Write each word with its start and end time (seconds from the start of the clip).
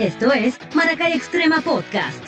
Esto 0.00 0.32
es 0.32 0.58
Maracay 0.74 1.12
Extrema 1.12 1.60
Podcast. 1.60 2.24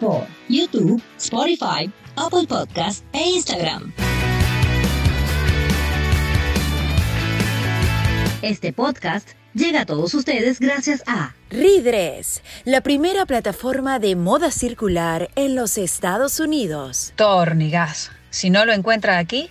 Por 0.00 0.26
YouTube, 0.48 1.00
Spotify, 1.16 1.88
Apple 2.16 2.48
Podcast 2.48 3.04
e 3.12 3.20
Instagram. 3.20 3.92
Este 8.42 8.72
podcast 8.72 9.28
llega 9.54 9.82
a 9.82 9.86
todos 9.86 10.12
ustedes 10.14 10.58
gracias 10.58 11.04
a 11.06 11.36
Ridres, 11.50 12.42
la 12.64 12.80
primera 12.80 13.26
plataforma 13.26 14.00
de 14.00 14.16
moda 14.16 14.50
circular 14.50 15.30
en 15.36 15.54
los 15.54 15.78
Estados 15.78 16.40
Unidos. 16.40 17.12
Tornigas. 17.14 18.10
Si 18.30 18.50
no 18.50 18.64
lo 18.64 18.72
encuentra 18.72 19.18
aquí, 19.18 19.50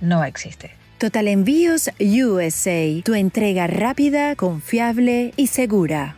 no 0.00 0.24
existe. 0.24 0.81
Total 1.02 1.26
Envíos 1.26 1.90
USA, 1.98 3.02
tu 3.04 3.14
entrega 3.14 3.66
rápida, 3.66 4.36
confiable 4.36 5.32
y 5.36 5.48
segura. 5.48 6.14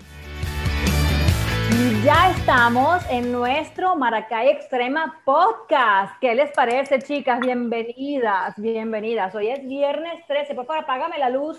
Ya 2.04 2.32
estamos 2.32 3.02
en 3.08 3.32
nuestro 3.32 3.96
Maracay 3.96 4.50
Extrema 4.50 5.22
Podcast. 5.24 6.12
¿Qué 6.20 6.34
les 6.34 6.52
parece, 6.52 6.98
chicas? 6.98 7.40
Bienvenidas, 7.40 8.52
bienvenidas. 8.58 9.34
Hoy 9.34 9.48
es 9.48 9.66
viernes 9.66 10.22
13. 10.26 10.54
Por 10.54 10.66
favor, 10.66 10.82
apágame 10.82 11.16
la 11.16 11.30
luz. 11.30 11.58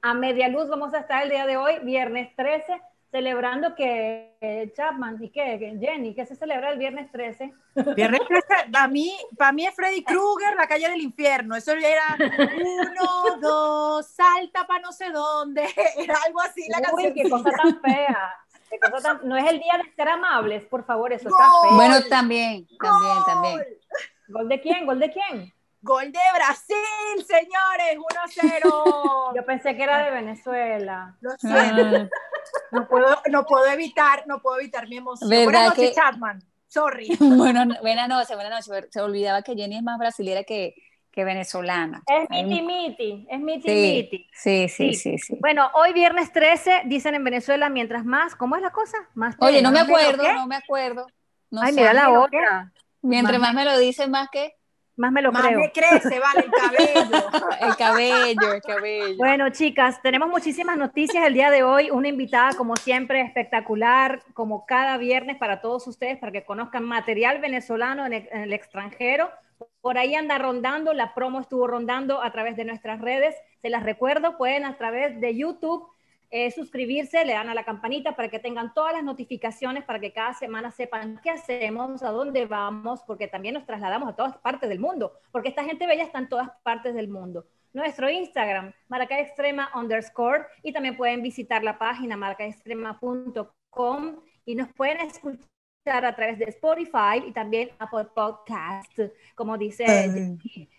A 0.00 0.14
media 0.14 0.46
luz 0.46 0.68
vamos 0.68 0.94
a 0.94 1.00
estar 1.00 1.24
el 1.24 1.30
día 1.30 1.46
de 1.46 1.56
hoy, 1.56 1.80
viernes 1.82 2.28
13, 2.36 2.80
celebrando 3.16 3.74
que 3.74 4.70
Chapman 4.76 5.16
y 5.22 5.30
que 5.30 5.58
Jenny, 5.80 6.14
que 6.14 6.26
se 6.26 6.36
celebra 6.36 6.70
el 6.70 6.78
viernes 6.78 7.10
13. 7.12 7.50
Viernes 7.96 8.20
13, 8.28 8.70
para 8.70 8.88
mí, 8.88 9.16
para 9.38 9.52
mí 9.52 9.64
es 9.66 9.74
Freddy 9.74 10.04
Krueger, 10.04 10.54
la 10.54 10.66
calle 10.68 10.90
del 10.90 11.00
infierno. 11.00 11.56
Eso 11.56 11.72
era 11.72 12.14
uno, 12.18 13.38
dos, 13.40 14.06
salta 14.06 14.66
para 14.66 14.80
no 14.80 14.92
sé 14.92 15.08
dónde. 15.10 15.62
Era 15.96 16.14
algo 16.26 16.40
así 16.42 16.68
la 16.68 16.78
Uy, 16.92 17.04
canción. 17.04 17.14
qué 17.14 17.30
cosa 17.30 17.50
tan 17.50 17.80
fea. 17.80 18.34
Qué 18.70 18.78
cosa 18.80 19.00
tan- 19.18 19.26
No 19.26 19.34
es 19.38 19.50
el 19.50 19.60
día 19.60 19.80
de 19.82 19.90
ser 19.94 20.08
amables, 20.10 20.64
por 20.66 20.84
favor, 20.84 21.10
eso 21.14 21.30
Gol. 21.30 21.38
está 21.40 21.60
feo. 21.68 21.74
Bueno, 21.74 21.94
también, 22.10 22.66
también, 22.78 23.16
también. 23.24 23.64
¿Gol 24.28 24.48
de 24.50 24.60
quién? 24.60 24.84
¿Gol 24.84 24.98
de 25.00 25.10
quién? 25.10 25.54
Gol 25.82 26.10
de 26.10 26.18
Brasil, 26.34 27.24
señores, 27.26 27.98
1-0. 27.98 29.32
Yo 29.36 29.44
pensé 29.46 29.76
que 29.76 29.82
era 29.82 30.04
de 30.04 30.10
Venezuela. 30.10 31.16
Lo 31.20 31.30
sé. 31.38 32.08
No 32.72 32.88
puedo, 32.88 33.22
no 33.30 33.44
puedo 33.46 33.66
evitar, 33.66 34.24
no 34.26 34.40
puedo 34.40 34.58
evitar 34.60 34.88
mi 34.88 34.96
emoción. 34.96 35.28
¿Verdad 35.30 35.44
Buenas 35.44 35.68
noches, 35.68 35.88
que- 35.90 35.94
Chapman. 35.94 36.42
Sorry. 36.68 37.16
bueno, 37.20 37.64
buenas 37.80 38.08
noches, 38.08 38.34
buenas 38.36 38.68
noches. 38.68 38.88
Se 38.90 39.00
olvidaba 39.00 39.42
que 39.42 39.54
Jenny 39.54 39.76
es 39.76 39.82
más 39.84 39.98
brasilera 39.98 40.42
que, 40.42 40.74
que 41.12 41.24
venezolana. 41.24 42.02
Es 42.06 42.28
miti 42.28 42.62
miti, 42.62 43.26
es 43.30 43.38
miti 43.40 43.68
Sí, 43.68 43.74
miti. 44.02 44.28
sí, 44.32 44.68
sí, 44.68 44.94
Sí. 44.94 44.94
sí, 44.94 45.18
sí. 45.18 45.38
Bueno, 45.40 45.70
hoy 45.74 45.92
viernes 45.92 46.32
13, 46.32 46.82
dicen 46.86 47.14
en 47.14 47.22
Venezuela, 47.22 47.68
mientras 47.68 48.04
más, 48.04 48.34
¿cómo 48.34 48.56
es 48.56 48.62
la 48.62 48.70
cosa? 48.72 48.98
Más 49.14 49.36
Oye, 49.38 49.62
no 49.62 49.70
me 49.70 49.78
acuerdo, 49.80 50.24
no 50.32 50.46
me 50.48 50.56
acuerdo. 50.56 51.06
No 51.50 51.62
Ay, 51.62 51.72
sé. 51.72 51.80
mira 51.80 51.92
la 51.94 52.06
¿Pero 52.06 52.22
otra. 52.24 52.72
Mientras 53.02 53.38
más- 53.38 53.54
más 53.54 53.64
me 53.64 53.70
lo 53.70 53.78
dicen, 53.78 54.10
más 54.10 54.28
que 54.30 54.55
Más 54.96 55.12
me 55.12 55.20
lo 55.20 55.30
Más 55.30 55.46
creo. 55.46 55.58
me 55.58 55.72
crece, 55.72 56.18
vale, 56.18 56.46
el 56.46 56.50
cabello. 56.50 57.26
el 57.60 57.76
cabello, 57.76 58.52
el 58.54 58.62
cabello. 58.62 59.16
Bueno, 59.18 59.50
chicas, 59.50 60.00
tenemos 60.02 60.28
muchísimas 60.28 60.78
noticias 60.78 61.26
el 61.26 61.34
día 61.34 61.50
de 61.50 61.62
hoy. 61.62 61.90
Una 61.90 62.08
invitada, 62.08 62.54
como 62.56 62.76
siempre, 62.76 63.20
espectacular, 63.20 64.22
como 64.32 64.64
cada 64.64 64.96
viernes 64.96 65.36
para 65.36 65.60
todos 65.60 65.86
ustedes, 65.86 66.18
para 66.18 66.32
que 66.32 66.44
conozcan 66.44 66.84
material 66.84 67.40
venezolano 67.40 68.06
en 68.06 68.14
el, 68.14 68.28
en 68.32 68.40
el 68.42 68.52
extranjero. 68.54 69.30
Por 69.82 69.98
ahí 69.98 70.14
anda 70.14 70.38
rondando, 70.38 70.94
la 70.94 71.14
promo 71.14 71.40
estuvo 71.40 71.66
rondando 71.66 72.22
a 72.22 72.32
través 72.32 72.56
de 72.56 72.64
nuestras 72.64 73.00
redes. 73.00 73.34
Se 73.60 73.68
las 73.68 73.82
recuerdo, 73.82 74.38
pueden 74.38 74.64
a 74.64 74.78
través 74.78 75.20
de 75.20 75.36
YouTube 75.36 75.86
eh, 76.30 76.50
suscribirse, 76.50 77.24
le 77.24 77.32
dan 77.32 77.48
a 77.48 77.54
la 77.54 77.64
campanita 77.64 78.16
para 78.16 78.28
que 78.28 78.38
tengan 78.38 78.74
todas 78.74 78.92
las 78.92 79.04
notificaciones, 79.04 79.84
para 79.84 80.00
que 80.00 80.12
cada 80.12 80.34
semana 80.34 80.70
sepan 80.70 81.20
qué 81.22 81.30
hacemos, 81.30 82.02
a 82.02 82.10
dónde 82.10 82.46
vamos, 82.46 83.02
porque 83.06 83.28
también 83.28 83.54
nos 83.54 83.66
trasladamos 83.66 84.08
a 84.08 84.16
todas 84.16 84.36
partes 84.38 84.68
del 84.68 84.80
mundo, 84.80 85.12
porque 85.32 85.48
esta 85.48 85.64
gente 85.64 85.86
bella 85.86 86.04
está 86.04 86.18
en 86.18 86.28
todas 86.28 86.50
partes 86.62 86.94
del 86.94 87.08
mundo 87.08 87.46
nuestro 87.76 88.08
Instagram, 88.08 88.72
Maracay 88.88 89.20
Extrema 89.20 89.70
underscore, 89.74 90.46
y 90.62 90.72
también 90.72 90.96
pueden 90.96 91.20
visitar 91.22 91.62
la 91.62 91.78
página 91.78 92.16
maracaextrema.com 92.16 94.16
y 94.46 94.54
nos 94.54 94.72
pueden 94.72 95.02
escuchar 95.02 95.44
a 95.86 96.16
través 96.16 96.38
de 96.38 96.46
Spotify 96.46 97.22
y 97.26 97.32
también 97.32 97.70
Apple 97.78 98.06
Podcast, 98.14 98.98
como 99.34 99.58
dice, 99.58 99.84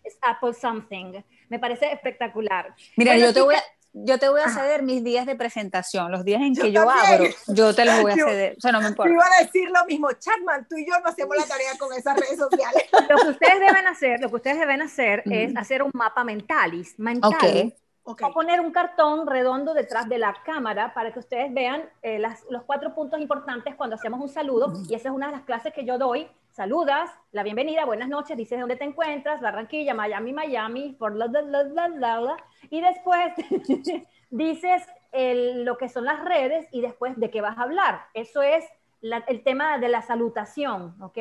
es 0.04 0.18
Apple 0.22 0.54
Something. 0.54 1.22
Me 1.50 1.60
parece 1.60 1.94
espectacular. 1.94 2.76
Mira, 2.98 3.14
Bueno, 3.14 3.28
yo 3.28 3.34
te 3.34 3.42
voy 3.42 3.56
a, 3.56 3.64
yo 4.06 4.18
te 4.20 4.30
voy 4.30 4.42
a 4.42 4.50
ceder 4.50 4.84
mis 4.84 5.04
días 5.04 5.26
de 5.26 5.36
presentación, 5.36 6.12
los 6.12 6.24
días 6.26 6.42
en 6.42 6.56
Yo 6.56 6.64
que 6.64 6.72
yo 6.72 6.86
también. 6.86 7.14
abro, 7.22 7.26
yo 7.48 7.76
te 7.76 7.86
los 7.86 8.02
voy 8.02 8.12
a 8.12 8.16
Yo- 8.16 8.26
ceder. 8.28 8.56
O 8.58 8.62
sea, 8.62 8.72
no 8.72 8.80
me 8.80 8.86
Te 8.86 8.90
importa. 8.90 9.12
iba 9.14 9.26
a 9.26 9.44
decir 9.44 9.70
lo 9.70 9.86
mismo, 9.86 10.12
Chapman, 10.14 10.68
tú 10.70 10.76
y 10.78 10.86
yo 10.88 11.00
no 11.00 11.10
hacemos 11.10 11.36
la 11.38 11.46
tarea 11.46 11.72
con 11.80 11.92
esas 11.94 12.16
redes 12.18 12.38
sociales. 12.38 12.84
Lo 13.10 13.18
que 13.18 13.30
ustedes 13.30 13.60
deben 13.60 13.88
hacer, 13.88 14.20
lo 14.20 14.30
que 14.30 14.36
ustedes 14.36 14.60
deben 14.60 14.82
hacer 14.82 15.24
es 15.26 15.56
hacer 15.56 15.84
un 15.84 15.92
mapa 15.94 16.24
mentalis. 16.24 16.96
mentalis. 16.98 17.66
Ok. 17.66 17.74
Voy 18.08 18.16
a 18.24 18.30
poner 18.34 18.62
un 18.62 18.72
cartón 18.72 19.28
redondo 19.28 19.74
detrás 19.74 20.08
de 20.08 20.18
la 20.18 20.34
cámara 20.46 20.94
para 20.94 21.12
que 21.12 21.20
ustedes 21.20 21.54
vean 21.54 21.84
eh, 22.02 22.20
las- 22.20 22.46
los 22.50 22.64
cuatro 22.64 22.96
puntos 22.96 23.20
importantes 23.20 23.76
cuando 23.76 23.98
hacemos 23.98 24.22
un 24.22 24.30
saludo. 24.30 24.72
Y 24.88 24.96
esa 24.96 25.10
es 25.10 25.14
una 25.16 25.26
de 25.26 25.34
las 25.34 25.42
clases 25.42 25.74
que 25.74 25.84
yo 25.84 25.98
doy. 25.98 26.26
Saludas, 26.52 27.12
la 27.34 27.44
bienvenida, 27.44 27.84
buenas 27.86 28.08
noches, 28.08 28.38
dices 28.38 28.60
dónde 28.60 28.78
te 28.78 28.86
encuentras, 28.86 29.42
Barranquilla, 29.42 29.94
Miami, 29.94 30.32
Miami, 30.32 30.94
por 30.98 31.16
la, 31.16 31.28
la, 31.28 31.42
la, 31.42 31.64
la, 31.64 31.88
la, 31.90 32.22
la. 32.22 32.38
Y 32.70 32.80
después 32.80 33.34
dices 34.30 34.84
el- 35.12 35.66
lo 35.66 35.78
que 35.78 35.90
son 35.90 36.06
las 36.06 36.24
redes 36.24 36.66
y 36.72 36.80
después 36.82 37.18
de 37.18 37.30
qué 37.30 37.42
vas 37.42 37.58
a 37.58 37.64
hablar. 37.64 38.06
Eso 38.14 38.42
es 38.42 38.64
la- 39.02 39.24
el 39.28 39.44
tema 39.44 39.78
de 39.80 39.90
la 39.90 40.02
salutación, 40.02 40.96
¿ok? 41.02 41.18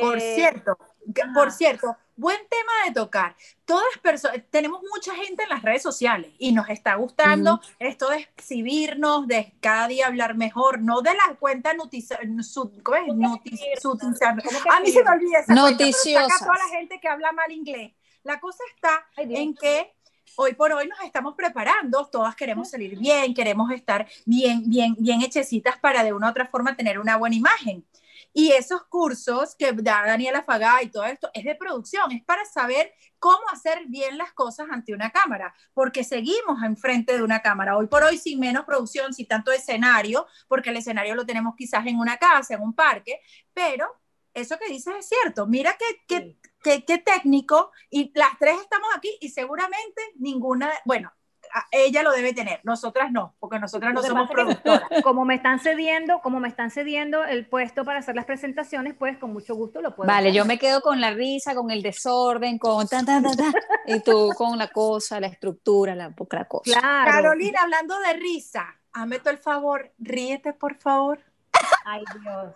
Por 0.00 0.18
Eh, 0.18 0.34
cierto, 0.36 0.76
que- 1.14 1.22
por 1.34 1.50
cierto, 1.50 1.96
buen 2.22 2.38
tema 2.48 2.72
de 2.86 2.92
tocar. 2.94 3.36
Todas 3.64 3.98
personas, 4.00 4.38
tenemos 4.50 4.80
mucha 4.94 5.14
gente 5.14 5.42
en 5.42 5.48
las 5.50 5.62
redes 5.62 5.82
sociales 5.82 6.32
y 6.38 6.52
nos 6.52 6.68
está 6.70 6.94
gustando 6.94 7.60
esto 7.78 8.08
de 8.10 8.18
exhibirnos, 8.18 9.26
de 9.26 9.52
cada 9.60 9.88
día 9.88 10.06
hablar 10.06 10.36
mejor, 10.36 10.80
no 10.80 11.02
de 11.02 11.12
la 11.14 11.34
cuenta 11.38 11.74
noticia, 11.74 12.18
su- 12.42 12.72
¿cómo 12.82 12.96
es? 12.96 13.04
¿Cómo 13.08 13.42
que 13.42 13.50
Notici- 13.50 13.54
exhibirnos? 13.54 13.82
sutizar- 13.82 14.42
¿Cómo 14.42 14.62
que 14.62 14.68
A 14.70 14.80
mí 14.80 14.90
se 14.90 15.02
me 15.02 15.10
olvida 15.10 15.38
esa 15.40 15.46
cuenta, 15.46 15.62
pero 15.64 15.70
Noticiosas. 15.70 16.32
saca 16.32 16.44
a 16.44 16.46
toda 16.54 16.58
la 16.66 16.78
gente 16.78 17.00
que 17.00 17.08
habla 17.08 17.32
mal 17.32 17.50
inglés. 17.52 17.92
La 18.22 18.38
cosa 18.40 18.62
está 18.74 19.04
Ay, 19.16 19.34
en 19.36 19.54
que 19.54 19.92
hoy 20.36 20.54
por 20.54 20.72
hoy 20.72 20.86
nos 20.86 21.00
estamos 21.00 21.34
preparando, 21.34 22.06
todas 22.06 22.36
queremos 22.36 22.70
salir 22.70 22.96
bien, 22.96 23.34
queremos 23.34 23.70
estar 23.72 24.06
bien, 24.24 24.62
bien, 24.70 24.94
bien 24.98 25.22
hechecitas 25.22 25.76
para 25.78 26.04
de 26.04 26.12
una 26.12 26.28
u 26.28 26.30
otra 26.30 26.46
forma 26.46 26.76
tener 26.76 26.98
una 27.00 27.16
buena 27.16 27.34
imagen. 27.36 27.84
Y 28.32 28.52
esos 28.52 28.84
cursos 28.84 29.54
que 29.56 29.72
da 29.72 30.04
Daniela 30.06 30.42
Fagá 30.42 30.82
y 30.82 30.90
todo 30.90 31.04
esto 31.04 31.30
es 31.34 31.44
de 31.44 31.54
producción, 31.54 32.10
es 32.12 32.24
para 32.24 32.44
saber 32.46 32.92
cómo 33.18 33.42
hacer 33.52 33.86
bien 33.88 34.16
las 34.18 34.32
cosas 34.32 34.66
ante 34.70 34.94
una 34.94 35.10
cámara, 35.10 35.54
porque 35.74 36.02
seguimos 36.04 36.62
enfrente 36.64 37.16
de 37.16 37.22
una 37.22 37.40
cámara. 37.42 37.76
Hoy 37.76 37.86
por 37.86 38.02
hoy 38.02 38.18
sin 38.18 38.40
menos 38.40 38.64
producción, 38.64 39.12
sin 39.12 39.26
tanto 39.28 39.52
escenario, 39.52 40.26
porque 40.48 40.70
el 40.70 40.76
escenario 40.78 41.14
lo 41.14 41.26
tenemos 41.26 41.54
quizás 41.56 41.86
en 41.86 41.98
una 41.98 42.16
casa, 42.16 42.54
en 42.54 42.62
un 42.62 42.74
parque, 42.74 43.20
pero 43.52 43.86
eso 44.34 44.58
que 44.58 44.68
dices 44.72 44.94
es 44.98 45.08
cierto. 45.08 45.46
Mira 45.46 45.76
qué, 45.78 45.84
qué, 46.08 46.20
Sí. 46.20 46.38
qué, 46.62 46.84
qué 46.84 46.98
técnico 46.98 47.70
y 47.90 48.12
las 48.14 48.38
tres 48.38 48.56
estamos 48.60 48.88
aquí 48.96 49.16
y 49.20 49.28
seguramente 49.30 50.02
ninguna, 50.16 50.72
bueno, 50.84 51.12
ella 51.70 52.02
lo 52.02 52.12
debe 52.12 52.32
tener, 52.32 52.60
nosotras 52.64 53.10
no, 53.12 53.34
porque 53.40 53.58
nosotras 53.58 53.92
no 53.92 54.02
somos 54.02 54.28
que- 54.28 54.34
productoras. 54.34 54.82
como 55.04 55.24
me 55.24 55.34
están 55.34 55.60
cediendo, 55.60 56.20
como 56.20 56.40
me 56.40 56.48
están 56.48 56.70
cediendo 56.70 57.24
el 57.24 57.46
puesto 57.46 57.84
para 57.84 57.98
hacer 57.98 58.14
las 58.14 58.24
presentaciones, 58.24 58.94
pues 58.94 59.18
con 59.18 59.32
mucho 59.32 59.54
gusto 59.54 59.80
lo 59.82 59.94
puedo 59.94 60.06
Vale, 60.08 60.28
hacer. 60.28 60.36
yo 60.38 60.44
me 60.44 60.58
quedo 60.58 60.80
con 60.80 61.00
la 61.00 61.10
risa, 61.10 61.54
con 61.54 61.70
el 61.70 61.82
desorden, 61.82 62.58
con 62.58 62.86
tan, 62.88 63.04
tan, 63.04 63.22
tan, 63.22 63.36
tan, 63.36 63.52
y 63.86 64.00
tú 64.00 64.30
con 64.36 64.56
la 64.58 64.68
cosa, 64.68 65.20
la 65.20 65.26
estructura, 65.26 65.94
la, 65.94 66.12
la 66.30 66.44
cosa. 66.46 66.62
Claro. 66.80 67.10
Carolina, 67.10 67.60
hablando 67.62 67.98
de 68.00 68.12
risa, 68.14 68.66
hazme 68.92 69.18
todo 69.18 69.30
el 69.30 69.38
favor, 69.38 69.92
ríete 69.98 70.52
por 70.52 70.76
favor. 70.76 71.20
Ay, 71.84 72.02
Dios. 72.22 72.54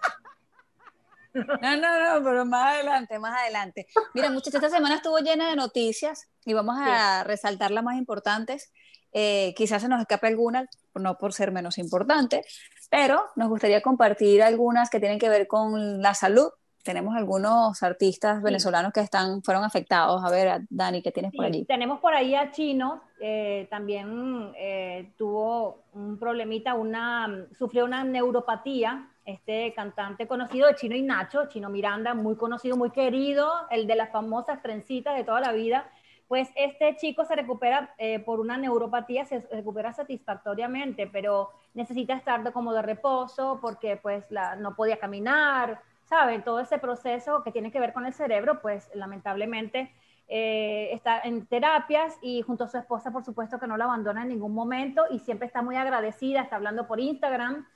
No, 1.34 1.76
no, 1.76 2.18
no, 2.18 2.24
pero 2.24 2.46
más 2.46 2.74
adelante, 2.74 3.18
más 3.18 3.38
adelante. 3.38 3.86
Mira, 4.14 4.30
muchachos, 4.30 4.54
esta 4.54 4.70
semana 4.70 4.94
estuvo 4.96 5.18
llena 5.18 5.50
de 5.50 5.56
noticias 5.56 6.30
y 6.46 6.54
vamos 6.54 6.76
a 6.80 7.24
resaltar 7.24 7.70
las 7.72 7.84
más 7.84 7.96
importantes. 7.98 8.72
Eh, 9.12 9.54
quizás 9.56 9.82
se 9.82 9.88
nos 9.88 10.00
escape 10.00 10.26
alguna, 10.26 10.66
no 10.94 11.16
por 11.16 11.32
ser 11.32 11.52
menos 11.52 11.78
importante, 11.78 12.44
pero 12.90 13.24
nos 13.36 13.48
gustaría 13.48 13.80
compartir 13.82 14.42
algunas 14.42 14.90
que 14.90 15.00
tienen 15.00 15.18
que 15.18 15.28
ver 15.28 15.46
con 15.46 16.02
la 16.02 16.14
salud. 16.14 16.48
Tenemos 16.82 17.16
algunos 17.16 17.82
artistas 17.82 18.40
venezolanos 18.42 18.92
que 18.92 19.00
están, 19.00 19.42
fueron 19.42 19.64
afectados. 19.64 20.22
A 20.24 20.30
ver, 20.30 20.60
Dani, 20.70 21.02
¿qué 21.02 21.10
tienes 21.10 21.32
por 21.32 21.44
Sí, 21.46 21.48
allí? 21.48 21.64
tenemos 21.64 21.98
por 21.98 22.14
ahí 22.14 22.36
a 22.36 22.52
Chino, 22.52 23.02
eh, 23.20 23.66
también 23.70 24.52
eh, 24.56 25.10
tuvo 25.18 25.82
un 25.94 26.16
problemita, 26.16 26.74
una, 26.74 27.46
sufrió 27.58 27.84
una 27.86 28.04
neuropatía, 28.04 29.08
este 29.24 29.72
cantante 29.74 30.28
conocido 30.28 30.68
de 30.68 30.76
Chino 30.76 30.94
y 30.94 31.02
Nacho, 31.02 31.46
Chino 31.48 31.68
Miranda, 31.70 32.14
muy 32.14 32.36
conocido, 32.36 32.76
muy 32.76 32.90
querido, 32.90 33.50
el 33.70 33.88
de 33.88 33.96
las 33.96 34.12
famosas 34.12 34.62
trencitas 34.62 35.16
de 35.16 35.24
toda 35.24 35.40
la 35.40 35.50
vida, 35.50 35.90
pues 36.28 36.48
este 36.56 36.96
chico 36.96 37.24
se 37.24 37.36
recupera 37.36 37.94
eh, 37.98 38.18
por 38.18 38.40
una 38.40 38.56
neuropatía, 38.56 39.24
se 39.24 39.40
recupera 39.50 39.92
satisfactoriamente, 39.92 41.06
pero 41.06 41.50
necesita 41.74 42.14
estar 42.14 42.52
como 42.52 42.72
de 42.72 42.82
reposo 42.82 43.58
porque 43.60 43.96
pues 43.96 44.24
la, 44.30 44.56
no 44.56 44.74
podía 44.74 44.98
caminar, 44.98 45.80
¿sabe? 46.04 46.40
Todo 46.40 46.60
ese 46.60 46.78
proceso 46.78 47.42
que 47.42 47.52
tiene 47.52 47.70
que 47.70 47.80
ver 47.80 47.92
con 47.92 48.06
el 48.06 48.12
cerebro, 48.12 48.60
pues 48.60 48.90
lamentablemente 48.94 49.92
eh, 50.28 50.88
está 50.92 51.20
en 51.20 51.46
terapias 51.46 52.16
y 52.20 52.42
junto 52.42 52.64
a 52.64 52.68
su 52.68 52.78
esposa, 52.78 53.12
por 53.12 53.24
supuesto, 53.24 53.60
que 53.60 53.68
no 53.68 53.76
la 53.76 53.84
abandona 53.84 54.22
en 54.22 54.28
ningún 54.28 54.54
momento 54.54 55.04
y 55.10 55.20
siempre 55.20 55.46
está 55.46 55.62
muy 55.62 55.76
agradecida, 55.76 56.42
está 56.42 56.56
hablando 56.56 56.88
por 56.88 56.98
Instagram. 56.98 57.66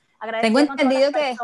Tengo 0.40 0.58
entendido 0.58 1.12
que 1.12 1.36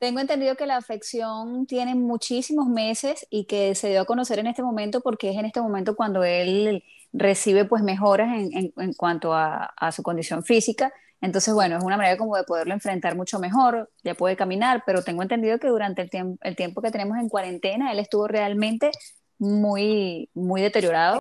tengo 0.00 0.18
entendido 0.18 0.56
que 0.56 0.66
la 0.66 0.78
afección 0.78 1.66
tiene 1.66 1.94
muchísimos 1.94 2.66
meses 2.68 3.26
y 3.28 3.44
que 3.44 3.74
se 3.74 3.90
dio 3.90 4.00
a 4.00 4.06
conocer 4.06 4.38
en 4.38 4.46
este 4.46 4.62
momento 4.62 5.02
porque 5.02 5.30
es 5.30 5.36
en 5.36 5.44
este 5.44 5.60
momento 5.60 5.94
cuando 5.94 6.24
él 6.24 6.82
recibe 7.12 7.66
pues 7.66 7.82
mejoras 7.82 8.34
en, 8.34 8.72
en, 8.74 8.94
cuanto 8.94 9.34
a, 9.34 9.66
a, 9.76 9.92
su 9.92 10.02
condición 10.02 10.42
física. 10.42 10.90
Entonces, 11.20 11.52
bueno, 11.52 11.76
es 11.76 11.84
una 11.84 11.98
manera 11.98 12.16
como 12.16 12.34
de 12.34 12.44
poderlo 12.44 12.72
enfrentar 12.72 13.14
mucho 13.14 13.38
mejor, 13.38 13.90
ya 14.02 14.14
puede 14.14 14.36
caminar, 14.36 14.84
pero 14.86 15.04
tengo 15.04 15.20
entendido 15.20 15.58
que 15.58 15.68
durante 15.68 16.00
el, 16.00 16.08
tiempo 16.08 16.38
el 16.40 16.56
tiempo 16.56 16.80
que 16.80 16.90
tenemos 16.90 17.18
en 17.18 17.28
cuarentena, 17.28 17.92
él 17.92 17.98
estuvo 17.98 18.26
realmente 18.26 18.90
muy, 19.38 20.30
muy 20.32 20.62
deteriorado. 20.62 21.20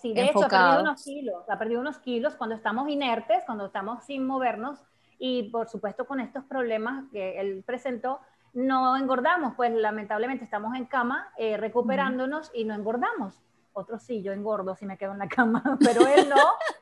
sí, 0.00 0.14
de 0.14 0.26
hecho, 0.26 0.44
ha 0.44 0.48
perdido 0.48 0.80
unos 0.82 1.02
kilos, 1.02 1.44
ha 1.48 1.58
perdido 1.58 1.80
unos 1.80 1.98
kilos 1.98 2.36
cuando 2.36 2.54
estamos 2.54 2.88
inertes, 2.88 3.42
cuando 3.44 3.66
estamos 3.66 4.04
sin 4.04 4.24
movernos, 4.24 4.78
y 5.18 5.50
por 5.50 5.68
supuesto 5.68 6.06
con 6.06 6.20
estos 6.20 6.44
problemas 6.44 7.04
que 7.12 7.40
él 7.40 7.62
presentó, 7.66 8.20
no 8.52 8.96
engordamos, 8.96 9.54
pues 9.56 9.72
lamentablemente 9.72 10.44
estamos 10.44 10.76
en 10.76 10.86
cama 10.86 11.32
eh, 11.36 11.56
recuperándonos 11.56 12.50
y 12.54 12.64
no 12.64 12.74
engordamos. 12.74 13.42
Otros 13.72 14.04
sí, 14.04 14.22
yo 14.22 14.32
engordo 14.32 14.76
si 14.76 14.86
me 14.86 14.96
quedo 14.96 15.12
en 15.12 15.18
la 15.18 15.28
cama, 15.28 15.62
pero 15.84 16.06
él 16.06 16.28
no. 16.28 16.36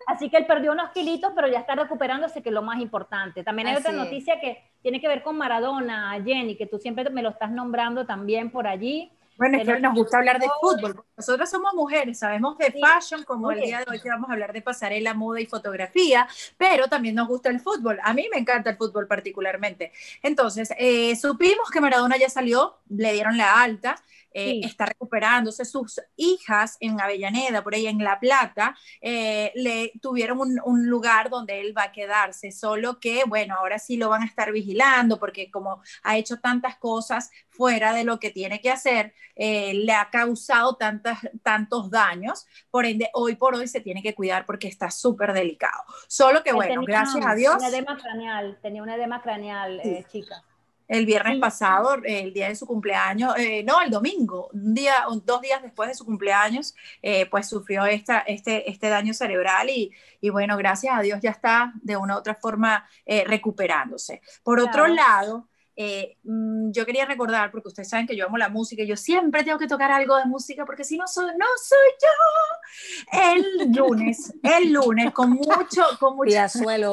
Así 0.06 0.28
que 0.28 0.36
él 0.36 0.46
perdió 0.46 0.72
unos 0.72 0.90
kilitos, 0.90 1.32
pero 1.34 1.48
ya 1.48 1.60
está 1.60 1.74
recuperándose, 1.74 2.42
que 2.42 2.50
es 2.50 2.54
lo 2.54 2.60
más 2.60 2.80
importante. 2.80 3.42
También 3.42 3.68
hay 3.68 3.76
otra 3.76 3.92
noticia 3.92 4.38
que 4.38 4.62
tiene 4.82 5.00
que 5.00 5.08
ver 5.08 5.22
con 5.22 5.38
Maradona, 5.38 6.12
Jenny, 6.22 6.56
que 6.56 6.66
tú 6.66 6.78
siempre 6.78 7.08
me 7.08 7.22
lo 7.22 7.30
estás 7.30 7.50
nombrando 7.50 8.04
también 8.04 8.50
por 8.50 8.66
allí. 8.66 9.10
Bueno, 9.42 9.58
es 9.58 9.66
que 9.66 9.80
nos 9.80 9.94
gusta 9.96 10.18
hablar 10.18 10.38
de 10.38 10.46
fútbol. 10.60 11.02
Nosotros 11.16 11.50
somos 11.50 11.74
mujeres, 11.74 12.20
sabemos 12.20 12.56
de 12.58 12.70
fashion, 12.70 13.24
como 13.24 13.50
el 13.50 13.60
día 13.60 13.80
de 13.80 13.86
hoy 13.90 14.00
que 14.00 14.08
vamos 14.08 14.30
a 14.30 14.34
hablar 14.34 14.52
de 14.52 14.62
pasarela, 14.62 15.14
moda 15.14 15.40
y 15.40 15.46
fotografía, 15.46 16.28
pero 16.56 16.86
también 16.86 17.16
nos 17.16 17.26
gusta 17.26 17.48
el 17.48 17.58
fútbol. 17.58 17.98
A 18.04 18.14
mí 18.14 18.28
me 18.32 18.38
encanta 18.38 18.70
el 18.70 18.76
fútbol 18.76 19.08
particularmente. 19.08 19.90
Entonces, 20.22 20.72
eh, 20.78 21.16
supimos 21.16 21.70
que 21.72 21.80
Maradona 21.80 22.16
ya 22.16 22.28
salió, 22.28 22.76
le 22.88 23.12
dieron 23.14 23.36
la 23.36 23.60
alta. 23.60 23.96
Eh, 24.34 24.60
está 24.64 24.86
recuperándose. 24.86 25.64
Sus 25.64 26.00
hijas 26.16 26.76
en 26.80 27.00
Avellaneda, 27.00 27.62
por 27.62 27.74
ahí 27.74 27.86
en 27.86 28.02
La 28.02 28.18
Plata, 28.18 28.76
eh, 29.00 29.52
le 29.54 29.92
tuvieron 30.00 30.38
un, 30.64 30.82
lugar 30.86 31.30
donde 31.30 31.60
él 31.60 31.76
va 31.76 31.84
a 31.84 31.92
quedarse, 31.92 32.50
solo 32.50 32.98
que, 32.98 33.22
bueno, 33.26 33.54
ahora 33.56 33.78
sí 33.78 33.96
lo 33.96 34.08
van 34.08 34.22
a 34.22 34.26
estar 34.26 34.52
vigilando 34.52 35.18
porque 35.18 35.50
como 35.50 35.80
ha 36.02 36.16
hecho 36.16 36.38
tantas 36.40 36.76
cosas 36.76 37.30
fuera 37.48 37.92
de 37.94 38.04
lo 38.04 38.18
que 38.18 38.30
tiene 38.30 38.60
que 38.60 38.70
hacer, 38.70 39.14
eh, 39.36 39.72
le 39.74 39.92
ha 39.92 40.10
causado 40.10 40.76
tantas, 40.76 41.18
tantos 41.42 41.90
daños, 41.90 42.46
por 42.70 42.84
ende, 42.84 43.10
hoy 43.14 43.36
por 43.36 43.54
hoy 43.54 43.68
se 43.68 43.80
tiene 43.80 44.02
que 44.02 44.14
cuidar 44.14 44.44
porque 44.44 44.68
está 44.68 44.90
súper 44.90 45.32
delicado. 45.32 45.84
Solo 46.08 46.42
que, 46.42 46.52
bueno, 46.52 46.82
gracias 46.82 47.24
a 47.24 47.34
Dios. 47.34 47.56
Un 47.58 47.64
edema 47.64 47.96
craneal, 47.96 48.58
tenía 48.60 48.82
un 48.82 48.90
edema 48.90 49.22
craneal, 49.22 49.80
chica 50.10 50.42
el 50.92 51.06
viernes 51.06 51.38
pasado, 51.38 51.96
el 52.04 52.34
día 52.34 52.48
de 52.48 52.54
su 52.54 52.66
cumpleaños, 52.66 53.34
eh, 53.38 53.64
no, 53.64 53.80
el 53.80 53.88
domingo, 53.90 54.50
un 54.52 54.74
día, 54.74 55.06
dos 55.24 55.40
días 55.40 55.62
después 55.62 55.88
de 55.88 55.94
su 55.94 56.04
cumpleaños, 56.04 56.74
eh, 57.00 57.24
pues 57.30 57.48
sufrió 57.48 57.86
esta, 57.86 58.18
este, 58.18 58.70
este 58.70 58.90
daño 58.90 59.14
cerebral 59.14 59.70
y, 59.70 59.90
y, 60.20 60.28
bueno, 60.28 60.54
gracias 60.58 60.94
a 60.94 61.00
Dios 61.00 61.18
ya 61.22 61.30
está 61.30 61.72
de 61.82 61.96
una 61.96 62.16
u 62.16 62.18
otra 62.18 62.34
forma 62.34 62.86
eh, 63.06 63.24
recuperándose. 63.26 64.20
Por 64.42 64.60
otro 64.60 64.86
lado, 64.86 65.48
eh, 65.74 66.18
mm, 66.24 66.70
yo 66.70 66.84
quería 66.84 67.06
recordar, 67.06 67.50
porque 67.50 67.68
ustedes 67.68 67.88
saben 67.88 68.06
que 68.06 68.16
yo 68.16 68.26
amo 68.26 68.36
la 68.36 68.48
música 68.48 68.82
yo 68.84 68.96
siempre 68.96 69.42
tengo 69.44 69.58
que 69.58 69.66
tocar 69.66 69.90
algo 69.90 70.16
de 70.16 70.26
música 70.26 70.66
porque 70.66 70.84
si 70.84 70.98
no 70.98 71.06
soy, 71.06 71.26
no 71.38 71.46
soy 71.56 71.78
yo. 72.02 73.20
El 73.20 73.72
lunes, 73.72 74.34
el 74.42 74.72
lunes, 74.72 75.12
con 75.12 75.30
mucho, 75.30 75.84
con 75.98 76.16
mucho, 76.16 76.30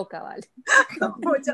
cabal. 0.09 0.45
con, 0.99 1.13
mucho, 1.21 1.53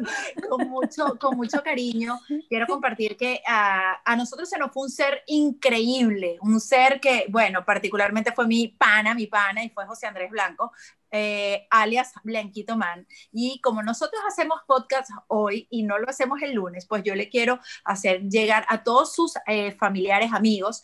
con, 0.50 0.70
mucho, 0.70 1.20
con 1.20 1.38
mucho 1.38 1.64
cariño, 1.64 2.20
quiero 2.50 2.68
compartir 2.68 3.18
que 3.18 3.42
a, 3.48 4.02
a 4.04 4.16
nosotros 4.16 4.50
se 4.50 4.58
nos 4.58 4.72
fue 4.72 4.84
un 4.84 4.90
ser 4.90 5.24
increíble, 5.28 6.38
un 6.42 6.60
ser 6.60 7.00
que, 7.00 7.26
bueno, 7.30 7.66
particularmente 7.66 8.32
fue 8.32 8.48
mi 8.48 8.68
pana, 8.68 9.14
mi 9.14 9.28
pana, 9.28 9.64
y 9.64 9.70
fue 9.70 9.86
José 9.86 10.08
Andrés 10.08 10.30
Blanco, 10.32 10.72
eh, 11.16 11.66
alias 11.70 12.14
Blanquito 12.24 12.76
Man. 12.76 13.08
Y 13.32 13.62
como 13.62 13.82
nosotros 13.82 14.22
hacemos 14.28 14.60
podcast 14.68 15.10
hoy 15.28 15.68
y 15.70 15.84
no 15.84 15.98
lo 15.98 16.10
hacemos 16.10 16.42
el 16.42 16.54
lunes, 16.54 16.86
pues 16.86 17.04
yo 17.04 17.16
le 17.16 17.30
quiero 17.30 17.60
hacer 17.84 18.24
llegar 18.24 18.66
a 18.68 18.84
todos 18.84 19.14
sus 19.14 19.34
eh, 19.48 19.72
familiares, 19.72 20.34
amigos, 20.34 20.84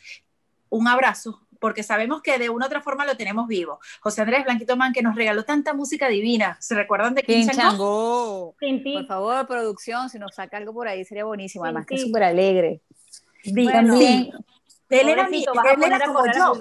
un 0.69 0.87
abrazo, 0.87 1.41
porque 1.59 1.83
sabemos 1.83 2.21
que 2.21 2.39
de 2.39 2.49
una 2.49 2.65
u 2.65 2.67
otra 2.67 2.81
forma 2.81 3.05
lo 3.05 3.17
tenemos 3.17 3.47
vivo. 3.47 3.79
José 3.99 4.21
Andrés 4.21 4.45
Blanquito 4.45 4.77
Man, 4.77 4.93
que 4.93 5.01
nos 5.01 5.15
regaló 5.15 5.43
tanta 5.43 5.73
música 5.73 6.07
divina. 6.07 6.57
¿Se 6.61 6.75
recuerdan 6.75 7.13
de 7.13 7.23
King 7.23 7.47
Chango? 7.47 8.55
Por 8.57 9.05
favor, 9.07 9.47
producción, 9.47 10.09
si 10.09 10.17
nos 10.17 10.33
saca 10.33 10.57
algo 10.57 10.73
por 10.73 10.87
ahí 10.87 11.03
sería 11.03 11.25
buenísimo. 11.25 11.65
Además 11.65 11.85
que 11.85 11.95
es 11.95 12.01
súper 12.03 12.23
alegre. 12.23 12.81
También. 13.43 14.31
Él 14.89 15.07
era, 15.07 15.29
mi, 15.29 15.43
él 15.43 15.83
era 15.83 16.05
como 16.05 16.25
yo. 16.25 16.53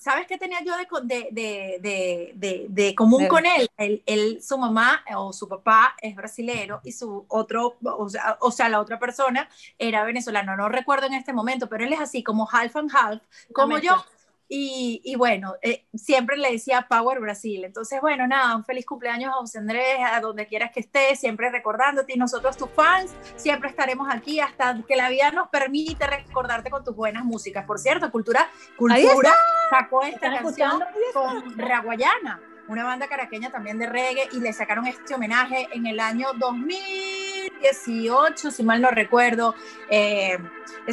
¿Sabes 0.00 0.26
qué 0.26 0.38
tenía 0.38 0.58
yo 0.64 0.72
de, 1.02 1.28
de, 1.30 2.32
de, 2.34 2.66
de 2.68 2.94
común 2.94 3.26
con 3.28 3.44
él? 3.46 3.70
él? 3.76 4.42
Su 4.42 4.56
mamá 4.58 5.04
o 5.14 5.32
su 5.32 5.46
papá 5.46 5.94
es 6.00 6.16
brasilero 6.16 6.80
y 6.82 6.92
su 6.92 7.26
otro, 7.28 7.76
o 7.82 8.08
sea, 8.08 8.38
o 8.40 8.50
sea, 8.50 8.68
la 8.68 8.80
otra 8.80 8.98
persona 8.98 9.48
era 9.78 10.04
venezolano. 10.04 10.56
No 10.56 10.68
recuerdo 10.68 11.06
en 11.06 11.14
este 11.14 11.32
momento, 11.32 11.68
pero 11.68 11.84
él 11.84 11.92
es 11.92 12.00
así 12.00 12.22
como 12.22 12.48
half 12.50 12.76
and 12.76 12.90
half, 12.94 13.22
como 13.52 13.78
yo. 13.78 14.02
Y, 14.52 15.14
bueno, 15.16 15.54
eh, 15.62 15.86
siempre 15.94 16.36
le 16.36 16.50
decía 16.50 16.84
Power 16.88 17.20
Brasil. 17.20 17.64
Entonces, 17.64 18.00
bueno, 18.00 18.26
nada, 18.26 18.56
un 18.56 18.64
feliz 18.64 18.84
cumpleaños 18.84 19.30
a 19.30 19.34
José 19.34 19.58
Andrés, 19.58 19.98
a 20.04 20.18
donde 20.20 20.48
quieras 20.48 20.72
que 20.72 20.80
estés, 20.80 21.20
siempre 21.20 21.50
recordándote. 21.50 22.14
Y 22.14 22.18
nosotros, 22.18 22.56
tus 22.56 22.68
fans, 22.70 23.12
siempre 23.36 23.70
estaremos 23.70 24.08
aquí 24.12 24.40
hasta 24.40 24.82
que 24.88 24.96
la 24.96 25.08
vida 25.08 25.30
nos 25.30 25.48
permite 25.50 26.04
recordarte 26.04 26.68
con 26.68 26.82
tus 26.82 26.96
buenas 26.96 27.24
músicas. 27.24 27.64
Por 27.64 27.78
cierto, 27.78 28.10
Cultura, 28.10 28.50
Cultura 28.76 29.32
sacó 29.70 30.02
esta 30.02 30.38
canción 30.42 30.82
con 31.14 31.56
Raguayana, 31.56 32.40
una 32.70 32.84
banda 32.84 33.08
caraqueña 33.08 33.50
también 33.50 33.80
de 33.80 33.86
reggae, 33.86 34.28
y 34.32 34.38
le 34.38 34.52
sacaron 34.52 34.86
este 34.86 35.12
homenaje 35.14 35.66
en 35.72 35.86
el 35.86 35.98
año 35.98 36.28
2018, 36.38 38.52
si 38.52 38.62
mal 38.62 38.80
no 38.80 38.90
recuerdo. 38.90 39.56
Eh, 39.90 40.38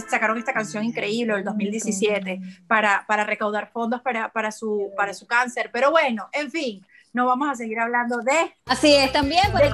sacaron 0.10 0.40
esta 0.40 0.54
canción 0.54 0.84
increíble 0.84 1.36
el 1.36 1.44
2017 1.44 2.42
para, 2.68 3.06
para 3.08 3.26
recaudar 3.26 3.70
fondos 3.72 4.02
para, 4.02 4.30
para, 4.30 4.52
su, 4.52 4.92
para 4.98 5.14
su 5.14 5.28
cáncer. 5.28 5.70
Pero 5.72 5.92
bueno, 5.92 6.30
en 6.34 6.50
fin, 6.50 6.84
no 7.14 7.28
vamos 7.28 7.48
a 7.48 7.54
seguir 7.54 7.80
hablando 7.80 8.22
de. 8.22 8.56
Así 8.66 8.96
es, 8.96 9.12
también, 9.12 9.44
porque 9.52 9.68
el 9.68 9.74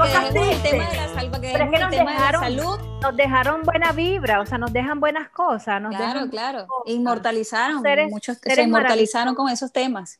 tema 0.61 0.89
de 0.89 0.97
la, 0.97 1.07
salud, 1.13 1.37
Pero 1.39 1.63
es 1.63 1.71
que 1.71 1.79
nos 1.79 1.91
dejaron, 1.91 2.41
salud. 2.41 2.79
Nos 3.01 3.15
dejaron 3.15 3.61
buena 3.63 3.93
vibra, 3.93 4.41
o 4.41 4.45
sea, 4.45 4.57
nos 4.57 4.73
dejan 4.73 4.99
buenas 4.99 5.29
cosas. 5.29 5.81
Nos 5.81 5.95
claro, 5.95 6.29
claro. 6.29 6.67
Inmortalizaron, 6.85 7.81
muchos 8.09 8.39
se 8.39 8.61
inmortalizaron 8.61 9.35
con 9.35 9.47
esos 9.49 9.71
temas. 9.71 10.19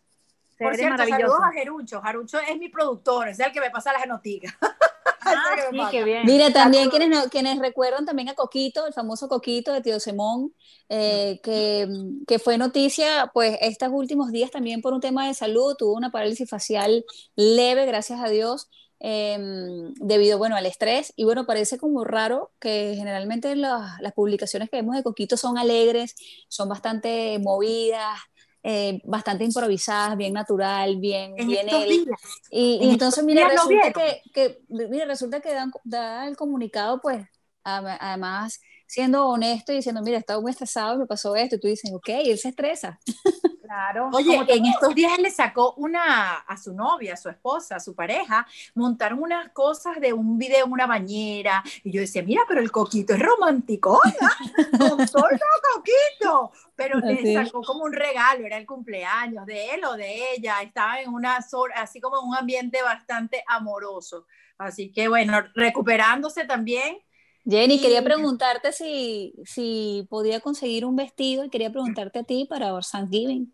Por 0.58 0.76
cierto, 0.76 1.06
saludos 1.06 1.40
a 1.42 1.52
Jerucho. 1.52 2.02
Jerucho 2.02 2.40
es 2.40 2.58
mi 2.58 2.70
productor, 2.70 3.30
es 3.30 3.40
el 3.40 3.52
que 3.52 3.60
me 3.60 3.70
pasa 3.70 3.94
las 3.94 4.08
noticias. 4.08 4.54
Ah, 5.26 5.56
sí, 5.72 5.78
qué 5.92 6.04
bien. 6.04 6.26
Mira, 6.26 6.52
también 6.52 6.90
quienes, 6.90 7.28
quienes 7.30 7.60
recuerdan 7.60 8.06
también 8.06 8.30
a 8.30 8.34
Coquito, 8.34 8.86
el 8.86 8.94
famoso 8.94 9.30
Coquito 9.30 9.72
de 9.72 9.82
Tío 9.82 10.00
Simón, 10.00 10.54
eh, 10.90 11.40
que, 11.44 11.88
que, 12.28 12.40
fue 12.40 12.58
noticia 12.58 13.32
pues 13.34 13.58
estos 13.62 13.90
últimos 13.92 14.32
días 14.32 14.52
también 14.52 14.82
por 14.82 14.94
un 14.94 15.00
tema 15.00 15.28
de 15.28 15.34
salud, 15.34 15.76
tuvo 15.78 15.94
una 15.94 16.12
parálisis 16.12 16.50
facial 16.50 17.06
leve, 17.36 17.86
gracias 17.86 18.20
a 18.20 18.28
Dios, 18.28 18.70
em, 19.00 19.94
debido 19.96 20.38
bueno, 20.38 20.56
al 20.58 20.66
estrés. 20.66 21.14
Y 21.16 21.24
bueno, 21.24 21.46
parece 21.46 21.78
como 21.78 22.04
raro 22.04 22.52
que 22.60 22.94
generalmente 22.98 23.56
las, 23.56 24.02
las 24.02 24.14
publicaciones 24.14 24.70
que 24.70 24.78
vemos 24.78 24.96
de 24.96 25.04
Coquito 25.04 25.38
son 25.38 25.58
alegres, 25.58 26.16
son 26.50 26.68
bastante 26.68 27.40
movidas, 27.40 28.20
eh, 28.64 29.02
bastante 29.04 29.44
improvisadas, 29.44 30.16
bien 30.16 30.34
natural, 30.34 30.98
bien, 30.98 31.36
bien 31.36 31.68
él. 31.70 32.08
Y, 32.50 32.90
entonces, 32.90 33.24
mira, 33.24 33.48
resulta 33.50 33.92
que, 33.92 34.22
que, 34.34 34.60
mira, 34.70 35.06
resulta 35.06 35.42
que 35.42 35.54
da, 35.84 36.28
el 36.28 36.38
comunicado, 36.38 37.02
pues, 37.02 37.26
además 37.64 38.60
siendo 38.88 39.28
honesto 39.28 39.72
y 39.72 39.78
diciendo, 39.78 40.02
mira, 40.02 40.20
estaba 40.20 40.40
muy 40.40 40.52
estresado, 40.52 41.00
me 41.00 41.08
pasó 41.08 41.36
esto, 41.36 41.56
y 41.56 41.60
tú 41.60 41.68
dices, 41.68 41.92
ok, 41.94 42.10
él 42.10 42.38
se 42.38 42.50
estresa. 42.50 43.00
Claro. 43.74 44.12
Oye, 44.14 44.40
en 44.50 44.66
estos 44.68 44.94
días 44.94 45.14
él 45.18 45.24
le 45.24 45.32
sacó 45.32 45.74
una 45.78 46.36
a 46.36 46.58
su 46.58 46.76
novia, 46.76 47.16
a 47.16 47.18
su 47.18 47.28
esposa, 47.28 47.78
a 47.78 47.80
su 47.80 47.96
pareja, 47.96 48.46
montaron 48.76 49.24
unas 49.24 49.50
cosas 49.50 50.00
de 50.00 50.14
un 50.14 50.38
video 50.38 50.68
en 50.68 50.72
una 50.72 50.86
bañera. 50.86 51.64
Y 51.84 51.92
yo 51.92 52.00
decía, 52.00 52.22
mira, 52.22 52.44
pero 52.48 52.62
el 52.62 52.72
coquito 52.72 53.16
es 53.16 53.20
romántico, 53.20 54.00
con 54.78 55.08
todo 55.08 55.24
coquito. 55.74 56.52
Pero 56.76 57.00
Así 57.00 57.24
le 57.24 57.34
sacó 57.46 57.64
como 57.64 57.86
un 57.86 57.94
regalo, 57.94 58.46
era 58.46 58.58
el 58.58 58.68
cumpleaños 58.68 59.44
de 59.48 59.72
él 59.72 59.84
o 59.86 59.94
de 59.94 60.34
ella. 60.36 60.62
Estaba 60.62 61.02
en 61.02 61.12
una, 61.12 61.40
así 61.76 62.00
como 62.00 62.22
en 62.22 62.28
un 62.28 62.36
ambiente 62.36 62.80
bastante 62.84 63.44
amoroso. 63.48 64.28
Así 64.60 64.92
que 64.92 65.08
bueno, 65.08 65.42
recuperándose 65.56 66.46
también. 66.46 67.00
Jenny, 67.44 67.82
quería 67.82 68.04
preguntarte 68.04 68.72
si, 68.72 69.34
si 69.46 70.06
podía 70.12 70.42
conseguir 70.42 70.86
un 70.86 70.96
vestido 70.96 71.44
y 71.44 71.50
quería 71.50 71.72
preguntarte 71.72 72.20
a 72.20 72.24
ti 72.24 72.46
para 72.48 72.80
Thanksgiving. 72.80 73.52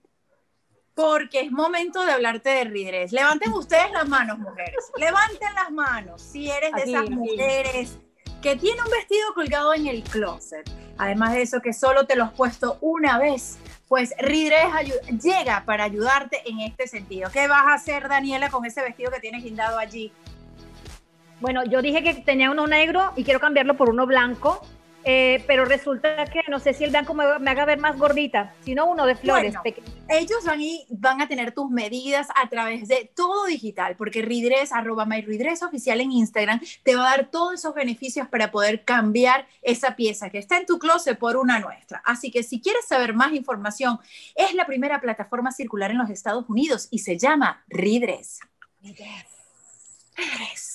Porque 1.00 1.40
es 1.40 1.52
momento 1.52 2.06
de 2.06 2.12
hablarte 2.12 2.50
de 2.50 2.66
Ridres. 2.66 3.14
Levanten 3.14 3.54
ustedes 3.54 3.90
las 3.94 4.06
manos, 4.10 4.38
mujeres. 4.38 4.76
Levanten 4.98 5.54
las 5.56 5.72
manos 5.72 6.22
si 6.22 6.50
eres 6.52 6.74
de 6.74 6.82
Aquí, 6.82 6.92
esas 6.92 7.04
aquí. 7.04 7.14
mujeres 7.14 7.98
que 8.42 8.58
tiene 8.58 8.82
un 8.82 8.90
vestido 8.92 9.34
colgado 9.34 9.74
en 9.74 9.88
el 9.88 10.04
closet. 10.04 10.70
Además 10.98 11.32
de 11.32 11.44
eso, 11.44 11.62
que 11.62 11.72
solo 11.72 12.06
te 12.06 12.18
lo 12.18 12.26
has 12.26 12.34
puesto 12.34 12.78
una 12.82 13.18
vez. 13.18 13.58
Pues 13.88 14.14
Ridres 14.20 14.66
llega 15.24 15.64
para 15.64 15.86
ayudarte 15.86 16.42
en 16.46 16.60
este 16.60 16.86
sentido. 16.86 17.30
¿Qué 17.32 17.48
vas 17.48 17.66
a 17.68 17.76
hacer, 17.76 18.10
Daniela, 18.10 18.50
con 18.50 18.66
ese 18.66 18.82
vestido 18.82 19.10
que 19.10 19.22
tienes 19.22 19.42
guindado 19.42 19.80
allí? 19.80 20.12
Bueno, 21.40 21.64
yo 21.64 21.82
dije 21.82 22.04
que 22.04 22.14
tenía 22.16 22.52
uno 22.52 22.68
negro 22.68 23.14
y 23.16 23.24
quiero 23.24 23.40
cambiarlo 23.40 23.78
por 23.78 23.90
uno 23.90 24.06
blanco, 24.06 24.62
eh, 25.12 25.44
pero 25.48 25.66
resulta 25.66 26.24
que 26.26 26.42
no 26.50 26.60
sé 26.60 26.72
si 26.74 26.84
el 26.84 26.92
blanco 26.92 27.16
me, 27.16 27.40
me 27.40 27.50
haga 27.50 27.66
ver 27.66 27.80
más 27.80 27.98
gordita, 27.98 28.54
sino 28.64 28.86
uno 28.86 29.08
de 29.08 29.16
flores. 29.16 29.56
Bueno. 29.64 29.78
Ellos 30.08 30.46
van, 30.46 30.62
y 30.62 30.86
van 30.90 31.20
a 31.20 31.28
tener 31.28 31.52
tus 31.52 31.68
medidas 31.72 32.28
a 32.36 32.48
través 32.48 32.88
de 32.88 33.12
todo 33.16 33.48
digital, 33.48 33.96
porque 33.96 34.22
Ridres, 34.22 34.72
arroba 34.72 35.06
MyRidres 35.06 35.64
oficial 35.64 36.00
en 36.00 36.12
Instagram, 36.12 36.62
te 36.84 36.96
va 36.96 37.08
a 37.08 37.18
dar 37.18 37.32
todos 37.32 37.56
esos 37.56 37.74
beneficios 37.74 38.28
para 38.28 38.52
poder 38.52 38.86
cambiar 38.86 39.48
esa 39.64 39.96
pieza 39.96 40.30
que 40.30 40.38
está 40.38 40.58
en 40.58 40.68
tu 40.68 40.78
closet 40.78 41.18
por 41.18 41.38
una 41.38 41.60
nuestra. 41.60 42.04
Así 42.06 42.30
que 42.30 42.44
si 42.44 42.62
quieres 42.62 42.86
saber 42.88 43.16
más 43.16 43.34
información, 43.34 43.98
es 44.36 44.54
la 44.54 44.68
primera 44.68 45.02
plataforma 45.02 45.52
circular 45.52 45.90
en 45.90 45.98
los 45.98 46.12
Estados 46.12 46.48
Unidos 46.48 46.88
y 46.92 47.00
se 47.00 47.18
llama 47.18 47.64
Ridres. 47.68 48.42
Ridres. 48.84 50.69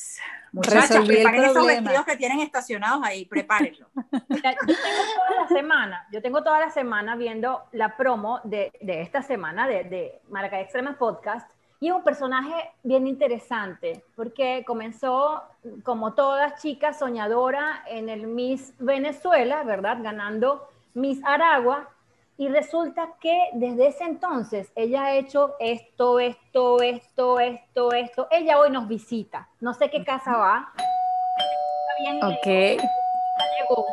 Muchachas, 0.55 1.05
preparen 1.05 1.45
esos 1.45 1.67
vestidos 1.67 2.05
que 2.05 2.17
tienen 2.17 2.41
estacionados 2.41 3.03
ahí, 3.05 3.25
prepárenlo. 3.25 3.89
Mira, 4.29 4.55
Yo 4.55 4.75
tengo 4.77 5.03
toda 5.17 5.41
la 5.41 5.49
semana, 5.49 6.07
yo 6.13 6.23
tengo 6.23 6.43
toda 6.45 6.61
la 6.61 6.71
semana 6.71 7.17
viendo 7.17 7.65
la 7.73 7.97
promo 7.97 8.41
de, 8.45 8.71
de 8.81 9.03
esta 9.03 9.23
semana 9.23 9.67
de, 9.67 9.85
de 9.85 10.21
Maracay 10.31 10.63
Extrema 10.63 10.97
Podcast 10.97 11.51
y 11.81 11.89
es 11.89 11.93
un 11.93 12.05
personaje 12.05 12.55
bien 12.85 13.09
interesante 13.09 14.05
porque 14.15 14.63
comenzó 14.65 15.43
como 15.83 16.15
toda 16.15 16.55
chica 16.55 16.93
soñadora 16.93 17.83
en 17.89 18.09
el 18.09 18.29
Miss 18.29 18.75
Venezuela, 18.79 19.65
¿verdad? 19.65 19.99
Ganando 20.03 20.69
Miss 20.95 21.21
Aragua 21.25 21.91
y 22.37 22.49
resulta 22.49 23.15
que 23.21 23.51
desde 23.53 23.89
ese 23.89 24.05
entonces 24.05 24.73
ella 24.75 25.05
ha 25.05 25.15
hecho 25.15 25.55
esto, 25.61 26.19
esto, 26.19 26.81
esto, 26.83 27.39
esto, 27.41 27.93
esto. 27.93 28.29
Ella 28.31 28.59
hoy 28.59 28.71
nos 28.71 28.89
visita. 28.89 29.49
No 29.61 29.73
sé 29.73 29.89
qué 29.91 30.05
casa 30.05 30.37
va. 30.37 30.73
Está 30.77 32.11
bien, 32.13 32.25
Ok. 32.25 32.47
ya 32.79 33.45
llegó. 33.59 33.87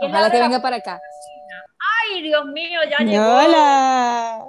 ¿Quién 0.00 0.12
le 0.12 0.18
Ojalá 0.18 0.30
que 0.30 0.40
venga 0.40 0.60
para 0.60 0.76
acá. 0.76 1.00
Ay, 2.10 2.22
Dios 2.22 2.44
mío, 2.46 2.80
ya 2.90 3.04
llegó. 3.04 3.24
Hola. 3.24 4.46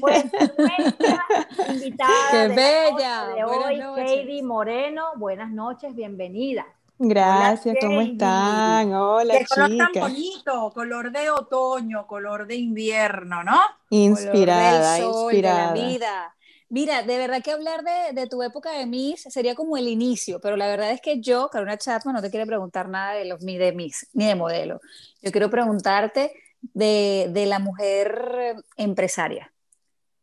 Pues 0.00 0.24
invitada 1.68 2.12
¡Qué 2.30 2.36
de 2.36 2.48
la 2.48 2.54
bella! 2.54 3.26
de 3.34 3.44
hoy. 3.44 3.78
Katie 3.96 4.42
Moreno. 4.42 5.12
Buenas 5.16 5.50
noches, 5.50 5.94
bienvenida. 5.94 6.66
Gracias, 7.04 7.76
¿cómo 7.80 8.00
están? 8.00 8.94
Hola, 8.94 9.38
Qué 9.38 9.46
color 9.46 9.70
tan 9.76 9.92
bonito, 10.00 10.70
color 10.72 11.10
de 11.10 11.30
otoño, 11.30 12.06
color 12.06 12.46
de 12.46 12.54
invierno, 12.54 13.42
¿no? 13.42 13.60
Inspirada, 13.90 14.98
Color 14.98 15.02
del 15.02 15.12
sol, 15.12 15.32
de 15.32 15.42
la 15.42 15.48
inspirada. 15.48 15.72
vida. 15.72 16.36
Mira, 16.68 17.02
de 17.02 17.18
verdad 17.18 17.42
que 17.42 17.50
hablar 17.50 17.82
de, 17.82 18.12
de 18.12 18.28
tu 18.28 18.40
época 18.44 18.70
de 18.70 18.86
Miss 18.86 19.22
sería 19.28 19.56
como 19.56 19.76
el 19.76 19.88
inicio, 19.88 20.40
pero 20.40 20.56
la 20.56 20.68
verdad 20.68 20.92
es 20.92 21.00
que 21.00 21.20
yo, 21.20 21.48
Carolina 21.48 21.76
Chapman, 21.76 22.14
no 22.14 22.22
te 22.22 22.30
quiero 22.30 22.46
preguntar 22.46 22.88
nada 22.88 23.14
de 23.14 23.24
los 23.24 23.40
de 23.40 23.72
Miss, 23.72 24.06
ni 24.12 24.26
de 24.26 24.36
modelo. 24.36 24.80
Yo 25.20 25.32
quiero 25.32 25.50
preguntarte 25.50 26.32
de, 26.60 27.26
de 27.30 27.46
la 27.46 27.58
mujer 27.58 28.54
empresaria, 28.76 29.52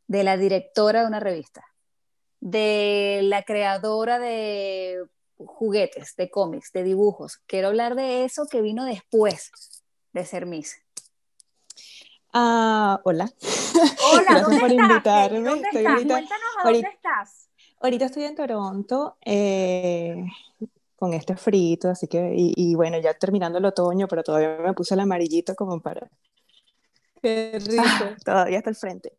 de 0.08 0.24
la 0.24 0.38
directora 0.38 1.02
de 1.02 1.08
una 1.08 1.20
revista, 1.20 1.66
de 2.40 3.20
la 3.24 3.44
creadora 3.44 4.18
de 4.18 5.04
juguetes, 5.46 6.15
de 6.15 6.29
cómics, 6.29 6.72
de 6.74 6.84
dibujos. 6.84 7.38
Quiero 7.48 7.69
hablar 7.69 7.96
de 7.96 8.25
eso 8.25 8.46
que 8.48 8.62
vino 8.62 8.86
después 8.86 9.51
de 10.13 10.25
ser 10.25 10.46
Miss. 10.46 10.75
Ah, 12.34 13.00
hola. 13.03 13.31
Hola, 14.13 14.24
Gracias 14.24 14.41
¿dónde 14.43 14.60
por 14.60 14.69
estás? 14.72 14.89
invitarme. 14.89 15.39
¿Dónde 15.50 15.63
Estoy 15.67 15.79
estás? 15.81 15.93
ahorita- 15.93 16.13
Cuéntanos 16.13 16.43
a 16.58 16.62
ahorita- 16.67 16.88
dónde 16.88 16.96
estás. 16.96 17.50
Ahorita 17.81 18.05
estoy 18.05 18.24
en 18.25 18.36
Toronto 18.36 19.17
eh, 19.25 20.25
con 20.98 21.13
este 21.13 21.38
frito, 21.38 21.88
así 21.89 22.08
que, 22.08 22.34
y, 22.36 22.53
y 22.58 22.75
bueno, 22.75 23.00
ya 23.00 23.13
terminando 23.13 23.58
el 23.58 23.63
otoño, 23.65 24.05
pero 24.10 24.22
todavía 24.22 24.58
me 24.58 24.74
puse 24.74 24.96
el 24.96 25.00
amarillito 25.00 25.55
como 25.55 25.79
para... 25.79 26.10
Qué 27.22 27.58
rico. 27.65 27.84
Ah, 27.86 28.15
todavía 28.24 28.58
está 28.58 28.69
al 28.69 28.75
frente. 28.75 29.13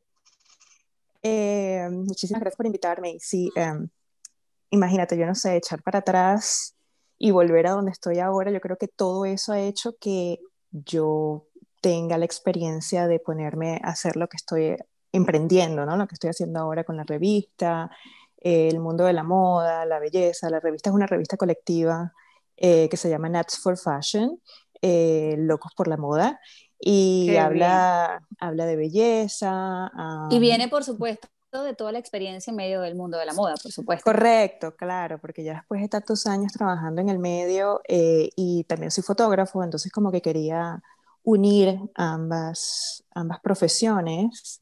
Eh, 1.23 1.89
muchísimas 1.91 2.41
gracias 2.41 2.57
por 2.57 2.67
invitarme. 2.67 3.17
Sí, 3.19 3.51
em, 3.57 3.89
imagínate, 4.71 5.17
yo 5.19 5.27
no 5.27 5.35
sé, 5.35 5.57
echar 5.57 5.83
para 5.83 6.01
atrás 6.01 6.75
y 7.19 7.31
volver 7.31 7.67
a 7.67 7.73
donde 7.73 7.91
estoy 7.91 8.19
ahora, 8.19 8.51
yo 8.51 8.61
creo 8.61 8.77
que 8.77 8.89
todo 8.89 9.25
eso 9.27 9.53
ha 9.53 9.61
hecho 9.61 9.97
que 10.01 10.41
yo 10.71 11.45
tenga 11.81 12.19
la 12.19 12.25
experiencia 12.25 13.07
de 13.07 13.21
ponerme 13.21 13.81
a 13.83 13.91
hacer 13.91 14.17
lo 14.17 14.29
que 14.29 14.37
estoy 14.37 14.77
emprendiendo, 15.13 15.85
¿no? 15.87 15.97
Lo 15.97 16.07
que 16.07 16.15
estoy 16.15 16.31
haciendo 16.31 16.61
ahora 16.61 16.85
con 16.85 16.97
la 16.97 17.05
revista, 17.05 17.91
eh, 18.41 18.69
el 18.69 18.81
mundo 18.81 19.05
de 19.05 19.13
la 19.13 19.23
moda, 19.23 19.85
la 19.87 19.99
belleza. 19.99 20.51
La 20.51 20.61
revista 20.61 20.91
es 20.91 20.95
una 20.95 21.07
revista 21.07 21.37
colectiva 21.37 22.13
eh, 22.57 22.89
que 22.89 22.97
se 22.97 23.11
llama 23.11 23.29
Nuts 23.29 23.59
for 23.59 23.77
Fashion, 23.77 24.41
eh, 24.81 25.35
Locos 25.39 25.73
por 25.75 25.89
la 25.89 25.97
Moda, 25.97 26.41
y 26.79 27.27
Qué 27.29 27.39
habla, 27.39 28.23
habla 28.39 28.67
de 28.67 28.77
belleza. 28.77 29.91
Y 30.31 30.37
am, 30.37 30.41
viene, 30.41 30.69
por 30.69 30.85
supuesto, 30.85 31.29
de 31.53 31.75
toda 31.75 31.91
la 31.91 31.99
experiencia 31.99 32.51
en 32.51 32.57
medio 32.57 32.81
del 32.81 32.95
mundo 32.95 33.19
de 33.19 33.27
la 33.27 33.35
moda, 33.35 33.55
por 33.61 33.73
supuesto. 33.73 34.05
Correcto, 34.05 34.77
claro, 34.77 35.19
porque 35.19 35.43
ya 35.43 35.55
después 35.55 35.81
de 35.81 35.89
tantos 35.89 36.27
años 36.27 36.53
trabajando 36.53 37.01
en 37.01 37.09
el 37.09 37.19
medio 37.19 37.81
eh, 37.89 38.31
y 38.37 38.65
también 38.65 38.93
soy 38.93 39.03
fotógrafo, 39.03 39.63
entonces 39.65 39.91
como 39.91 40.13
que 40.13 40.23
quería 40.23 40.81
unir 41.25 41.79
ambas, 41.97 43.05
ambas 43.15 43.41
profesiones 43.41 44.61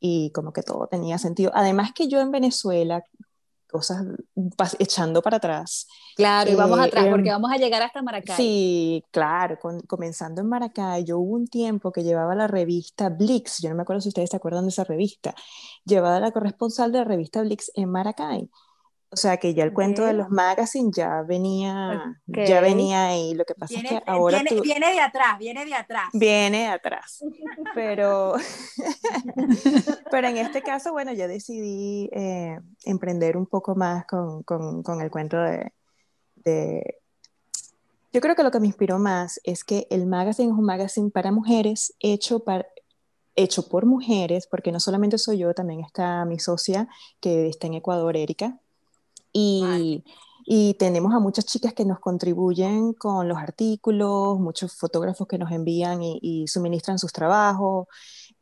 y 0.00 0.30
como 0.32 0.52
que 0.52 0.62
todo 0.62 0.88
tenía 0.88 1.16
sentido. 1.18 1.52
Además 1.54 1.92
que 1.94 2.08
yo 2.08 2.20
en 2.20 2.32
Venezuela, 2.32 3.04
cosas 3.70 4.04
echando 4.78 5.22
para 5.22 5.38
atrás, 5.38 5.86
Claro, 6.14 6.50
y 6.50 6.54
vamos 6.54 6.78
Eh, 6.78 6.88
atrás, 6.88 7.04
em, 7.06 7.10
porque 7.10 7.30
vamos 7.30 7.50
a 7.52 7.56
llegar 7.58 7.82
hasta 7.82 8.02
Maracay. 8.02 8.36
Sí, 8.36 9.04
claro, 9.12 9.56
con- 9.60 9.80
comenzando 9.82 10.40
en 10.40 10.48
Maracay, 10.48 11.04
yo 11.04 11.18
hubo 11.18 11.34
un 11.36 11.46
tiempo 11.46 11.92
que 11.92 12.02
llevaba 12.02 12.34
la 12.34 12.48
revista 12.48 13.08
Blix, 13.08 13.60
yo 13.62 13.68
no 13.70 13.76
me 13.76 13.82
acuerdo 13.82 14.00
si 14.00 14.08
ustedes 14.08 14.30
se 14.30 14.36
acuerdan 14.36 14.64
de 14.64 14.70
esa 14.70 14.82
revista, 14.84 15.34
llevaba 15.84 16.18
la 16.20 16.32
corresponsal 16.32 16.90
de 16.92 16.98
la 16.98 17.04
revista 17.04 17.42
Blix 17.42 17.70
en 17.74 17.90
Maracay. 17.90 18.50
O 19.08 19.16
sea 19.16 19.36
que 19.36 19.54
ya 19.54 19.62
el 19.62 19.72
cuento 19.72 20.04
de 20.04 20.12
los 20.12 20.30
magazines 20.30 20.94
ya 20.96 21.22
venía, 21.22 22.18
ya 22.26 22.60
venía 22.60 23.06
ahí. 23.06 23.34
Lo 23.34 23.44
que 23.44 23.54
pasa 23.54 23.74
es 23.76 23.82
Viene, 23.82 24.02
que 24.04 24.10
ahora 24.10 24.38
viene, 24.42 24.56
tú- 24.56 24.62
viene 24.62 24.92
de 24.92 25.00
atrás, 25.00 25.38
viene 25.38 25.64
de 25.64 25.74
atrás. 25.74 26.08
viene 26.12 26.68
atrás. 26.68 27.24
Pero, 27.74 28.34
pero 30.10 30.28
en 30.28 30.36
este 30.38 30.62
caso, 30.62 30.92
bueno, 30.92 31.12
yo 31.12 31.28
decidí 31.28 32.10
eh, 32.12 32.58
emprender 32.84 33.36
un 33.36 33.46
poco 33.46 33.74
más 33.74 34.06
con, 34.06 34.42
con, 34.42 34.82
con 34.82 35.00
el 35.00 35.10
cuento 35.10 35.36
de, 35.38 35.72
de... 36.36 36.98
Yo 38.12 38.20
creo 38.20 38.34
que 38.34 38.42
lo 38.42 38.50
que 38.50 38.60
me 38.60 38.66
inspiró 38.66 38.98
más 38.98 39.40
es 39.44 39.62
que 39.62 39.86
el 39.90 40.06
magazine 40.06 40.48
es 40.50 40.58
un 40.58 40.64
magazine 40.64 41.10
para 41.10 41.30
mujeres, 41.32 41.94
hecho, 42.00 42.40
para, 42.40 42.66
hecho 43.34 43.68
por 43.68 43.84
mujeres, 43.86 44.46
porque 44.46 44.72
no 44.72 44.80
solamente 44.80 45.18
soy 45.18 45.38
yo, 45.38 45.52
también 45.54 45.80
está 45.80 46.24
mi 46.24 46.38
socia 46.38 46.88
que 47.20 47.48
está 47.48 47.66
en 47.66 47.74
Ecuador, 47.74 48.16
Erika. 48.16 48.58
Y, 49.38 50.02
y 50.46 50.74
tenemos 50.74 51.12
a 51.12 51.18
muchas 51.18 51.44
chicas 51.44 51.74
que 51.74 51.84
nos 51.84 52.00
contribuyen 52.00 52.94
con 52.94 53.28
los 53.28 53.36
artículos, 53.36 54.38
muchos 54.38 54.74
fotógrafos 54.78 55.26
que 55.26 55.36
nos 55.36 55.52
envían 55.52 56.02
y, 56.02 56.18
y 56.22 56.46
suministran 56.46 56.98
sus 56.98 57.12
trabajos. 57.12 57.86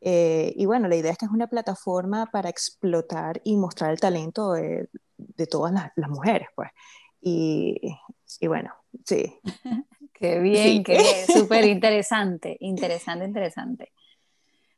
Eh, 0.01 0.53
y 0.55 0.67
bueno, 0.67 0.87
la 0.87 0.95
idea 0.95 1.11
es 1.11 1.19
que 1.19 1.25
es 1.25 1.33
una 1.33 1.49
plataforma 1.49 2.27
para 2.27 2.49
explotar 2.49 3.41
y 3.43 3.57
mostrar 3.57 3.91
el 3.91 3.99
talento 3.99 4.53
de, 4.53 4.89
de 5.17 5.47
todas 5.49 5.73
las, 5.73 5.91
las, 5.97 6.11
mujeres, 6.11 6.47
pues. 6.55 6.71
Y, 7.21 7.81
y, 8.39 8.47
bueno, 8.47 8.73
sí. 9.05 9.41
Qué 10.13 10.39
bien, 10.39 10.63
Sí. 10.63 10.83
qué 10.85 11.27
súper 11.27 11.65
interesante, 11.77 12.57
interesante, 12.61 13.25
interesante. 13.25 13.93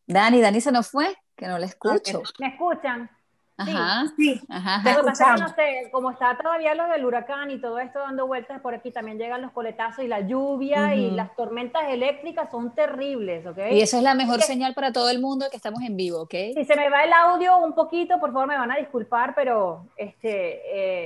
Dani, 0.06 0.40
Dani 0.40 0.62
se 0.62 0.72
nos 0.72 0.88
fue, 0.88 1.14
que 1.36 1.46
no 1.46 1.58
le 1.58 1.66
escucho. 1.66 2.22
¿Me 2.38 2.48
escuchan? 2.48 3.10
Ajá. 3.58 4.04
Sí, 4.16 4.40
Ajá. 4.50 4.82
Te 4.84 4.92
Lo 4.92 5.00
que 5.00 5.06
pasa 5.06 5.10
es 5.12 5.18
que 5.18 5.24
escuchamos. 5.34 5.40
no 5.40 5.54
sé, 5.56 5.90
como 5.90 6.10
está 6.10 6.36
todavía 6.36 6.74
lo 6.74 6.86
del 6.88 7.04
huracán 7.06 7.50
y 7.50 7.58
todo 7.60 7.78
esto 7.78 7.98
dando 8.00 8.26
vueltas 8.26 8.60
por 8.60 8.74
aquí, 8.74 8.90
también 8.90 9.18
llegan 9.18 9.40
los 9.40 9.50
coletazos 9.52 10.04
y 10.04 10.08
la 10.08 10.20
lluvia 10.20 10.94
y 10.94 11.06
Ujú. 11.06 11.16
las 11.16 11.34
tormentas 11.36 11.84
eléctricas 11.88 12.50
son 12.50 12.74
terribles, 12.74 13.46
¿ok? 13.46 13.58
Y 13.70 13.80
eso 13.80 13.96
es 13.96 14.02
la 14.02 14.14
mejor 14.14 14.42
señal 14.42 14.74
para 14.74 14.92
todo 14.92 15.08
el 15.08 15.20
mundo 15.20 15.46
que 15.50 15.56
estamos 15.56 15.80
en 15.82 15.96
vivo, 15.96 16.22
¿ok? 16.22 16.34
Si 16.54 16.64
se 16.66 16.76
me 16.76 16.90
va 16.90 17.04
el 17.04 17.12
audio 17.12 17.56
un 17.58 17.74
poquito, 17.74 18.20
por 18.20 18.30
favor 18.32 18.46
me 18.48 18.58
van 18.58 18.70
a 18.72 18.76
disculpar, 18.76 19.34
pero 19.34 19.86
este, 19.96 20.60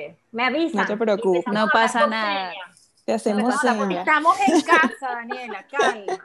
eh, 0.08 0.16
me 0.32 0.44
avisan. 0.44 0.80
No 0.82 0.86
te 0.88 0.96
preocupes. 0.96 1.44
Y 1.46 1.50
No 1.52 1.68
pasa 1.68 2.06
nada. 2.08 2.50
señas. 2.50 2.92
Te 3.04 3.12
hacemos 3.14 3.60
señas. 3.60 3.90
estamos 4.06 4.36
en 4.48 4.60
casa, 4.62 5.08
Daniela, 5.14 5.64
calma. 5.70 6.18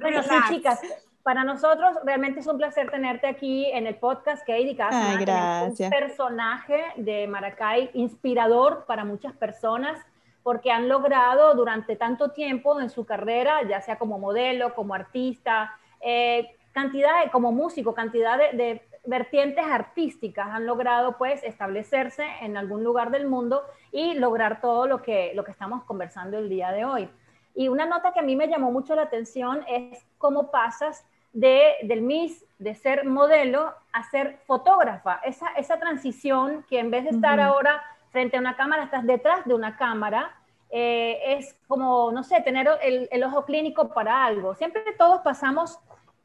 Bueno, 0.00 0.22
sí, 0.22 0.30
chicas, 0.48 0.80
para 1.22 1.44
nosotros 1.44 1.96
realmente 2.04 2.40
es 2.40 2.46
un 2.46 2.58
placer 2.58 2.90
tenerte 2.90 3.26
aquí 3.26 3.66
en 3.66 3.86
el 3.86 3.94
podcast, 3.96 4.40
Katie. 4.46 4.74
Semana 4.74 5.18
tenemos 5.18 5.18
un 5.18 5.24
gracias. 5.24 5.90
personaje 5.90 6.84
de 6.96 7.26
Maracay 7.28 7.90
inspirador 7.94 8.84
para 8.86 9.04
muchas 9.04 9.32
personas 9.34 9.98
porque 10.42 10.72
han 10.72 10.88
logrado 10.88 11.54
durante 11.54 11.94
tanto 11.94 12.32
tiempo 12.32 12.80
en 12.80 12.90
su 12.90 13.04
carrera, 13.06 13.62
ya 13.68 13.80
sea 13.80 13.96
como 13.96 14.18
modelo, 14.18 14.74
como 14.74 14.94
artista, 14.94 15.78
eh, 16.00 16.56
cantidad 16.72 17.22
de, 17.22 17.30
como 17.30 17.52
músico, 17.52 17.94
cantidad 17.94 18.36
de, 18.36 18.56
de 18.56 18.82
vertientes 19.04 19.64
artísticas 19.64 20.48
han 20.50 20.66
logrado 20.66 21.16
pues 21.18 21.42
establecerse 21.42 22.24
en 22.40 22.56
algún 22.56 22.84
lugar 22.84 23.10
del 23.10 23.26
mundo 23.26 23.62
y 23.90 24.14
lograr 24.14 24.60
todo 24.60 24.86
lo 24.86 25.02
que, 25.02 25.32
lo 25.34 25.44
que 25.44 25.50
estamos 25.50 25.84
conversando 25.84 26.38
el 26.38 26.48
día 26.48 26.72
de 26.72 26.84
hoy. 26.84 27.08
Y 27.54 27.68
una 27.68 27.84
nota 27.86 28.12
que 28.12 28.20
a 28.20 28.22
mí 28.22 28.36
me 28.36 28.48
llamó 28.48 28.70
mucho 28.70 28.94
la 28.94 29.02
atención 29.02 29.64
es 29.68 30.04
cómo 30.18 30.50
pasas 30.50 31.04
de, 31.32 31.74
del 31.82 32.02
Miss, 32.02 32.44
de 32.58 32.74
ser 32.74 33.04
modelo, 33.04 33.72
a 33.92 34.02
ser 34.10 34.38
fotógrafa. 34.46 35.20
Esa, 35.24 35.48
esa 35.56 35.78
transición 35.78 36.64
que 36.68 36.78
en 36.78 36.90
vez 36.90 37.04
de 37.04 37.10
estar 37.10 37.40
ahora 37.40 37.82
frente 38.10 38.36
a 38.36 38.40
una 38.40 38.56
cámara, 38.56 38.84
estás 38.84 39.04
detrás 39.06 39.44
de 39.44 39.54
una 39.54 39.76
cámara, 39.76 40.34
eh, 40.70 41.18
es 41.38 41.56
como, 41.66 42.12
no 42.12 42.22
sé, 42.22 42.40
tener 42.40 42.68
el, 42.82 43.08
el 43.10 43.24
ojo 43.24 43.44
clínico 43.44 43.92
para 43.92 44.24
algo. 44.24 44.54
Siempre 44.54 44.82
todos 44.96 45.20
pasamos 45.22 45.78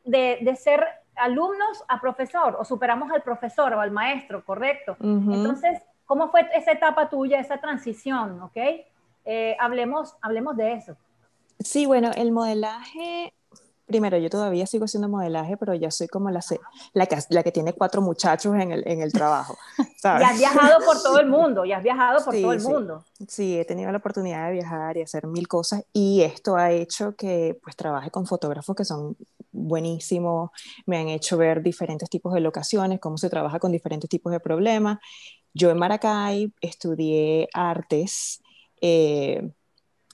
de, 0.06 0.40
de 0.42 0.56
ser 0.56 0.86
alumnos 1.16 1.84
a 1.88 2.00
profesor, 2.00 2.56
o 2.60 2.64
superamos 2.64 3.12
al 3.12 3.24
profesor 3.24 3.74
o 3.74 3.82
al 3.82 3.92
maestro, 3.92 4.46
correcto. 4.46 4.96
Entonces, 5.02 5.82
¿cómo 6.06 6.30
fue 6.30 6.48
esa 6.54 6.72
etapa 6.72 7.10
tuya, 7.10 7.40
esa 7.40 7.58
transición? 7.58 8.40
¿Ok? 8.42 8.58
Eh, 9.26 9.58
hablemos, 9.60 10.16
hablemos 10.22 10.56
de 10.56 10.74
eso. 10.74 10.96
Sí, 11.60 11.88
bueno, 11.88 12.12
el 12.16 12.32
modelaje, 12.32 13.34
primero, 13.88 14.18
yo 14.18 14.30
todavía 14.30 14.68
sigo 14.68 14.86
haciendo 14.86 15.10
modelaje, 15.10 15.58
pero 15.58 15.74
ya 15.76 15.92
soy 15.92 16.08
como 16.10 16.30
la, 16.32 16.42
la, 16.94 17.06
que, 17.08 17.18
la 17.30 17.44
que 17.44 17.52
tiene 17.52 17.74
cuatro 17.74 18.02
muchachos 18.02 18.56
en 18.56 18.72
el, 18.72 18.84
en 18.88 19.02
el 19.02 19.14
trabajo, 19.14 19.58
¿sabes? 19.98 20.22
Ya 20.22 20.30
has 20.30 20.38
viajado 20.38 20.84
por 20.86 21.02
todo 21.02 21.20
el 21.20 21.28
mundo, 21.28 21.66
ya 21.66 21.78
has 21.78 21.84
viajado 21.84 22.24
por 22.26 22.34
Sí, 22.34 22.42
todo 22.42 22.54
el 22.54 22.60
sí. 22.60 22.68
mundo. 22.74 23.06
Sí, 23.28 23.58
he 23.60 23.66
tenido 23.66 23.92
la 23.92 23.98
oportunidad 24.00 24.48
de 24.48 24.54
viajar 24.54 24.98
y 24.98 25.02
hacer 25.02 25.26
mil 25.28 25.48
cosas 25.48 25.84
y 25.94 26.22
esto 26.22 26.56
ha 26.56 26.72
hecho 26.72 27.16
que 27.16 27.58
pues 27.64 27.76
trabaje 27.76 28.12
con 28.12 28.28
fotógrafos 28.28 28.76
que 28.76 28.86
son 28.86 29.18
buenísimos, 29.52 30.52
me 30.86 30.98
han 31.00 31.08
hecho 31.10 31.38
ver 31.38 31.64
diferentes 31.64 32.10
tipos 32.10 32.34
de 32.34 32.42
locaciones, 32.42 33.00
cómo 33.00 33.18
se 33.18 33.30
trabaja 33.30 33.60
con 33.60 33.72
diferentes 33.72 34.10
tipos 34.10 34.32
de 34.32 34.40
problemas. 34.40 35.00
Yo 35.54 35.72
en 35.72 35.78
Maracay 35.80 36.54
estudié 36.62 37.50
artes. 37.54 38.42
eh, 38.82 39.52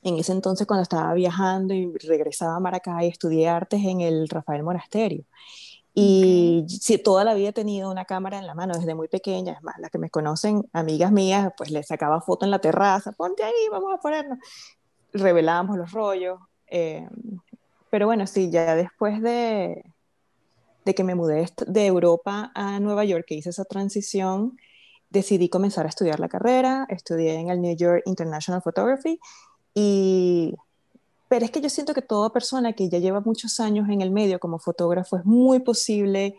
en 0.03 0.19
ese 0.19 0.31
entonces 0.33 0.67
cuando 0.67 0.83
estaba 0.83 1.13
viajando 1.13 1.74
y 1.74 1.91
regresaba 1.98 2.55
a 2.55 2.60
Maracay, 2.60 3.07
estudié 3.07 3.50
artes 3.50 3.81
en 3.83 4.01
el 4.01 4.27
Rafael 4.29 4.63
Monasterio. 4.63 5.24
Y 5.95 6.65
sí, 6.67 6.98
toda 6.98 7.24
la 7.24 7.36
vida 7.36 7.50
he 7.50 7.53
tenido 7.53 7.91
una 7.91 8.05
cámara 8.05 8.39
en 8.39 8.48
la 8.48 8.55
mano 8.55 8.74
desde 8.75 8.95
muy 8.95 9.07
pequeña. 9.07 9.53
Es 9.53 9.62
más, 9.62 9.77
las 9.79 9.91
que 9.91 10.00
me 10.00 10.10
conocen, 10.10 10.67
amigas 10.74 11.12
mías, 11.12 11.53
pues 11.55 11.69
les 11.69 11.88
sacaba 11.88 12.19
foto 12.22 12.45
en 12.45 12.51
la 12.51 12.60
terraza, 12.60 13.12
ponte 13.12 13.43
ahí, 13.43 13.53
vamos 13.72 13.93
a 13.93 13.98
ponernos. 13.98 14.39
Revelábamos 15.13 15.77
los 15.77 15.91
rollos. 15.91 16.39
eh, 16.67 17.07
pero 17.91 18.07
bueno, 18.07 18.25
sí, 18.25 18.50
ya 18.50 18.75
después 18.75 19.22
de, 19.22 19.83
de 20.83 20.95
que 20.95 21.03
me 21.03 21.13
mudé 21.13 21.45
de 21.67 21.86
Europa 21.86 22.51
a 22.55 22.79
Nueva 22.79 23.05
York, 23.05 23.25
que 23.27 23.36
hice 23.36 23.51
esa 23.51 23.65
transición, 23.65 24.57
decidí 25.12 25.48
comenzar 25.48 25.86
a 25.86 25.89
estudiar 25.89 26.19
la 26.19 26.27
carrera. 26.27 26.88
Estudié 26.89 27.36
en 27.36 27.50
el 27.50 27.62
New 27.62 27.75
York 27.75 28.01
International 28.07 28.63
Photography 28.63 29.20
y 29.74 30.55
pero 31.27 31.46
es 31.46 31.51
que 31.51 31.62
yo 31.62 31.70
siento 31.70 31.96
que 31.96 32.03
toda 32.03 32.29
persona 32.31 32.74
que 32.74 32.90
ya 32.90 33.00
lleva 33.00 33.20
muchos 33.20 33.59
años 33.59 33.90
en 33.90 34.01
el 34.01 34.12
medio 34.12 34.40
como 34.40 34.59
fotógrafo 34.59 35.18
es 35.18 35.25
muy 35.25 35.59
posible 35.62 36.36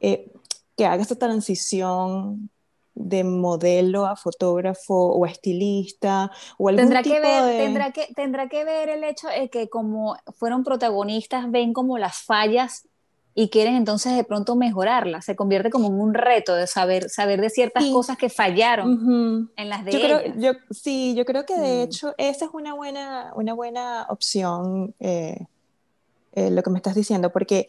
eh, 0.00 0.30
que 0.76 0.84
haga 0.84 1.00
esta 1.00 1.16
transición 1.16 2.50
de 2.94 3.24
modelo 3.24 4.06
a 4.06 4.16
fotógrafo 4.16 4.94
o 4.94 5.24
a 5.24 5.28
estilista 5.30 6.30
o 6.58 6.68
algún 6.68 6.84
Tendrá 6.84 7.02
tipo 7.02 7.14
que, 7.14 7.20
ver, 7.20 7.44
de... 7.44 7.58
tendrá, 7.58 7.92
que, 7.92 8.08
tendrá 8.14 8.48
que 8.48 8.64
ver 8.64 8.88
el 8.88 9.04
hecho 9.04 9.28
de 9.28 9.48
que 9.48 9.68
como 9.68 10.16
fueron 10.36 10.64
protagonistas, 10.64 11.50
ven 11.50 11.72
como 11.72 11.96
las 11.96 12.20
fallas 12.22 12.87
y 13.40 13.50
quieren 13.50 13.76
entonces 13.76 14.16
de 14.16 14.24
pronto 14.24 14.56
mejorarlas. 14.56 15.24
Se 15.24 15.36
convierte 15.36 15.70
como 15.70 15.86
en 15.86 16.00
un 16.00 16.12
reto 16.12 16.56
de 16.56 16.66
saber, 16.66 17.08
saber 17.08 17.40
de 17.40 17.50
ciertas 17.50 17.84
Sí. 17.84 17.92
cosas 17.92 18.18
que 18.18 18.28
fallaron 18.28 18.94
Ujú. 18.94 19.48
en 19.54 19.68
las 19.68 19.84
de 19.84 19.92
Yo 19.92 20.00
creo, 20.00 20.18
ellas. 20.18 20.34
yo, 20.38 20.52
sí, 20.72 21.14
yo 21.14 21.24
creo 21.24 21.46
que 21.46 21.56
de 21.56 21.76
Mm. 21.78 21.82
hecho 21.82 22.14
esa 22.18 22.46
es 22.46 22.50
una 22.52 22.74
buena, 22.74 23.32
una 23.36 23.54
buena 23.54 24.06
opción, 24.10 24.92
eh, 24.98 25.46
eh, 26.32 26.50
lo 26.50 26.64
que 26.64 26.70
me 26.70 26.78
estás 26.78 26.96
diciendo, 26.96 27.30
porque 27.30 27.68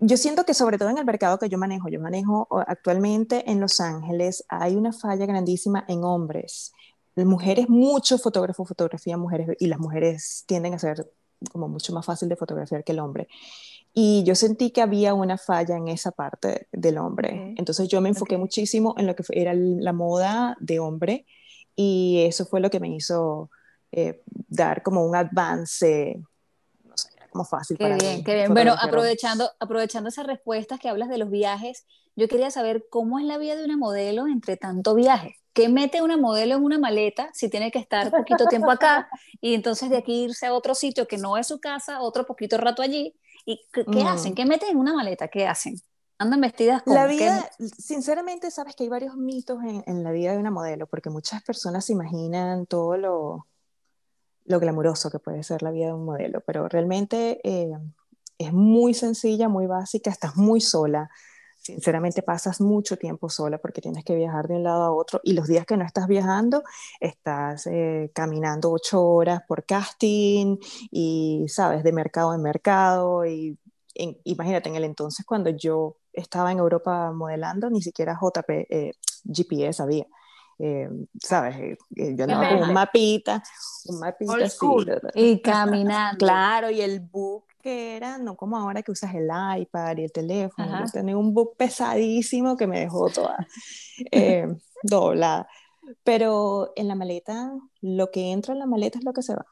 yo 0.00 0.16
siento 0.16 0.44
que 0.44 0.54
sobre 0.54 0.76
todo 0.76 0.88
en 0.90 0.98
el 0.98 1.04
mercado 1.04 1.38
que 1.38 1.48
yo 1.48 1.56
manejo, 1.56 1.88
yo 1.88 2.00
manejo 2.00 2.48
actualmente 2.66 3.48
en 3.48 3.60
Los 3.60 3.78
Ángeles, 3.80 4.44
hay 4.48 4.74
una 4.74 4.92
falla 4.92 5.24
grandísima 5.24 5.84
en 5.86 6.02
hombres. 6.02 6.72
Mujeres, 7.14 7.68
mucho 7.68 8.18
fotógrafo, 8.18 8.64
fotografía 8.64 9.16
mujeres, 9.16 9.50
y 9.60 9.68
las 9.68 9.78
mujeres 9.78 10.42
tienden 10.48 10.74
a 10.74 10.80
ser 10.80 11.08
como 11.52 11.68
mucho 11.68 11.92
más 11.92 12.04
fácil 12.04 12.28
de 12.28 12.36
fotografiar 12.36 12.82
que 12.84 12.92
el 12.92 12.98
hombre. 12.98 13.28
Y 13.96 14.24
yo 14.24 14.34
sentí 14.34 14.72
que 14.72 14.82
había 14.82 15.14
una 15.14 15.38
falla 15.38 15.76
en 15.76 15.86
esa 15.86 16.10
parte 16.10 16.66
del 16.72 16.98
hombre. 16.98 17.54
Entonces 17.56 17.88
yo 17.88 18.00
me 18.00 18.08
enfoqué 18.08 18.36
muchísimo 18.36 18.94
en 18.98 19.06
lo 19.06 19.14
que 19.14 19.22
era 19.30 19.54
la 19.54 19.92
moda 19.92 20.56
de 20.58 20.80
hombre 20.80 21.26
y 21.76 22.24
eso 22.26 22.44
fue 22.44 22.60
lo 22.60 22.70
que 22.70 22.80
me 22.80 22.88
hizo 22.88 23.50
eh, 23.92 24.20
dar 24.26 24.82
como 24.82 25.06
un 25.06 25.14
avance, 25.14 26.20
no 26.84 26.96
sé, 26.96 27.08
era 27.16 27.28
como 27.28 27.44
fácil 27.44 27.78
Qué 27.78 27.84
para 27.84 27.96
bien, 27.96 28.16
mí 28.18 28.24
qué 28.24 28.34
bien. 28.34 28.52
Bueno, 28.52 28.74
aprovechando, 28.76 29.50
aprovechando 29.60 30.08
esas 30.08 30.26
respuestas 30.26 30.80
que 30.80 30.88
hablas 30.88 31.08
de 31.08 31.18
los 31.18 31.30
viajes, 31.30 31.86
yo 32.16 32.26
quería 32.26 32.50
saber 32.50 32.86
cómo 32.90 33.20
es 33.20 33.24
la 33.24 33.38
vida 33.38 33.54
de 33.54 33.64
una 33.64 33.76
modelo 33.76 34.26
entre 34.26 34.56
tanto 34.56 34.96
viaje. 34.96 35.36
¿Qué 35.52 35.68
mete 35.68 36.02
una 36.02 36.16
modelo 36.16 36.56
en 36.56 36.64
una 36.64 36.80
maleta 36.80 37.30
si 37.32 37.48
tiene 37.48 37.70
que 37.70 37.78
estar 37.78 38.10
poquito 38.10 38.46
tiempo 38.46 38.72
acá 38.72 39.08
y 39.40 39.54
entonces 39.54 39.88
de 39.88 39.98
aquí 39.98 40.24
irse 40.24 40.46
a 40.46 40.52
otro 40.52 40.74
sitio 40.74 41.06
que 41.06 41.16
no 41.16 41.36
es 41.36 41.46
su 41.46 41.60
casa, 41.60 42.00
otro 42.00 42.26
poquito 42.26 42.56
rato 42.58 42.82
allí? 42.82 43.14
¿Y 43.44 43.60
qué, 43.72 43.84
qué 43.84 44.02
Mm. 44.04 44.06
hacen? 44.06 44.34
¿Qué 44.34 44.44
meten 44.46 44.70
en 44.70 44.76
una 44.78 44.94
maleta? 44.94 45.28
¿Qué 45.28 45.46
hacen? 45.46 45.80
¿Andan 46.18 46.40
vestidas 46.40 46.82
como 46.82 46.96
La 46.96 47.06
vida, 47.06 47.50
sinceramente, 47.78 48.50
sabes 48.50 48.76
que 48.76 48.84
hay 48.84 48.88
varios 48.88 49.16
mitos 49.16 49.62
en, 49.64 49.82
en 49.86 50.04
la 50.04 50.12
vida 50.12 50.32
de 50.32 50.38
una 50.38 50.50
modelo, 50.50 50.86
porque 50.86 51.10
muchas 51.10 51.42
personas 51.42 51.84
se 51.84 51.92
imaginan 51.92 52.66
todo 52.66 52.96
lo, 52.96 53.46
lo 54.44 54.60
glamuroso 54.60 55.10
que 55.10 55.18
puede 55.18 55.42
ser 55.42 55.62
la 55.62 55.70
vida 55.72 55.86
de 55.86 55.92
un 55.94 56.04
modelo, 56.04 56.40
pero 56.46 56.68
realmente 56.68 57.40
eh, 57.42 57.72
es 58.38 58.52
muy 58.52 58.94
sencilla, 58.94 59.48
muy 59.48 59.66
básica, 59.66 60.10
estás 60.10 60.36
muy 60.36 60.60
sola. 60.60 61.10
Sinceramente 61.64 62.22
pasas 62.22 62.60
mucho 62.60 62.98
tiempo 62.98 63.30
sola 63.30 63.56
porque 63.56 63.80
tienes 63.80 64.04
que 64.04 64.14
viajar 64.14 64.46
de 64.48 64.56
un 64.56 64.64
lado 64.64 64.82
a 64.82 64.92
otro 64.92 65.20
y 65.24 65.32
los 65.32 65.48
días 65.48 65.64
que 65.64 65.78
no 65.78 65.84
estás 65.86 66.06
viajando 66.06 66.62
estás 67.00 67.66
eh, 67.66 68.10
caminando 68.14 68.70
ocho 68.70 69.02
horas 69.02 69.40
por 69.48 69.64
casting 69.64 70.58
y, 70.90 71.46
sabes, 71.48 71.82
de 71.82 71.92
mercado 71.92 72.34
en 72.34 72.42
mercado 72.42 73.24
y 73.24 73.58
en- 73.94 74.18
imagínate, 74.24 74.68
en 74.68 74.76
el 74.76 74.84
entonces 74.84 75.24
cuando 75.24 75.48
yo 75.50 75.96
estaba 76.12 76.52
en 76.52 76.58
Europa 76.58 77.12
modelando, 77.12 77.70
ni 77.70 77.80
siquiera 77.80 78.18
JP, 78.20 78.66
eh, 78.68 78.92
GPS 79.26 79.82
había. 79.82 80.04
Eh, 80.58 80.88
¿Sabes? 81.20 81.56
Eh, 81.56 81.78
eh, 81.96 82.14
yo 82.16 82.24
andaba 82.24 82.46
con 82.48 82.68
un 82.68 82.74
mapita, 82.74 83.42
un 83.86 83.98
mapita 84.00 84.32
así. 84.44 84.56
Y 85.14 85.40
caminando. 85.40 86.18
Claro, 86.18 86.70
y 86.70 86.80
el 86.82 87.00
book 87.00 87.44
que 87.64 87.96
era, 87.96 88.18
no 88.18 88.36
como 88.36 88.58
ahora 88.58 88.82
que 88.82 88.92
usas 88.92 89.14
el 89.14 89.30
iPad 89.58 89.96
y 89.96 90.04
el 90.04 90.12
teléfono, 90.12 90.68
Ajá. 90.68 90.84
yo 90.84 90.92
tenía 90.92 91.16
un 91.16 91.32
book 91.32 91.56
pesadísimo 91.56 92.58
que 92.58 92.66
me 92.66 92.80
dejó 92.80 93.08
toda 93.08 93.38
eh, 94.12 94.46
doblada. 94.82 95.48
Pero 96.02 96.74
en 96.76 96.88
la 96.88 96.94
maleta, 96.94 97.52
lo 97.80 98.10
que 98.10 98.32
entra 98.32 98.52
en 98.52 98.58
la 98.58 98.66
maleta 98.66 98.98
es 98.98 99.04
lo 99.06 99.14
que 99.14 99.22
se 99.22 99.34
va. 99.34 99.46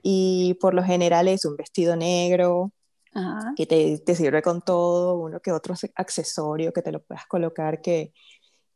Y 0.00 0.54
por 0.60 0.74
lo 0.74 0.84
general 0.84 1.26
es 1.26 1.44
un 1.44 1.56
vestido 1.56 1.96
negro, 1.96 2.70
Ajá. 3.12 3.52
que 3.56 3.66
te, 3.66 3.98
te 3.98 4.14
sirve 4.14 4.40
con 4.40 4.62
todo, 4.62 5.18
uno 5.18 5.40
que 5.40 5.50
otro 5.50 5.74
accesorio 5.96 6.72
que 6.72 6.82
te 6.82 6.92
lo 6.92 7.02
puedas 7.02 7.26
colocar 7.26 7.80
que, 7.80 8.12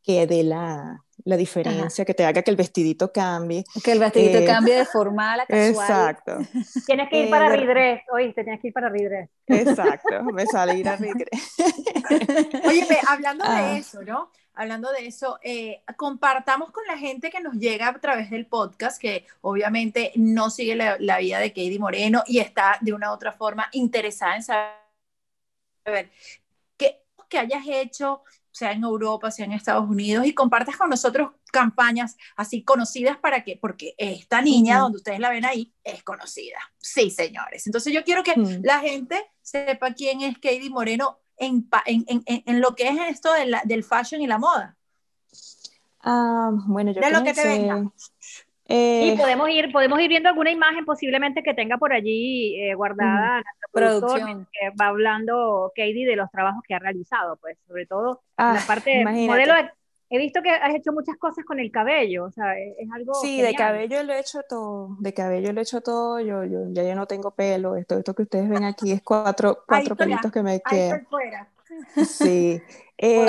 que 0.01 0.27
dé 0.27 0.43
la, 0.43 1.01
la 1.25 1.37
diferencia, 1.37 2.05
que 2.05 2.13
te 2.13 2.25
haga 2.25 2.41
que 2.41 2.51
el 2.51 2.57
vestidito 2.57 3.11
cambie. 3.11 3.63
Que 3.83 3.91
el 3.93 3.99
vestidito 3.99 4.39
Eh, 4.39 4.45
cambie 4.45 4.75
de 4.75 4.85
formal 4.85 5.39
a 5.41 5.45
casual. 5.45 5.69
Exacto, 5.69 6.37
Tienes 6.85 7.09
que 7.09 7.19
ir 7.19 7.27
Eh, 7.27 7.29
para 7.29 7.49
Ridres, 7.49 8.01
oíste, 8.11 8.43
tienes 8.43 8.61
que 8.61 8.67
ir 8.67 8.73
para 8.73 8.89
Ridres. 8.89 9.29
exacto. 9.47 10.23
Me 10.33 10.45
sale 10.45 10.75
ir 10.77 10.87
a 10.89 10.95
Rigre. 10.97 11.29
Oye, 12.67 12.87
hablando 13.07 13.43
Ah. 13.47 13.61
de 13.73 13.77
eso, 13.79 14.01
¿no? 14.03 14.31
Hablando 14.55 14.91
de 14.91 15.07
eso, 15.07 15.39
eh, 15.41 15.81
compartamos 15.97 16.69
con 16.71 16.85
la 16.85 16.95
gente 16.97 17.31
que 17.31 17.39
nos 17.41 17.55
llega 17.55 17.87
a 17.87 17.99
través 17.99 18.29
del 18.29 18.45
podcast, 18.45 19.01
que 19.01 19.25
obviamente 19.41 20.11
no 20.15 20.51
sigue 20.51 20.75
la, 20.75 20.97
la 20.99 21.17
vida 21.17 21.39
de 21.39 21.49
Katie 21.49 21.79
Moreno 21.79 22.23
y 22.27 22.37
está 22.39 22.77
de 22.81 22.93
una 22.93 23.09
u 23.09 23.13
otra 23.15 23.31
forma 23.31 23.67
interesada 23.71 24.35
en 24.35 24.43
saber 24.43 26.11
qué 26.77 27.01
que 27.29 27.39
hayas 27.39 27.63
hecho, 27.67 28.21
sea 28.53 28.71
en 28.71 28.83
Europa, 28.83 29.29
sea 29.31 29.45
en 29.45 29.51
Estados 29.51 29.89
Unidos, 29.89 30.25
y 30.25 30.33
compartas 30.33 30.77
con 30.77 30.89
nosotros 30.89 31.31
campañas 31.51 32.15
así 32.37 32.63
conocidas 32.63 33.17
para 33.17 33.43
que, 33.43 33.57
porque 33.57 33.95
esta 33.97 34.41
niña, 34.41 34.79
donde 34.79 34.97
ustedes 34.99 35.19
la 35.19 35.29
ven 35.29 35.43
ahí, 35.45 35.73
es 35.83 36.03
conocida. 36.03 36.59
Sí, 36.77 37.09
señores. 37.11 37.65
Entonces 37.67 37.91
yo 37.91 38.03
quiero 38.05 38.23
que 38.23 38.35
Mm. 38.37 38.61
la 38.63 38.79
gente 38.79 39.21
sepa 39.41 39.93
quién 39.93 40.21
es 40.21 40.35
Katie 40.37 40.69
Moreno 40.69 41.19
en, 41.35 41.67
en, 41.85 42.05
en, 42.25 42.61
lo 42.61 42.75
que 42.75 42.87
es 42.87 42.97
esto 43.09 43.33
de 43.33 43.47
la- 43.47 43.63
del 43.65 43.83
fashion 43.83 44.21
y 44.21 44.27
la 44.27 44.37
moda. 44.37 44.77
Ah, 46.01 46.51
bueno, 46.67 46.91
yo 46.91 47.01
De 47.01 47.09
lo 47.11 47.23
que 47.23 47.33
te 47.33 47.41
comencé, 47.41 47.59
venga. 47.61 47.91
Eh, 48.67 49.13
Y 49.13 49.17
podemos 49.17 49.49
ir, 49.49 49.71
podemos 49.71 49.99
ir 49.99 50.09
viendo 50.09 50.29
alguna 50.29 50.51
imagen 50.51 50.85
posiblemente 50.85 51.43
que 51.43 51.53
tenga 51.53 51.77
por 51.77 51.93
allí 51.93 52.55
eh, 52.61 52.73
guardada 52.75 53.35
nuestro 53.41 53.69
productor, 53.71 54.19
que 54.51 54.69
va 54.81 54.87
hablando 54.87 55.71
Katie 55.75 56.05
de 56.05 56.15
los 56.15 56.29
trabajos 56.31 56.61
que 56.67 56.73
ha 56.73 56.79
realizado, 56.79 57.37
pues 57.37 57.57
sobre 57.67 57.85
todo 57.85 58.21
ah, 58.37 58.53
la 58.59 58.65
parte 58.65 58.89
de 58.89 59.01
imagínate. 59.01 59.27
modelo. 59.27 59.53
de- 59.63 59.71
he 60.09 60.19
visto 60.19 60.43
que 60.43 60.51
has 60.51 60.75
hecho 60.75 60.91
muchas 60.91 61.17
cosas 61.17 61.43
con 61.43 61.59
el 61.59 61.71
cabello, 61.71 62.25
o 62.25 62.31
sea, 62.31 62.55
es, 62.59 62.75
es 62.77 62.87
algo 62.93 63.15
Sí, 63.15 63.41
de 63.41 63.47
genial. 63.47 63.55
cabello 63.57 64.03
lo 64.03 64.13
he 64.13 64.19
hecho 64.19 64.41
todo, 64.47 64.95
de 64.99 65.11
cabello 65.11 65.51
lo 65.53 65.59
he 65.59 65.63
hecho 65.63 65.81
todo, 65.81 66.19
yo, 66.19 66.43
yo 66.43 66.59
ya 66.69 66.83
yo 66.83 66.93
no 66.93 67.07
tengo 67.07 67.31
pelo, 67.31 67.75
esto, 67.75 67.97
esto 67.97 68.13
que 68.13 68.21
ustedes 68.21 68.47
ven 68.47 68.63
aquí 68.63 68.91
es 68.91 69.01
cuatro, 69.01 69.63
cuatro 69.67 69.95
pelitos 69.95 70.31
que 70.31 70.43
me 70.43 70.61
quedan. 70.61 71.07
Sí, 72.05 72.61
Eh, 72.95 73.25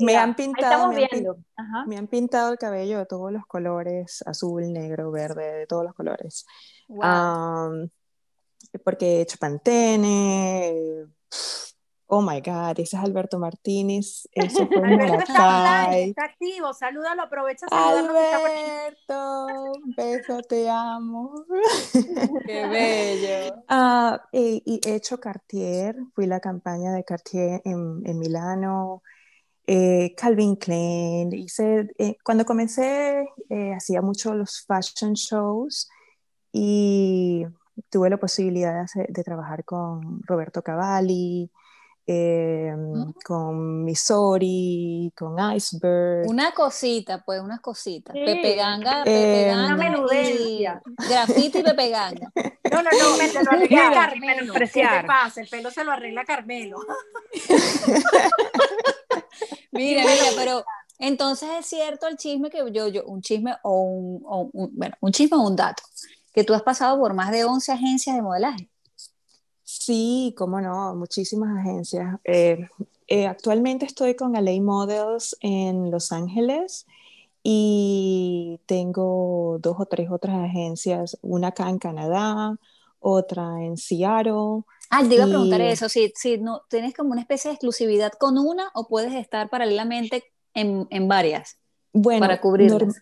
me 0.00 0.16
han 0.16 0.34
pintado, 0.34 0.88
me 0.88 0.96
han, 0.96 1.02
pin- 1.02 1.08
viendo. 1.10 1.38
Ajá. 1.56 1.84
me 1.86 1.96
han 1.96 2.06
pintado 2.08 2.52
el 2.52 2.58
cabello 2.58 2.98
de 2.98 3.06
todos 3.06 3.32
los 3.32 3.46
colores, 3.46 4.22
azul, 4.26 4.70
negro, 4.72 5.10
verde, 5.10 5.58
de 5.60 5.66
todos 5.66 5.84
los 5.84 5.94
colores. 5.94 6.44
Wow. 6.88 7.88
Porque 8.84 9.06
he 9.06 9.20
hecho 9.22 9.38
Pantene, 9.38 11.06
oh 12.10 12.20
my 12.22 12.40
God, 12.40 12.78
ese 12.80 12.96
es 12.96 13.02
Alberto 13.02 13.38
Martínez, 13.38 14.28
eso 14.32 14.66
fue 14.66 14.78
en 14.92 15.00
Alberto 15.00 15.32
está 15.32 15.84
online, 15.86 16.04
está 16.10 16.24
activo. 16.24 16.74
Salúdalo, 16.74 17.22
aprovecha. 17.22 17.66
Alberto, 17.70 19.46
beso, 19.96 20.42
te 20.42 20.68
amo. 20.68 21.44
Qué 22.46 22.66
bello. 22.66 23.54
Ah, 23.68 24.20
y, 24.32 24.62
y 24.66 24.80
he 24.88 24.96
hecho 24.96 25.18
Cartier, 25.20 25.96
fui 26.14 26.26
la 26.26 26.40
campaña 26.40 26.92
de 26.92 27.04
Cartier 27.04 27.62
en, 27.64 28.02
en 28.04 28.18
Milano, 28.18 29.02
eh, 29.66 30.14
Calvin 30.16 30.56
Klein, 30.56 31.32
hice, 31.32 31.88
eh, 31.98 32.16
cuando 32.24 32.44
comencé 32.44 33.28
eh, 33.48 33.72
hacía 33.74 34.02
mucho 34.02 34.34
los 34.34 34.64
fashion 34.66 35.12
shows 35.12 35.88
y 36.52 37.44
tuve 37.88 38.10
la 38.10 38.16
posibilidad 38.16 38.74
de, 38.74 38.80
hacer- 38.80 39.08
de 39.12 39.22
trabajar 39.22 39.64
con 39.64 40.22
Roberto 40.24 40.62
Cavalli, 40.62 41.50
eh, 42.12 42.74
con 43.24 43.84
Missouri, 43.84 45.12
con 45.16 45.36
Iceberg. 45.54 46.28
Una 46.28 46.52
cosita, 46.52 47.22
pues, 47.24 47.40
unas 47.40 47.60
cositas. 47.60 48.14
Sí. 48.14 48.24
Pepe 48.24 48.56
Ganga, 48.56 49.02
Eh, 49.02 49.04
Pepe 49.04 49.52
Una 49.54 49.68
Ganga 49.68 49.86
y 49.86 49.90
menudencia. 49.90 50.82
grafiti 51.08 51.58
y 51.58 51.62
Pepe 51.62 51.88
Ganga. 51.90 52.32
No, 52.70 52.82
no, 52.84 52.90
no, 52.92 53.16
se 53.16 53.42
lo 53.42 53.50
arregla 53.50 53.90
Carmelo. 53.92 54.54
¿Qué 54.54 54.66
te 54.68 55.04
pasa? 55.06 55.40
El 55.40 55.48
pelo 55.48 55.70
se 55.72 55.82
lo 55.82 55.90
arregla 55.90 56.24
Carmelo. 56.24 56.76
Mira, 59.72 60.02
mira, 60.02 60.24
pero 60.36 60.64
entonces 60.98 61.48
es 61.58 61.66
cierto 61.66 62.06
el 62.08 62.16
chisme 62.16 62.50
que 62.50 62.58
yo, 62.72 62.88
yo, 62.88 63.04
un 63.06 63.22
chisme 63.22 63.54
o 63.62 63.82
un, 63.82 64.22
o 64.26 64.50
un- 64.52 64.70
bueno, 64.76 64.96
un 65.00 65.12
chisme 65.12 65.36
o 65.36 65.42
un 65.42 65.56
dato, 65.56 65.82
que 66.32 66.44
tú 66.44 66.54
has 66.54 66.62
pasado 66.62 66.98
por 66.98 67.14
más 67.14 67.30
de 67.30 67.44
11 67.44 67.72
agencias 67.72 68.14
de 68.16 68.22
modelaje. 68.22 68.68
Sí, 69.80 70.34
cómo 70.36 70.60
no, 70.60 70.94
muchísimas 70.94 71.58
agencias. 71.58 72.18
Eh, 72.24 72.68
eh, 73.08 73.26
actualmente 73.26 73.86
estoy 73.86 74.14
con 74.14 74.36
LA 74.36 74.60
Models 74.60 75.34
en 75.40 75.90
Los 75.90 76.12
Ángeles 76.12 76.86
y 77.42 78.60
tengo 78.66 79.56
dos 79.58 79.76
o 79.78 79.86
tres 79.86 80.10
otras 80.10 80.36
agencias, 80.36 81.16
una 81.22 81.48
acá 81.48 81.70
en 81.70 81.78
Canadá, 81.78 82.58
otra 82.98 83.64
en 83.64 83.78
Seattle. 83.78 84.64
Ah, 84.90 85.02
te 85.08 85.14
iba 85.14 85.24
a 85.24 85.28
preguntar 85.28 85.62
eso, 85.62 85.88
si, 85.88 86.12
si 86.14 86.36
no 86.36 86.60
tienes 86.68 86.92
como 86.92 87.12
una 87.12 87.22
especie 87.22 87.48
de 87.48 87.54
exclusividad 87.54 88.12
con 88.12 88.36
una 88.36 88.70
o 88.74 88.86
puedes 88.86 89.14
estar 89.14 89.48
paralelamente 89.48 90.24
en, 90.52 90.86
en 90.90 91.08
varias 91.08 91.56
Bueno, 91.94 92.20
para 92.20 92.38
cubrirlas. 92.38 93.00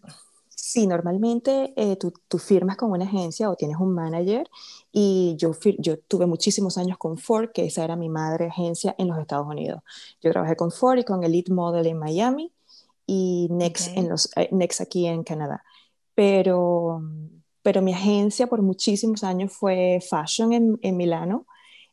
Sí, 0.68 0.87
normalmente 0.87 1.72
eh, 1.76 1.96
tú, 1.96 2.12
tú 2.28 2.38
firmas 2.38 2.76
con 2.76 2.90
una 2.90 3.07
agencia 3.07 3.48
o 3.48 3.57
tienes 3.57 3.78
un 3.78 3.94
manager 3.94 4.46
y 4.92 5.35
yo, 5.38 5.52
yo 5.78 5.98
tuve 5.98 6.26
muchísimos 6.26 6.76
años 6.76 6.98
con 6.98 7.16
Ford, 7.16 7.50
que 7.54 7.64
esa 7.64 7.85
era 7.85 7.96
mi 7.96 8.11
madre 8.11 8.48
agencia 8.48 8.94
en 8.98 9.09
los 9.09 9.18
Estados 9.18 9.46
Unidos. 9.46 9.83
Yo 10.20 10.31
trabajé 10.31 10.57
con 10.57 10.70
Ford 10.70 10.98
y 10.98 11.04
con 11.04 11.24
Elite 11.24 11.52
Model 11.54 11.87
en 11.87 11.98
Miami 11.98 12.52
y 13.07 13.48
Next, 13.50 13.96
en 13.96 14.11
los, 14.11 14.31
eh, 14.37 14.50
Next 14.52 14.83
aquí 14.83 15.07
en 15.07 15.24
Canadá. 15.24 15.64
Pero, 16.14 17.00
pero 17.62 17.81
mi 17.81 17.94
agencia 17.94 18.46
por 18.46 18.61
muchísimos 18.61 19.24
años 19.24 19.52
fue 19.54 20.00
Fashion 20.07 20.52
en, 20.52 20.78
en 20.83 20.96
Milano. 20.98 21.46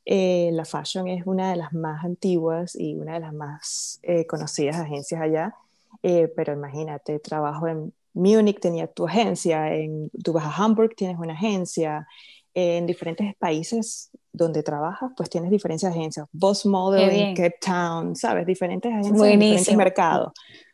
Eh, 0.04 0.50
la 0.52 0.66
Fashion 0.66 1.08
es 1.08 1.26
una 1.26 1.50
de 1.50 1.56
las 1.56 1.72
más 1.72 2.04
antiguas 2.04 2.76
y 2.76 2.96
una 2.96 3.14
de 3.14 3.20
las 3.22 3.34
más 3.34 4.00
eh, 4.04 4.28
conocidas 4.28 4.76
agencias 4.76 5.22
allá. 5.22 5.56
Eh, 6.04 6.28
pero 6.36 6.52
imagínate, 6.52 7.20
trabajo 7.20 7.68
en 7.68 7.94
Múnich, 8.16 8.60
tenía 8.60 8.88
tu 8.88 9.06
agencia, 9.08 9.74
en, 9.76 10.10
tú 10.24 10.34
vas 10.34 10.46
a 10.46 10.56
Hamburg, 10.64 10.96
tienes 10.96 11.18
una 11.20 11.34
agencia, 11.34 12.08
en 12.54 12.86
diferentes 12.86 13.36
países 13.36 14.10
donde 14.32 14.64
trabajas, 14.64 15.12
pues 15.18 15.30
tienes 15.30 15.52
diferentes 15.52 15.84
agencias. 15.84 16.26
Boss 16.32 16.66
Model 16.66 17.10
Qué 17.10 17.16
bien. 17.16 17.28
en 17.30 17.36
Cape 17.36 17.58
Town, 17.60 18.16
¿sabes? 18.16 18.46
Diferentes 18.48 18.90
agencias 18.90 19.12
en 19.14 19.18
Buenísimo. 19.20 19.50
diferentes 19.60 19.76
mercados, 19.78 20.32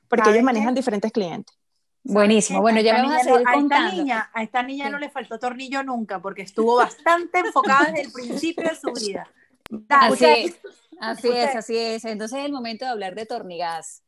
porque 0.08 0.24
¿Sabes 0.26 0.36
ellos 0.36 0.42
qué? 0.42 0.46
manejan 0.46 0.76
diferentes 0.76 1.12
clientes. 1.12 1.56
Buenísimo. 2.04 2.62
Bueno, 2.62 2.80
A 2.80 2.82
ya 2.82 2.92
esta 2.92 3.02
vamos 3.04 3.16
a 3.16 3.18
niña 3.18 3.24
seguir 3.24 3.34
no- 3.34 3.50
a 3.50 3.52
esta 3.52 3.60
contando. 3.60 3.92
niña, 3.96 4.30
a 4.34 4.44
esta 4.44 4.64
niña 4.64 4.86
Sí. 4.86 4.92
no 4.92 4.98
le 5.00 5.10
faltó 5.10 5.40
tornillo 5.40 5.84
nunca 5.84 6.20
porque 6.22 6.42
estuvo 6.44 6.76
bastante 6.78 7.40
enfocada 7.40 7.86
desde 7.92 8.02
el 8.08 8.12
principio 8.12 8.64
de 8.70 8.76
su 8.76 8.92
vida. 9.06 9.28
Dale, 9.70 10.06
Así 10.06 10.14
usted- 10.14 10.46
es, 10.46 10.60
así 11.00 11.30
es, 11.30 11.56
así 11.56 11.78
es. 11.78 12.06
Entonces 12.06 12.40
es 12.40 12.46
el 12.46 12.52
momento 12.52 12.86
de 12.86 12.92
hablar 12.92 13.16
de 13.16 13.26
Tornigas. 13.26 14.04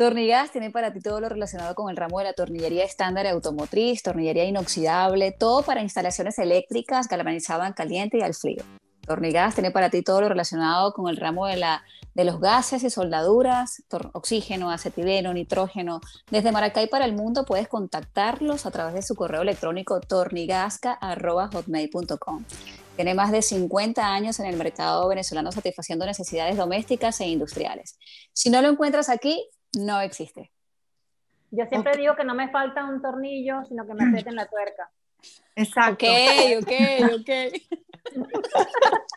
Tornigas 0.00 0.50
tiene 0.50 0.70
para 0.70 0.94
ti 0.94 1.00
todo 1.00 1.20
lo 1.20 1.28
relacionado 1.28 1.74
con 1.74 1.90
el 1.90 1.96
ramo 1.98 2.20
de 2.20 2.24
la 2.24 2.32
tornillería 2.32 2.86
estándar 2.86 3.26
automotriz, 3.26 4.02
tornillería 4.02 4.46
inoxidable, 4.46 5.30
todo 5.30 5.62
para 5.62 5.82
instalaciones 5.82 6.38
eléctricas, 6.38 7.06
galvanizado 7.06 7.66
en 7.66 7.74
caliente 7.74 8.16
y 8.16 8.22
al 8.22 8.32
frío. 8.32 8.64
Tornigas 9.02 9.52
tiene 9.52 9.70
para 9.70 9.90
ti 9.90 10.00
todo 10.00 10.22
lo 10.22 10.30
relacionado 10.30 10.94
con 10.94 11.10
el 11.10 11.18
ramo 11.18 11.46
de, 11.46 11.58
la, 11.58 11.84
de 12.14 12.24
los 12.24 12.40
gases 12.40 12.82
y 12.82 12.88
soldaduras, 12.88 13.82
oxígeno, 14.14 14.70
acetileno, 14.70 15.34
nitrógeno. 15.34 16.00
Desde 16.30 16.50
Maracay 16.50 16.88
para 16.88 17.04
el 17.04 17.12
mundo 17.12 17.44
puedes 17.44 17.68
contactarlos 17.68 18.64
a 18.64 18.70
través 18.70 18.94
de 18.94 19.02
su 19.02 19.14
correo 19.14 19.42
electrónico 19.42 20.00
tornigasca.hotmail.com. 20.00 22.44
Tiene 22.96 23.12
más 23.12 23.32
de 23.32 23.42
50 23.42 24.02
años 24.02 24.40
en 24.40 24.46
el 24.46 24.56
mercado 24.56 25.06
venezolano 25.08 25.52
satisfaciendo 25.52 26.06
necesidades 26.06 26.56
domésticas 26.56 27.20
e 27.20 27.26
industriales. 27.26 27.98
Si 28.32 28.48
no 28.48 28.62
lo 28.62 28.70
encuentras 28.70 29.10
aquí, 29.10 29.46
no 29.78 30.00
existe. 30.00 30.50
Yo 31.50 31.66
siempre 31.66 31.96
digo 31.96 32.14
que 32.14 32.24
no 32.24 32.34
me 32.34 32.48
falta 32.48 32.84
un 32.84 33.02
tornillo, 33.02 33.64
sino 33.64 33.86
que 33.86 33.94
me 33.94 34.04
aprieten 34.04 34.36
la 34.36 34.46
tuerca. 34.46 34.90
Exacto. 35.56 36.06
Ok, 36.06 36.62
ok, 36.62 36.72
ok. 37.18 37.30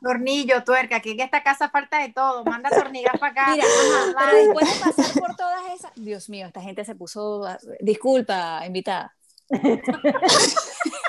Tornillo, 0.00 0.62
tuerca, 0.62 0.96
aquí 0.96 1.10
en 1.10 1.20
esta 1.20 1.42
casa 1.42 1.70
falta 1.70 1.98
de 1.98 2.12
todo. 2.12 2.44
Manda 2.44 2.70
tornillas 2.70 3.18
para 3.18 3.32
acá. 3.32 3.52
Mira, 3.52 3.64
ajá, 3.64 4.14
pero 4.16 4.36
después 4.36 4.72
de 4.72 4.84
pasar 4.84 5.20
por 5.20 5.34
todas 5.36 5.72
esas, 5.74 5.92
Dios 5.96 6.28
mío, 6.28 6.46
esta 6.46 6.60
gente 6.60 6.84
se 6.84 6.94
puso, 6.94 7.44
disculpa, 7.80 8.62
invitada. 8.64 9.16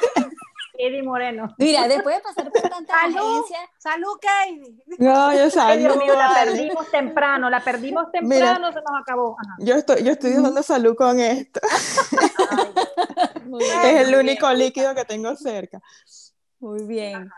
Eddie 0.80 1.04
Moreno. 1.04 1.54
Mira, 1.58 1.90
después 1.90 2.16
de 2.16 2.22
pasar 2.22 2.50
por 2.50 2.62
tantas 2.62 3.02
Salud. 3.02 3.18
agencias, 3.18 3.62
Salud, 3.78 4.18
Katie. 4.22 4.76
No, 4.98 5.34
yo 5.34 5.62
Ay, 5.62 5.80
Dios 5.80 5.98
mío, 5.98 6.16
la 6.16 6.34
perdimos 6.34 6.90
temprano, 6.90 7.50
la 7.50 7.60
perdimos 7.60 8.10
temprano, 8.14 8.72
se 8.72 8.80
nos 8.80 9.02
acabó. 9.02 9.36
Ajá. 9.38 9.56
Yo 9.60 9.76
estoy, 9.76 10.04
yo 10.04 10.14
estoy 10.14 10.32
dando 10.34 10.64
salud 10.64 10.96
con 10.96 11.20
esto. 11.20 11.60
muy 13.46 13.62
bien, 13.62 13.80
es 13.84 14.08
el 14.08 14.16
único 14.16 14.52
líquido 14.54 14.96
que 14.96 15.04
tengo 15.04 15.36
cerca. 15.36 15.82
Muy 16.62 16.86
bien. 16.86 17.30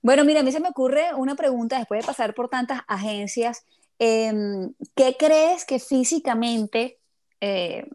Bueno, 0.00 0.24
mira, 0.24 0.40
a 0.40 0.42
mí 0.44 0.52
se 0.52 0.60
me 0.60 0.68
ocurre 0.68 1.12
una 1.14 1.34
pregunta 1.34 1.78
después 1.78 2.00
de 2.00 2.06
pasar 2.06 2.32
por 2.32 2.48
tantas 2.48 2.82
agencias. 2.86 3.64
em, 3.98 4.72
¿qué 4.94 5.16
crees 5.18 5.64
que 5.64 5.80
físicamente, 5.80 7.00
eh, 7.40 7.88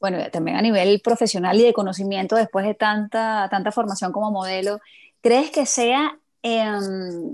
bueno, 0.00 0.18
también 0.30 0.56
a 0.56 0.62
nivel 0.62 1.00
profesional 1.00 1.58
y 1.58 1.64
de 1.64 1.72
conocimiento 1.72 2.36
después 2.36 2.64
de 2.66 2.74
tanta, 2.74 3.48
tanta 3.50 3.72
formación 3.72 4.12
como 4.12 4.30
modelo, 4.30 4.80
crees 5.20 5.50
que 5.50 5.66
sea 5.66 6.18
em, 6.42 7.32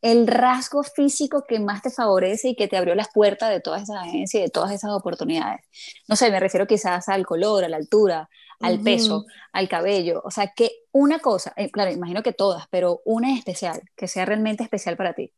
el 0.00 0.26
rasgo 0.26 0.82
físico 0.82 1.44
que 1.46 1.58
más 1.58 1.82
te 1.82 1.90
favorece 1.90 2.50
y 2.50 2.56
que 2.56 2.68
te 2.68 2.76
abrió 2.76 2.94
las 2.94 3.08
puertas 3.12 3.50
de 3.50 3.60
todas 3.60 3.82
esas 3.82 3.96
agencias 3.96 4.40
y 4.40 4.44
de 4.44 4.50
todas 4.50 4.72
esas 4.72 4.92
oportunidades? 4.92 5.60
No 6.06 6.16
sé, 6.16 6.30
me 6.30 6.40
refiero 6.40 6.66
quizás 6.66 7.08
al 7.08 7.26
color, 7.26 7.64
a 7.64 7.68
la 7.68 7.76
altura, 7.76 8.28
al 8.60 8.80
peso, 8.80 9.26
al 9.52 9.68
cabello. 9.68 10.20
O 10.24 10.30
sea, 10.30 10.52
que 10.54 10.70
una 10.92 11.18
cosa, 11.18 11.52
eh, 11.56 11.70
claro, 11.70 11.90
imagino 11.92 12.22
que 12.22 12.32
todas, 12.32 12.66
pero 12.70 13.00
una 13.04 13.34
especial, 13.34 13.82
que 13.96 14.08
sea 14.08 14.24
realmente 14.24 14.62
especial 14.62 14.96
para 14.96 15.14
ti. 15.14 15.32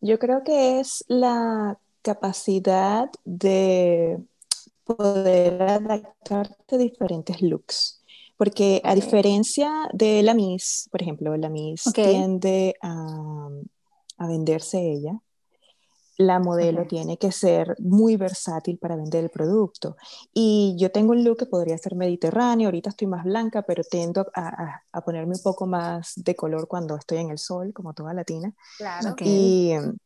Yo 0.00 0.18
creo 0.18 0.44
que 0.44 0.80
es 0.80 1.04
la 1.08 1.78
capacidad 2.02 3.10
de 3.24 4.18
poder 4.96 5.62
adaptarte 5.62 6.76
a 6.76 6.78
diferentes 6.78 7.42
looks. 7.42 8.02
Porque 8.36 8.80
a 8.84 8.94
diferencia 8.94 9.88
de 9.92 10.22
la 10.22 10.32
Miss, 10.32 10.88
por 10.90 11.02
ejemplo, 11.02 11.36
la 11.36 11.50
Miss 11.50 11.84
tiende 11.92 12.74
a, 12.80 13.48
a 14.16 14.26
venderse 14.26 14.80
ella, 14.80 15.20
la 16.20 16.38
modelo 16.38 16.86
tiene 16.86 17.16
que 17.16 17.32
ser 17.32 17.74
muy 17.78 18.16
versátil 18.16 18.76
para 18.76 18.94
vender 18.94 19.24
el 19.24 19.30
producto. 19.30 19.96
Y 20.34 20.76
yo 20.78 20.90
tengo 20.90 21.12
un 21.12 21.24
look 21.24 21.38
que 21.38 21.46
podría 21.46 21.78
ser 21.78 21.96
mediterráneo, 21.96 22.68
ahorita 22.68 22.90
estoy 22.90 23.06
más 23.06 23.24
blanca, 23.24 23.62
pero 23.62 23.82
tendo 23.82 24.26
a, 24.34 24.82
a, 24.92 25.00
ponerme 25.00 25.34
un 25.34 25.42
poco 25.42 25.66
más 25.66 26.12
de 26.16 26.36
color 26.36 26.68
cuando 26.68 26.94
estoy 26.96 27.18
en 27.18 27.30
el 27.30 27.38
sol, 27.38 27.72
como 27.72 27.94
toda 27.94 28.12
latina. 28.12 28.52
Claro. 28.76 29.14
Y 29.20 29.70
em, 29.70 29.96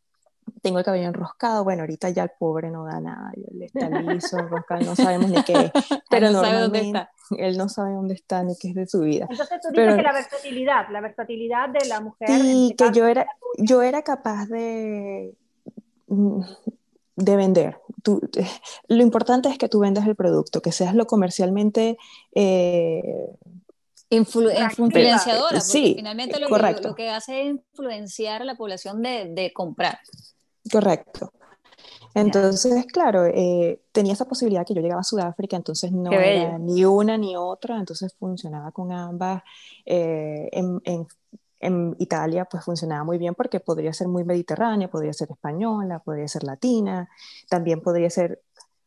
tengo 0.62 0.78
el 0.78 0.84
cabello 0.84 1.08
enroscado, 1.08 1.64
bueno, 1.64 1.82
ahorita 1.82 2.10
ya 2.10 2.24
el 2.24 2.30
pobre 2.38 2.70
no 2.70 2.84
da 2.84 3.00
nada, 3.00 3.32
él 3.34 3.62
está 3.62 3.88
liso, 3.88 4.38
enroscado, 4.38 4.82
no 4.82 4.96
sabemos 4.96 5.30
ni 5.30 5.42
qué 5.42 5.70
pero 6.10 6.30
no 6.30 6.40
sabe 6.40 6.60
dónde 6.60 6.80
está. 6.80 7.10
él 7.36 7.58
no 7.58 7.68
sabe 7.68 7.92
dónde 7.92 8.14
está 8.14 8.42
ni 8.42 8.56
qué 8.56 8.68
es 8.68 8.74
de 8.74 8.86
su 8.86 9.00
vida. 9.00 9.26
Entonces 9.30 9.60
tú 9.60 9.68
dices 9.70 9.96
que 9.96 10.02
la 10.02 10.12
versatilidad, 10.12 10.88
la 10.90 11.00
versatilidad 11.00 11.68
de 11.68 11.88
la 11.88 12.00
mujer. 12.00 12.28
Sí, 12.28 12.68
este 12.70 12.84
que 12.84 12.98
yo 12.98 13.06
era, 13.06 13.26
yo 13.58 13.82
era 13.82 14.02
capaz 14.02 14.46
de, 14.46 15.34
de 16.06 17.36
vender. 17.36 17.78
Tú, 18.02 18.20
lo 18.88 19.02
importante 19.02 19.48
es 19.48 19.58
que 19.58 19.68
tú 19.68 19.80
vendas 19.80 20.06
el 20.06 20.16
producto, 20.16 20.62
que 20.62 20.72
seas 20.72 20.94
lo 20.94 21.06
comercialmente... 21.06 21.96
Eh, 22.34 23.02
influenciadora, 24.14 25.60
sí, 25.60 25.94
finalmente 25.96 26.38
lo 26.38 26.48
que, 26.48 26.82
lo 26.82 26.94
que, 26.94 27.10
hace 27.10 27.42
es 27.42 27.46
influenciar 27.48 28.42
a 28.42 28.44
la 28.44 28.56
población 28.56 29.02
de, 29.02 29.26
de 29.30 29.52
comprar. 29.52 29.98
Correcto. 30.70 31.32
Entonces, 32.14 32.86
claro, 32.86 33.26
eh, 33.26 33.80
tenía 33.90 34.12
esa 34.12 34.24
posibilidad 34.26 34.64
que 34.64 34.72
yo 34.72 34.80
llegaba 34.80 35.00
a 35.00 35.04
Sudáfrica, 35.04 35.56
entonces 35.56 35.90
no 35.90 36.12
era 36.12 36.58
ni 36.58 36.84
una 36.84 37.18
ni 37.18 37.36
otra, 37.36 37.76
entonces 37.76 38.14
funcionaba 38.16 38.70
con 38.70 38.92
ambas. 38.92 39.42
Eh, 39.84 40.48
en, 40.52 40.80
en, 40.84 41.08
en 41.64 41.96
Italia 41.98 42.44
pues 42.44 42.64
funcionaba 42.64 43.04
muy 43.04 43.18
bien 43.18 43.34
porque 43.34 43.58
podría 43.58 43.92
ser 43.92 44.06
muy 44.08 44.22
mediterránea, 44.22 44.88
podría 44.88 45.12
ser 45.12 45.30
española, 45.30 45.98
podría 45.98 46.28
ser 46.28 46.44
latina, 46.44 47.08
también 47.48 47.80
podría 47.80 48.10
ser, 48.10 48.42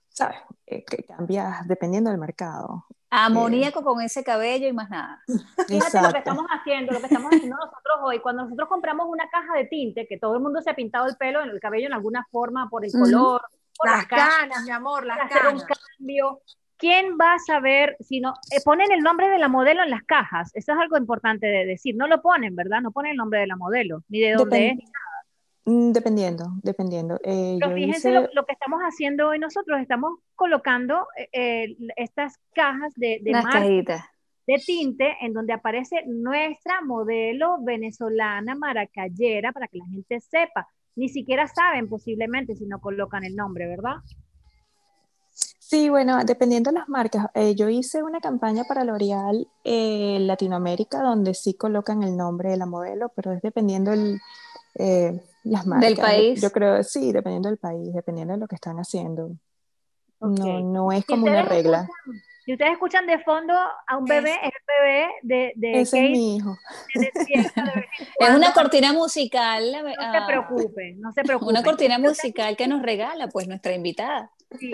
¿sabes? 0.09 0.37
Eh, 0.65 0.85
que 0.85 1.03
cambias 1.03 1.67
dependiendo 1.67 2.11
del 2.11 2.19
mercado. 2.19 2.85
Amoníaco 3.09 3.83
con 3.83 4.01
ese 4.01 4.23
cabello 4.23 4.67
y 4.67 4.73
más 4.73 4.89
nada. 4.89 5.23
Fíjate 5.67 6.01
lo 6.01 6.11
que 6.11 6.17
estamos 6.19 6.45
haciendo, 6.49 6.93
lo 6.93 6.99
que 6.99 7.05
estamos 7.05 7.31
haciendo 7.33 7.55
nosotros 7.55 7.99
hoy. 8.03 8.19
Cuando 8.19 8.43
nosotros 8.43 8.67
compramos 8.67 9.07
una 9.09 9.29
caja 9.29 9.53
de 9.55 9.65
tinte, 9.65 10.07
que 10.07 10.17
todo 10.17 10.35
el 10.35 10.41
mundo 10.41 10.61
se 10.61 10.69
ha 10.69 10.75
pintado 10.75 11.07
el 11.07 11.15
pelo, 11.15 11.41
el 11.41 11.59
cabello 11.59 11.87
en 11.87 11.93
alguna 11.93 12.25
forma, 12.31 12.69
por 12.69 12.85
el 12.85 12.91
color, 12.91 13.41
por 13.77 13.89
las, 13.89 14.05
canas, 14.07 14.63
mi 14.63 14.71
amor, 14.71 15.05
las 15.05 15.29
canas. 15.29 15.53
un 15.53 15.61
cambio. 15.61 16.41
¿quién 16.77 17.17
va 17.19 17.33
a 17.33 17.39
saber 17.39 17.97
si 17.99 18.19
no 18.19 18.33
eh, 18.51 18.61
ponen 18.63 18.91
el 18.91 19.01
nombre 19.01 19.29
de 19.29 19.39
la 19.39 19.47
modelo 19.47 19.83
en 19.83 19.89
las 19.89 20.03
cajas? 20.03 20.51
Eso 20.53 20.73
es 20.73 20.77
algo 20.77 20.97
importante 20.97 21.47
de 21.47 21.65
decir. 21.65 21.95
No 21.95 22.07
lo 22.07 22.21
ponen, 22.21 22.55
¿verdad? 22.55 22.81
No 22.81 22.91
ponen 22.91 23.11
el 23.11 23.17
nombre 23.17 23.39
de 23.39 23.47
la 23.47 23.55
modelo, 23.55 24.03
ni 24.09 24.19
de 24.21 24.33
dónde 24.33 24.67
es, 24.67 24.75
ni 24.75 24.83
nada. 24.83 25.06
Mm, 25.67 25.91
dependiendo, 25.91 26.45
dependiendo. 26.63 27.19
Eh, 27.25 27.57
Pero 27.59 27.75
fíjense 27.75 28.09
lo, 28.09 28.45
que 28.45 28.53
estamos 28.53 28.79
haciendo 28.79 29.27
hoy 29.27 29.37
nosotros, 29.37 29.81
estamos 29.81 30.17
colocando 30.33 31.07
eh, 31.33 31.75
estas 31.97 32.39
cajas 32.55 32.93
de, 32.95 33.19
de, 33.21 33.83
de 34.47 34.63
tinte 34.65 35.17
en 35.19 35.33
donde 35.33 35.51
aparece 35.51 36.05
nuestra 36.05 36.79
modelo 36.81 37.57
venezolana 37.61 38.55
maracayera 38.55 39.51
para 39.51 39.67
que 39.67 39.79
la 39.79 39.85
gente 39.87 40.21
sepa. 40.21 40.69
Ni 40.95 41.09
siquiera 41.09 41.47
saben 41.47 41.89
posiblemente 41.89 42.55
si 42.55 42.65
no 42.65 42.79
colocan 42.79 43.25
el 43.25 43.35
nombre, 43.35 43.67
¿verdad? 43.67 43.97
Sí, 45.59 45.89
bueno, 45.89 46.23
dependiendo 46.23 46.71
de 46.71 46.79
las 46.79 46.87
marcas. 46.87 47.27
Eh, 47.33 47.55
yo 47.55 47.67
hice 47.67 48.03
una 48.03 48.21
campaña 48.21 48.63
para 48.63 48.85
L'Oreal 48.85 49.49
eh, 49.65 50.17
Latinoamérica 50.21 51.01
donde 51.01 51.33
sí 51.33 51.55
colocan 51.55 52.03
el 52.03 52.15
nombre 52.15 52.51
de 52.51 52.57
la 52.57 52.65
modelo, 52.65 53.11
pero 53.13 53.33
es 53.33 53.41
dependiendo 53.41 53.91
el, 53.91 54.21
eh, 54.75 55.21
las 55.49 55.65
marcas. 55.65 55.89
¿Del 55.89 55.97
país? 55.97 56.41
Yo 56.41 56.51
creo, 56.51 56.83
sí, 56.83 57.11
dependiendo 57.11 57.49
del 57.49 57.57
país, 57.57 57.93
dependiendo 57.93 58.33
de 58.33 58.39
lo 58.39 58.47
que 58.47 58.55
están 58.55 58.77
haciendo. 58.77 59.31
No, 60.19 60.61
no 60.61 60.91
es 60.91 61.05
como 61.05 61.27
una 61.27 61.43
regla. 61.43 61.87
Si 62.47 62.53
ustedes 62.53 62.71
escuchan 62.71 63.05
de 63.05 63.19
fondo 63.19 63.53
a 63.53 63.97
un 63.97 64.05
bebé, 64.05 64.31
es, 64.41 64.53
el 64.53 64.61
bebé 64.65 65.07
de, 65.21 65.53
de 65.57 65.81
Ese 65.81 66.05
es 66.05 66.11
mi 66.11 66.37
hijo. 66.37 66.57
es 68.19 68.29
una 68.33 68.53
cortina 68.53 68.93
musical. 68.93 69.69
No 69.69 69.89
se 69.89 69.95
ah, 69.99 70.25
preocupe, 70.25 70.95
no 70.97 71.11
se 71.11 71.23
preocupe. 71.23 71.49
Una 71.51 71.61
cortina 71.61 71.99
musical 71.99 72.55
que 72.55 72.69
nos 72.69 72.81
regala, 72.81 73.27
pues, 73.27 73.49
nuestra 73.49 73.73
invitada. 73.73 74.31
Sí. 74.57 74.71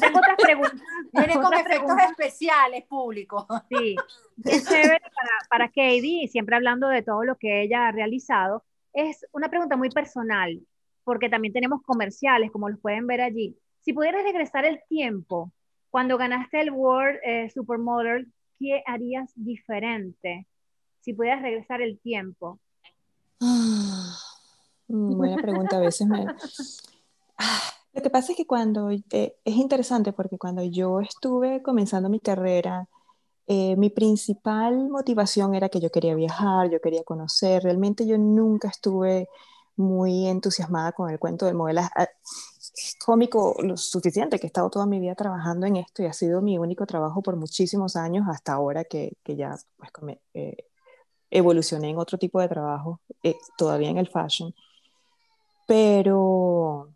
tengo 0.00 0.18
otras 0.18 0.36
preguntas. 0.42 0.80
Viene 1.12 1.34
con 1.34 1.52
efectos 1.52 1.94
especiales, 2.08 2.84
público. 2.86 3.46
Sí. 3.68 3.96
Es 4.42 4.66
chévere 4.66 5.00
para, 5.00 5.32
para 5.50 5.68
Katie, 5.68 6.26
siempre 6.26 6.56
hablando 6.56 6.88
de 6.88 7.02
todo 7.02 7.24
lo 7.24 7.36
que 7.36 7.60
ella 7.60 7.88
ha 7.88 7.92
realizado. 7.92 8.64
Es 8.92 9.24
una 9.32 9.48
pregunta 9.48 9.76
muy 9.76 9.90
personal, 9.90 10.60
porque 11.04 11.28
también 11.28 11.52
tenemos 11.52 11.82
comerciales, 11.82 12.50
como 12.50 12.68
los 12.68 12.80
pueden 12.80 13.06
ver 13.06 13.20
allí. 13.20 13.56
Si 13.80 13.92
pudieras 13.92 14.22
regresar 14.24 14.64
el 14.64 14.80
tiempo 14.88 15.52
cuando 15.90 16.18
ganaste 16.18 16.60
el 16.60 16.70
World 16.70 17.18
eh, 17.24 17.50
Supermodel, 17.50 18.32
¿qué 18.58 18.82
harías 18.86 19.32
diferente 19.34 20.46
si 21.00 21.14
pudieras 21.14 21.42
regresar 21.42 21.80
el 21.82 21.98
tiempo? 21.98 22.60
Ah, 23.40 24.16
mm, 24.88 25.16
buena 25.16 25.36
pregunta, 25.36 25.78
a 25.78 25.80
veces 25.80 26.06
me... 26.06 26.26
Ah, 27.38 27.60
lo 27.92 28.02
que 28.02 28.10
pasa 28.10 28.32
es 28.32 28.36
que 28.36 28.46
cuando, 28.46 28.90
eh, 28.90 29.34
es 29.44 29.56
interesante 29.56 30.12
porque 30.12 30.38
cuando 30.38 30.62
yo 30.62 31.00
estuve 31.00 31.62
comenzando 31.62 32.08
mi 32.08 32.20
carrera, 32.20 32.86
eh, 33.52 33.74
mi 33.76 33.90
principal 33.90 34.88
motivación 34.90 35.56
era 35.56 35.68
que 35.68 35.80
yo 35.80 35.90
quería 35.90 36.14
viajar, 36.14 36.70
yo 36.70 36.80
quería 36.80 37.02
conocer, 37.02 37.64
realmente 37.64 38.06
yo 38.06 38.16
nunca 38.16 38.68
estuve 38.68 39.28
muy 39.74 40.28
entusiasmada 40.28 40.92
con 40.92 41.10
el 41.10 41.18
cuento 41.18 41.46
del 41.46 41.56
modelo 41.56 41.80
cómico 43.04 43.56
lo 43.60 43.76
suficiente, 43.76 44.38
que 44.38 44.46
he 44.46 44.52
estado 44.52 44.70
toda 44.70 44.86
mi 44.86 45.00
vida 45.00 45.16
trabajando 45.16 45.66
en 45.66 45.78
esto 45.78 46.00
y 46.00 46.06
ha 46.06 46.12
sido 46.12 46.40
mi 46.40 46.58
único 46.58 46.86
trabajo 46.86 47.22
por 47.22 47.34
muchísimos 47.34 47.96
años 47.96 48.24
hasta 48.28 48.52
ahora 48.52 48.84
que, 48.84 49.16
que 49.24 49.34
ya 49.34 49.56
pues, 49.76 50.18
eh, 50.34 50.68
evolucioné 51.30 51.90
en 51.90 51.98
otro 51.98 52.18
tipo 52.18 52.40
de 52.40 52.48
trabajo, 52.48 53.00
eh, 53.24 53.34
todavía 53.58 53.90
en 53.90 53.98
el 53.98 54.08
fashion. 54.08 54.54
Pero 55.66 56.94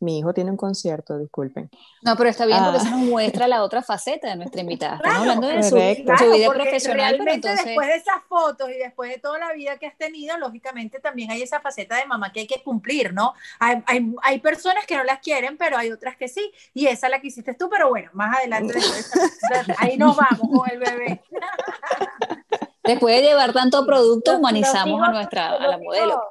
mi 0.00 0.18
hijo 0.18 0.34
tiene 0.34 0.50
un 0.50 0.56
concierto, 0.56 1.18
disculpen. 1.18 1.70
No, 2.02 2.16
pero 2.16 2.30
está 2.30 2.46
bien 2.46 2.62
porque 2.62 2.78
eso 2.78 2.90
nos 2.90 3.00
ah. 3.00 3.04
muestra 3.04 3.48
la 3.48 3.62
otra 3.62 3.82
faceta 3.82 4.28
de 4.28 4.36
nuestra 4.36 4.60
invitada. 4.60 4.96
Estamos 4.96 5.18
hablando 5.18 5.46
de 5.48 5.62
su, 5.62 5.76
vida 5.76 6.52
profesional, 6.52 7.16
pero 7.18 7.32
entonces... 7.32 7.64
después 7.64 7.88
de 7.88 7.96
esas 7.96 8.22
fotos 8.28 8.70
y 8.70 8.78
después 8.78 9.10
de 9.10 9.18
toda 9.18 9.38
la 9.38 9.52
vida 9.52 9.78
que 9.78 9.86
has 9.86 9.96
tenido, 9.96 10.36
lógicamente 10.38 11.00
también 11.00 11.30
hay 11.30 11.42
esa 11.42 11.60
faceta 11.60 11.96
de 11.96 12.06
mamá 12.06 12.32
que 12.32 12.40
hay 12.40 12.46
que 12.46 12.62
cumplir, 12.62 13.12
¿no? 13.12 13.34
Hay, 13.60 13.82
hay, 13.86 14.14
hay 14.22 14.40
personas 14.40 14.86
que 14.86 14.96
no 14.96 15.04
las 15.04 15.20
quieren, 15.20 15.56
pero 15.56 15.76
hay 15.76 15.92
otras 15.92 16.16
que 16.16 16.28
sí, 16.28 16.52
y 16.72 16.86
esa 16.86 17.08
la 17.08 17.20
que 17.20 17.28
hiciste 17.28 17.54
tú, 17.54 17.68
pero 17.70 17.88
bueno, 17.88 18.10
más 18.12 18.36
adelante, 18.38 18.74
ahí 19.78 19.96
nos 19.96 20.16
vamos 20.16 20.48
con 20.52 20.70
el 20.70 20.78
bebé. 20.78 21.22
Después 22.84 23.16
de 23.16 23.22
llevar 23.28 23.52
tanto 23.52 23.84
producto, 23.86 24.36
humanizamos 24.36 25.02
a 25.02 25.10
nuestra 25.10 25.52
a 25.52 25.68
la 25.68 25.78
modelo. 25.78 26.22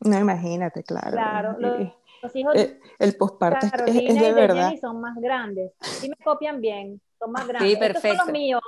No, 0.00 0.16
imagínate, 0.16 0.84
claro. 0.84 1.10
Claro, 1.10 1.56
los 1.58 1.92
hijos 2.34 2.54
eh, 2.56 2.80
el 2.98 3.16
postparto 3.16 3.66
es, 3.86 3.94
de 3.94 4.32
verdad. 4.32 4.72
son 4.80 5.00
más 5.00 5.16
grandes. 5.16 5.72
Si 5.80 6.08
me 6.08 6.16
copian 6.16 6.60
bien, 6.60 7.00
son 7.18 7.32
más 7.32 7.46
grandes. 7.46 7.70
Sí, 7.70 7.76
perfecto. 7.76 8.08
Estos 8.08 8.18
son 8.18 8.26
los 8.26 8.32
míos, 8.32 8.60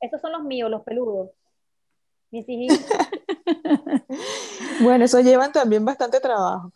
Estos 0.00 0.20
son 0.20 0.32
los 0.32 0.42
míos, 0.42 0.70
los 0.70 0.82
peludos. 0.82 1.30
Mis 2.30 2.48
hijitos. 2.48 2.78
bueno, 4.80 5.04
eso 5.04 5.20
llevan 5.20 5.52
también 5.52 5.84
bastante 5.84 6.20
trabajo. 6.20 6.72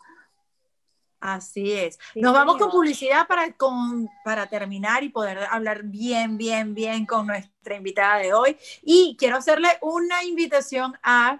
Así 1.19 1.71
es. 1.71 1.97
Nos 2.15 2.33
vamos 2.33 2.57
con 2.57 2.69
publicidad 2.69 3.27
para, 3.27 3.53
con, 3.53 4.09
para 4.25 4.47
terminar 4.47 5.03
y 5.03 5.09
poder 5.09 5.39
hablar 5.49 5.83
bien, 5.83 6.37
bien, 6.37 6.73
bien 6.73 7.05
con 7.05 7.27
nuestra 7.27 7.77
invitada 7.77 8.17
de 8.17 8.33
hoy. 8.33 8.57
Y 8.81 9.15
quiero 9.17 9.37
hacerle 9.37 9.69
una 9.81 10.21
invitación 10.25 10.97
a, 11.01 11.39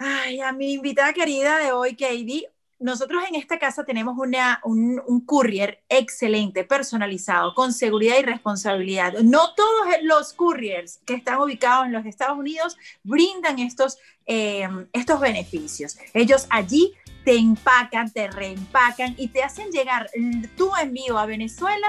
ay, 0.00 0.40
a 0.40 0.52
mi 0.52 0.72
invitada 0.72 1.12
querida 1.12 1.58
de 1.58 1.70
hoy, 1.70 1.94
Katie 1.94 2.52
nosotros 2.82 3.22
en 3.28 3.36
esta 3.36 3.58
casa 3.58 3.84
tenemos 3.84 4.16
un, 4.18 5.00
un, 5.06 5.20
courier 5.24 5.82
excelente, 5.88 6.64
personalizado, 6.64 7.54
con 7.54 7.72
seguridad 7.72 8.16
y 8.18 8.22
responsabilidad. 8.22 9.14
No 9.22 9.54
todos 9.54 9.86
los 10.02 10.32
couriers 10.32 11.00
que 11.06 11.14
están 11.14 11.40
ubicados 11.40 11.86
en 11.86 11.92
los 11.92 12.04
Estados 12.04 12.38
Unidos 12.38 12.76
brindan 13.02 13.58
estos, 13.58 13.98
eh, 14.26 14.68
estos 14.92 15.20
beneficios. 15.20 15.96
Ellos 16.12 16.46
allí 16.50 16.92
te 17.24 17.36
empacan, 17.36 18.10
te 18.10 18.28
reempacan 18.28 19.14
y 19.16 19.28
te 19.28 19.42
hacen 19.42 19.70
llegar 19.70 20.10
tu 20.56 20.74
envío 20.76 21.18
a 21.18 21.26
Venezuela 21.26 21.86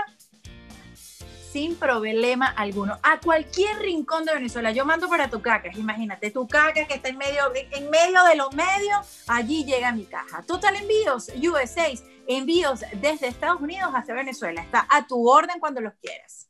sin 1.53 1.75
problema 1.75 2.47
alguno. 2.47 2.97
A 3.03 3.19
cualquier 3.19 3.77
rincón 3.77 4.25
de 4.25 4.33
Venezuela. 4.33 4.71
Yo 4.71 4.85
mando 4.85 5.07
para 5.07 5.29
tu 5.29 5.39
caca, 5.39 5.69
imagínate, 5.75 6.31
tu 6.31 6.47
caca 6.47 6.85
que 6.87 6.95
está 6.95 7.09
en 7.09 7.17
medio, 7.19 7.43
en 7.71 7.91
medio 7.91 8.23
de 8.23 8.35
los 8.35 8.51
medios, 8.55 9.23
allí 9.27 9.63
llega 9.63 9.91
mi 9.91 10.05
caja. 10.05 10.41
Total 10.41 10.75
Envíos, 10.75 11.31
USA, 11.37 11.89
envíos 12.27 12.83
desde 12.99 13.27
Estados 13.27 13.61
Unidos 13.61 13.91
hasta 13.93 14.15
Venezuela. 14.15 14.63
Está 14.63 14.87
a 14.89 15.05
tu 15.05 15.29
orden 15.29 15.59
cuando 15.59 15.79
los 15.79 15.93
quieras. 16.01 16.49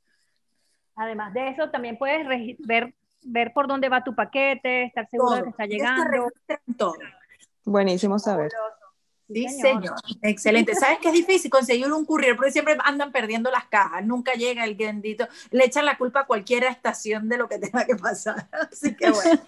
Además 0.95 1.33
de 1.33 1.49
eso, 1.49 1.69
también 1.69 1.97
puedes 1.97 2.25
ver, 2.59 2.93
ver 3.23 3.51
por 3.53 3.67
dónde 3.67 3.89
va 3.89 4.05
tu 4.05 4.15
paquete, 4.15 4.85
estar 4.85 5.05
seguro 5.09 5.35
de 5.35 5.43
que 5.43 5.49
está 5.49 5.65
llegando. 5.65 6.31
Todo. 6.77 6.95
Buenísimo 7.65 8.19
saber. 8.19 8.53
Sí, 9.27 9.47
señor. 9.49 9.95
Excelente. 10.21 10.75
¿Sabes 10.75 10.99
que 10.99 11.07
es 11.07 11.13
difícil 11.13 11.49
conseguir 11.49 11.91
un 11.91 12.05
courier? 12.05 12.35
Porque 12.35 12.51
siempre 12.51 12.77
andan 12.83 13.11
perdiendo 13.11 13.49
las 13.51 13.65
cajas. 13.65 14.05
Nunca 14.05 14.33
llega 14.33 14.63
el 14.65 14.75
bendito. 14.75 15.27
Le 15.51 15.65
echan 15.65 15.85
la 15.85 15.97
culpa 15.97 16.21
a 16.21 16.25
cualquier 16.25 16.63
estación 16.65 17.29
de 17.29 17.37
lo 17.37 17.47
que 17.47 17.57
tenga 17.59 17.85
que 17.85 17.95
pasar. 17.95 18.49
Así 18.51 18.95
que 18.95 19.09
bueno. 19.09 19.41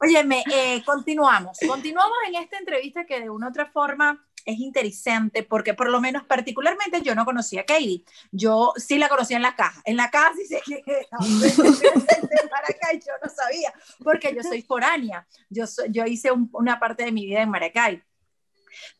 Óyeme, 0.00 0.44
eh, 0.52 0.82
continuamos. 0.84 1.58
Continuamos 1.66 2.16
en 2.28 2.36
esta 2.36 2.56
entrevista 2.58 3.04
que 3.04 3.20
de 3.20 3.30
una 3.30 3.46
u 3.48 3.50
otra 3.50 3.66
forma 3.66 4.24
es 4.44 4.60
interesante 4.60 5.42
porque 5.42 5.74
por 5.74 5.90
lo 5.90 6.00
menos 6.00 6.24
particularmente 6.24 7.02
yo 7.02 7.14
no 7.14 7.24
conocía 7.24 7.62
a 7.62 7.64
Katie. 7.64 8.04
Yo 8.30 8.72
sí 8.76 8.96
la 8.96 9.08
conocía 9.08 9.36
en 9.36 9.42
la 9.42 9.56
caja. 9.56 9.82
En 9.84 9.96
la 9.96 10.10
caja 10.10 10.32
sí 10.36 10.46
sé 10.46 10.62
que 10.64 10.82
Maracay 12.50 13.00
yo 13.00 13.12
no 13.22 13.30
sabía 13.30 13.72
porque 14.02 14.34
yo 14.34 14.42
soy 14.42 14.62
foránea. 14.62 15.26
Yo, 15.50 15.64
yo 15.90 16.06
hice 16.06 16.30
una 16.52 16.78
parte 16.78 17.04
de 17.04 17.12
mi 17.12 17.26
vida 17.26 17.42
en 17.42 17.50
Maracay. 17.50 18.02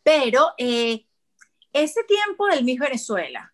Pero 0.02 0.52
eh, 0.58 1.06
ese 1.72 2.04
tiempo 2.04 2.46
del 2.46 2.64
Miss 2.64 2.78
Venezuela, 2.78 3.52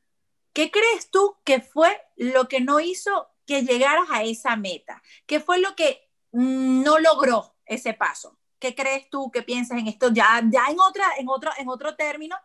¿qué 0.53 0.71
crees 0.71 1.11
tú 1.11 1.37
que 1.45 1.61
fue 1.61 2.01
lo 2.17 2.49
que 2.49 2.61
no 2.61 2.81
hizo 2.81 3.29
que 3.47 3.63
llegaras 3.63 4.07
a 4.11 4.23
esa 4.23 4.57
meta? 4.57 5.03
¿Qué 5.27 5.41
fue 5.41 5.59
lo 5.59 5.75
que 5.75 6.09
no 6.33 6.99
logró 6.99 7.55
ese 7.67 7.95
paso? 7.95 8.39
¿Qué 8.59 8.75
crees 8.75 9.11
tú? 9.11 9.31
¿Qué 9.31 9.43
piensas 9.43 9.79
en 9.79 9.89
esto? 9.89 10.11
Ya, 10.13 10.43
ya 10.51 10.67
en, 10.71 10.81
otra, 10.81 11.05
en, 11.19 11.29
otro, 11.29 11.51
en 11.59 11.69
otro 11.69 11.97
término, 11.97 12.37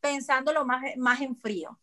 pensándolo 0.00 0.64
más, 0.64 0.82
más 0.96 1.20
en 1.20 1.36
frío. 1.36 1.78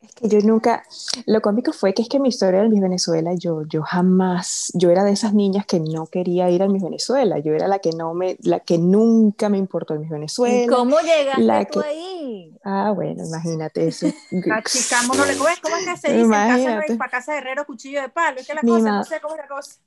Es 0.00 0.14
que 0.14 0.28
yo 0.28 0.38
nunca, 0.46 0.84
lo 1.26 1.40
cómico 1.40 1.72
fue 1.72 1.92
que 1.92 2.02
es 2.02 2.08
que 2.08 2.20
mi 2.20 2.28
historia 2.28 2.60
del 2.60 2.68
Miss 2.68 2.80
Venezuela, 2.80 3.34
yo, 3.34 3.64
yo 3.66 3.82
jamás, 3.82 4.70
yo 4.74 4.90
era 4.90 5.02
de 5.02 5.10
esas 5.10 5.34
niñas 5.34 5.66
que 5.66 5.80
no 5.80 6.06
quería 6.06 6.48
ir 6.50 6.62
al 6.62 6.70
Miss 6.70 6.84
Venezuela, 6.84 7.40
yo 7.40 7.52
era 7.52 7.66
la 7.66 7.80
que 7.80 7.90
no 7.90 8.14
me, 8.14 8.36
la 8.42 8.60
que 8.60 8.78
nunca 8.78 9.48
me 9.48 9.58
importó 9.58 9.94
el 9.94 10.00
Miss 10.00 10.10
Venezuela. 10.10 10.64
¿Y 10.64 10.66
cómo 10.68 11.00
llegaste 11.00 11.42
la 11.42 11.64
tú 11.64 11.80
ahí? 11.80 12.56
Ah, 12.62 12.92
bueno, 12.94 13.24
imagínate 13.26 13.88
eso. 13.88 14.06
Achicamos, 14.52 15.16
no 15.16 15.26
le 15.26 15.36
¿cómo 15.36 15.48
es 15.48 15.60
que 15.60 15.96
se 15.96 16.12
dice? 16.12 16.24
Imagínate. 16.24 16.86
Casa, 16.86 16.98
para 16.98 17.10
casa 17.10 17.32
de 17.32 17.38
herrero, 17.38 17.66
cuchillo 17.66 18.00
de 18.00 18.08
palo, 18.08 18.38
es 18.38 18.46
que 18.46 18.54
la 18.54 18.60
cosa, 18.60 18.92
no 18.92 19.04
sé 19.04 19.20
cómo 19.20 19.34
es 19.34 19.40
la 19.40 19.48
cosa. 19.48 19.80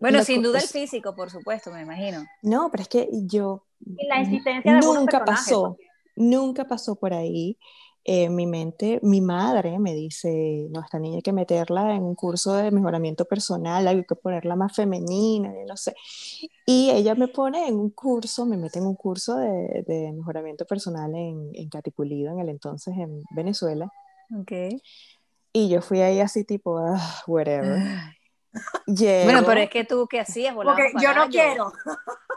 Bueno, 0.00 0.24
sin 0.24 0.42
duda 0.42 0.60
el 0.60 0.68
físico, 0.68 1.14
por 1.14 1.30
supuesto, 1.30 1.70
me 1.70 1.82
imagino. 1.82 2.24
No, 2.40 2.70
pero 2.70 2.82
es 2.82 2.88
que 2.88 3.08
yo... 3.12 3.64
Y 3.84 4.06
la 4.06 4.20
insistencia 4.20 4.74
de 4.74 4.80
Nunca 4.80 5.24
pasó, 5.26 5.76
nunca 6.16 6.64
pasó 6.64 6.96
por 6.96 7.12
ahí 7.12 7.58
en 8.10 8.34
mi 8.34 8.46
mente, 8.46 9.00
mi 9.02 9.20
madre 9.20 9.78
me 9.78 9.92
dice, 9.92 10.66
no, 10.70 10.80
esta 10.80 10.98
niña 10.98 11.16
hay 11.16 11.22
que 11.22 11.34
meterla 11.34 11.94
en 11.94 12.02
un 12.02 12.14
curso 12.14 12.54
de 12.54 12.70
mejoramiento 12.70 13.26
personal, 13.26 13.86
hay 13.86 14.02
que 14.02 14.14
ponerla 14.14 14.56
más 14.56 14.74
femenina, 14.74 15.52
no 15.66 15.76
sé. 15.76 15.94
Y 16.64 16.90
ella 16.90 17.14
me 17.14 17.28
pone 17.28 17.68
en 17.68 17.74
un 17.74 17.90
curso, 17.90 18.46
me 18.46 18.56
mete 18.56 18.78
en 18.78 18.86
un 18.86 18.94
curso 18.94 19.36
de, 19.36 19.84
de 19.86 20.10
mejoramiento 20.14 20.64
personal 20.64 21.14
en, 21.14 21.50
en 21.52 21.68
Catipulido, 21.68 22.32
en 22.32 22.40
el 22.40 22.48
entonces 22.48 22.94
en 22.96 23.20
Venezuela. 23.36 23.92
Okay. 24.40 24.80
Y 25.52 25.68
yo 25.68 25.82
fui 25.82 26.00
ahí 26.00 26.20
así 26.20 26.44
tipo, 26.44 26.78
ah, 26.78 27.22
whatever. 27.26 27.78
Bueno, 28.86 29.44
pero 29.44 29.60
es 29.60 29.70
que 29.70 29.84
tú, 29.84 30.08
¿qué 30.08 30.18
hacías? 30.18 30.54
Porque 30.54 30.90
yo 31.00 31.14
no 31.14 31.28
quiero. 31.28 31.70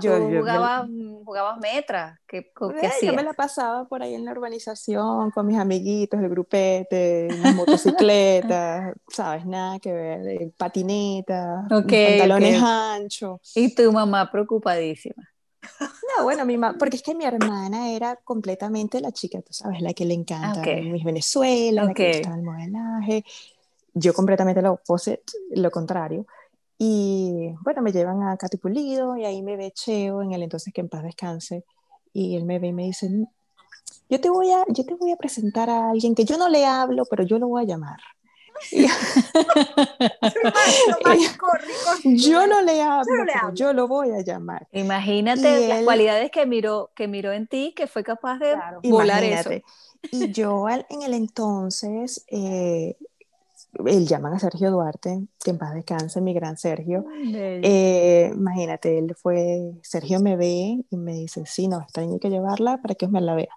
Yo, 0.00 0.18
jugabas, 0.20 0.88
jugabas 1.24 1.58
metra. 1.58 2.20
¿Qué, 2.26 2.52
qué 2.80 3.06
yo 3.06 3.12
me 3.14 3.22
la 3.22 3.32
pasaba 3.32 3.86
por 3.88 4.02
ahí 4.02 4.14
en 4.14 4.24
la 4.24 4.32
urbanización 4.32 5.30
con 5.30 5.46
mis 5.46 5.58
amiguitos, 5.58 6.20
el 6.20 6.28
grupete, 6.28 7.28
las 7.30 7.54
motocicletas, 7.54 8.94
¿sabes? 9.08 9.46
Nada 9.46 9.78
que 9.78 9.92
ver, 9.92 10.52
patinetas, 10.56 11.66
pantalones 11.68 12.62
anchos. 12.62 13.52
Y 13.54 13.74
tu 13.74 13.92
mamá 13.92 14.30
preocupadísima. 14.30 15.28
No, 15.80 16.24
bueno, 16.24 16.44
mi 16.44 16.56
porque 16.78 16.96
es 16.96 17.02
que 17.02 17.14
mi 17.14 17.24
hermana 17.24 17.90
era 17.90 18.16
completamente 18.16 19.00
la 19.00 19.12
chica, 19.12 19.40
tú 19.42 19.52
sabes, 19.52 19.80
la 19.80 19.92
que 19.92 20.04
le 20.04 20.14
encanta 20.14 20.62
mis 20.64 21.04
Venezuela, 21.04 21.84
la 21.84 21.94
que 21.94 22.02
le 22.02 22.18
gusta 22.18 22.34
el 22.34 22.42
modelaje. 22.42 23.24
Yo 23.94 24.14
completamente 24.14 24.62
lo 24.62 24.72
opposite, 24.72 25.22
lo 25.50 25.70
contrario. 25.70 26.26
Y 26.78 27.52
bueno, 27.62 27.82
me 27.82 27.90
llevan 27.90 28.22
a 28.22 28.36
Catipulido 28.36 29.16
y 29.16 29.24
ahí 29.24 29.42
me 29.42 29.56
ve 29.56 29.72
Cheo 29.72 30.22
en 30.22 30.32
el 30.32 30.44
entonces 30.44 30.72
que 30.72 30.80
en 30.80 30.88
paz 30.88 31.02
descanse. 31.02 31.64
Y 32.12 32.36
él 32.36 32.44
me 32.44 32.60
ve 32.60 32.68
y 32.68 32.72
me 32.72 32.84
dice, 32.84 33.10
yo 34.08 34.20
te 34.20 34.30
voy 34.30 34.52
a, 34.52 34.64
yo 34.68 34.84
te 34.84 34.94
voy 34.94 35.10
a 35.10 35.16
presentar 35.16 35.68
a 35.68 35.90
alguien 35.90 36.14
que 36.14 36.24
yo 36.24 36.38
no 36.38 36.48
le 36.48 36.64
hablo, 36.64 37.04
pero 37.10 37.24
yo 37.24 37.38
lo 37.38 37.48
voy 37.48 37.64
a 37.64 37.66
llamar. 37.66 37.98
yo 42.04 42.46
no 42.46 42.62
le 42.62 42.82
hablo, 42.82 43.24
pero 43.26 43.54
yo 43.54 43.72
lo 43.72 43.88
voy 43.88 44.12
a 44.12 44.22
llamar. 44.22 44.68
Imagínate 44.72 45.66
las 45.68 45.84
cualidades 45.84 46.30
que 46.30 46.46
miró, 46.46 46.90
que 46.94 47.08
miró 47.08 47.32
en 47.32 47.48
ti, 47.48 47.72
que 47.76 47.86
fue 47.86 48.04
capaz 48.04 48.38
de 48.38 48.56
volar 48.84 49.24
eso. 49.24 49.50
Y 50.12 50.30
yo 50.30 50.68
en 50.68 51.02
el 51.02 51.12
entonces 51.12 52.24
eh, 52.28 52.96
él 53.86 54.06
llaman 54.06 54.32
a 54.34 54.38
Sergio 54.38 54.70
Duarte, 54.70 55.26
que 55.42 55.50
en 55.50 55.58
paz 55.58 55.74
descanse, 55.74 56.20
mi 56.20 56.34
gran 56.34 56.56
Sergio. 56.56 57.04
Eh, 57.32 58.30
imagínate, 58.34 58.98
él 58.98 59.14
fue, 59.14 59.72
Sergio 59.82 60.20
me 60.20 60.36
ve 60.36 60.84
y 60.90 60.96
me 60.96 61.14
dice, 61.14 61.44
sí, 61.46 61.68
no, 61.68 61.80
esta 61.80 62.00
niña 62.00 62.14
hay 62.14 62.20
que 62.20 62.30
llevarla 62.30 62.78
para 62.80 62.94
que 62.94 63.08
me 63.08 63.20
la 63.20 63.34
vea. 63.34 63.54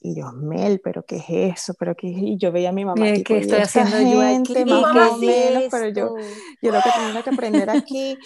Y 0.00 0.14
yo, 0.14 0.30
Mel, 0.32 0.80
pero 0.84 1.04
¿qué 1.04 1.16
es 1.16 1.24
eso? 1.28 1.74
¿Pero 1.78 1.96
qué 1.96 2.06
Y 2.08 2.36
yo 2.36 2.52
veía 2.52 2.68
a 2.68 2.72
mi 2.72 2.84
mamá. 2.84 3.06
¿Qué, 3.06 3.24
¿qué 3.24 3.38
estoy 3.38 3.58
haciendo 3.58 3.98
yo 4.00 4.20
aquí? 4.20 4.64
Más 4.64 5.12
o 5.12 5.18
menos, 5.18 5.64
pero 5.70 5.88
yo, 5.88 6.14
yo 6.62 6.70
lo 6.70 6.80
que 6.80 6.90
tenía 6.90 7.22
que 7.22 7.30
aprender 7.30 7.70
aquí 7.70 8.16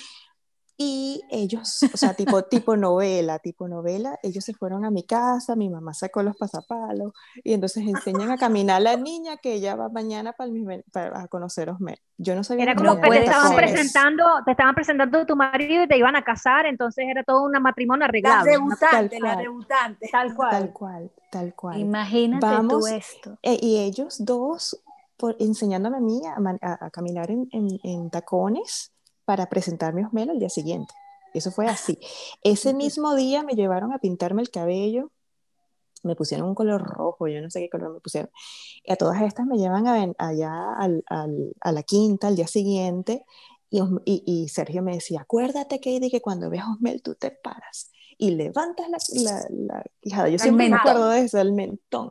y 0.83 1.21
ellos, 1.29 1.83
o 1.93 1.97
sea, 1.99 2.15
tipo, 2.15 2.43
tipo 2.45 2.75
novela, 2.75 3.39
tipo 3.39 3.69
novela, 3.69 4.19
ellos 4.23 4.43
se 4.43 4.55
fueron 4.55 4.87
a 4.87 4.91
mi 4.91 5.03
casa, 5.03 5.55
mi 5.55 5.69
mamá 5.69 5.93
sacó 5.93 6.23
los 6.23 6.39
pasapalos 6.39 7.13
y 7.45 7.53
entonces 7.53 7.87
enseñan 7.87 8.31
a 8.31 8.39
caminar 8.39 8.79
a 8.79 8.81
la 8.81 8.97
niña 8.97 9.37
que 9.37 9.53
ella 9.53 9.77
va 9.77 9.91
mañana 9.91 10.33
para, 10.33 10.51
para 10.91 11.29
conoceros. 11.29 11.77
Yo 12.17 12.35
no 12.35 12.43
sabía 12.45 12.65
era 12.65 12.75
como 12.75 12.99
que 12.99 13.11
te 13.11 13.25
estaban 13.25 13.55
presentando, 13.55 14.25
te 14.47 14.53
estaban 14.53 14.75
presentando 14.75 15.27
tu 15.27 15.37
marido 15.37 15.85
y 15.85 15.87
te 15.87 15.99
iban 15.99 16.17
a 16.17 16.25
casar, 16.25 16.65
entonces 16.65 17.05
era 17.07 17.25
todo 17.25 17.43
un 17.43 17.53
matrimonio 17.61 18.07
arreglado. 18.07 18.47
La 18.47 18.51
debutante, 18.51 19.21
la 19.21 19.37
debutante. 19.37 20.09
Tal 20.11 20.35
cual. 20.35 20.51
Tal 20.51 20.73
cual, 20.73 21.11
tal 21.31 21.55
cual. 21.55 21.79
Imagínate 21.79 22.47
Vamos, 22.47 22.87
tú 22.87 22.87
esto. 22.87 23.39
Eh, 23.43 23.59
y 23.61 23.81
ellos 23.81 24.25
dos, 24.25 24.81
por, 25.19 25.37
enseñándome 25.41 25.99
a 25.99 26.01
mí 26.01 26.23
a, 26.25 26.87
a, 26.87 26.91
caminar 26.91 27.31
en, 27.31 27.51
en, 27.53 27.69
en 27.83 28.09
tacones, 28.09 28.95
para 29.31 29.49
presentarme 29.49 30.03
a 30.03 30.09
Osmelo 30.09 30.33
el 30.33 30.41
día 30.41 30.49
siguiente. 30.49 30.93
Eso 31.35 31.53
fue 31.53 31.69
así. 31.69 32.01
Ese 32.43 32.75
mismo 32.75 33.15
día 33.15 33.45
me 33.45 33.55
llevaron 33.55 33.93
a 33.93 34.01
pintarme 34.01 34.43
el 34.43 34.51
cabello, 34.51 35.13
me 36.03 36.17
pusieron 36.17 36.49
un 36.49 36.57
color 36.57 36.83
rojo, 36.83 37.29
yo 37.29 37.41
no 37.41 37.49
sé 37.49 37.61
qué 37.61 37.71
color 37.71 37.93
me 37.93 38.01
pusieron. 38.01 38.29
Y 38.83 38.91
a 38.93 38.97
todas 38.97 39.23
estas 39.23 39.47
me 39.47 39.57
llevan 39.57 39.87
allá 40.19 40.53
a 40.81 41.73
la 41.73 41.83
quinta 41.85 42.27
al 42.27 42.35
día 42.35 42.49
siguiente 42.49 43.25
y, 43.71 43.81
y, 44.05 44.49
Sergio 44.49 44.83
me 44.83 44.95
decía, 44.95 45.21
acuérdate, 45.21 45.77
Katie, 45.77 46.11
que 46.11 46.21
cuando 46.21 46.51
veas 46.51 46.67
Osmel 46.67 47.01
tú 47.01 47.15
te 47.15 47.31
paras 47.31 47.93
y 48.19 48.33
levantas 48.33 48.89
la, 48.89 48.99
la, 49.23 49.47
la 49.49 49.85
quijada. 50.01 50.29
Yo 50.29 50.41
siempre 50.41 50.69
me 50.69 50.75
acuerdo 50.75 51.09
de 51.09 51.21
eso, 51.21 51.39
el 51.39 51.53
mentón. 51.53 52.11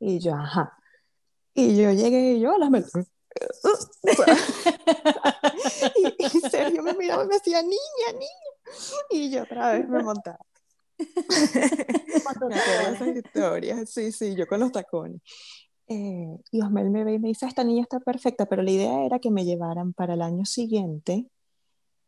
Y 0.00 0.18
yo, 0.18 0.34
ajá. 0.34 0.76
Y 1.54 1.76
yo 1.76 1.92
llegué 1.92 2.32
y 2.32 2.40
yo, 2.40 2.58
las 2.58 2.70
y, 6.18 6.40
Sergio 6.48 6.82
me 6.82 6.94
miraba 6.94 7.24
y 7.24 7.28
me 7.28 7.34
decía, 7.34 7.62
niña, 7.62 8.12
niña. 8.12 8.28
Y 9.10 9.30
yo 9.30 9.42
otra 9.42 9.72
vez 9.72 9.88
me 9.88 10.02
montaba. 10.02 10.38
me 10.98 12.30
acuerdo 12.30 12.94
esas 12.94 13.16
historias, 13.16 13.90
sí, 13.90 14.12
sí, 14.12 14.34
yo 14.34 14.46
con 14.46 14.60
los 14.60 14.72
tacones. 14.72 15.20
Eh, 15.88 16.36
y 16.50 16.62
Osmel 16.62 16.90
me 16.90 17.04
ve 17.04 17.14
y 17.14 17.18
me 17.18 17.28
dice, 17.28 17.46
esta 17.46 17.62
niña 17.62 17.82
está 17.82 18.00
perfecta, 18.00 18.46
pero 18.46 18.62
la 18.62 18.70
idea 18.70 19.04
era 19.04 19.18
que 19.18 19.30
me 19.30 19.44
llevaran 19.44 19.92
para 19.92 20.14
el 20.14 20.22
año 20.22 20.44
siguiente, 20.44 21.26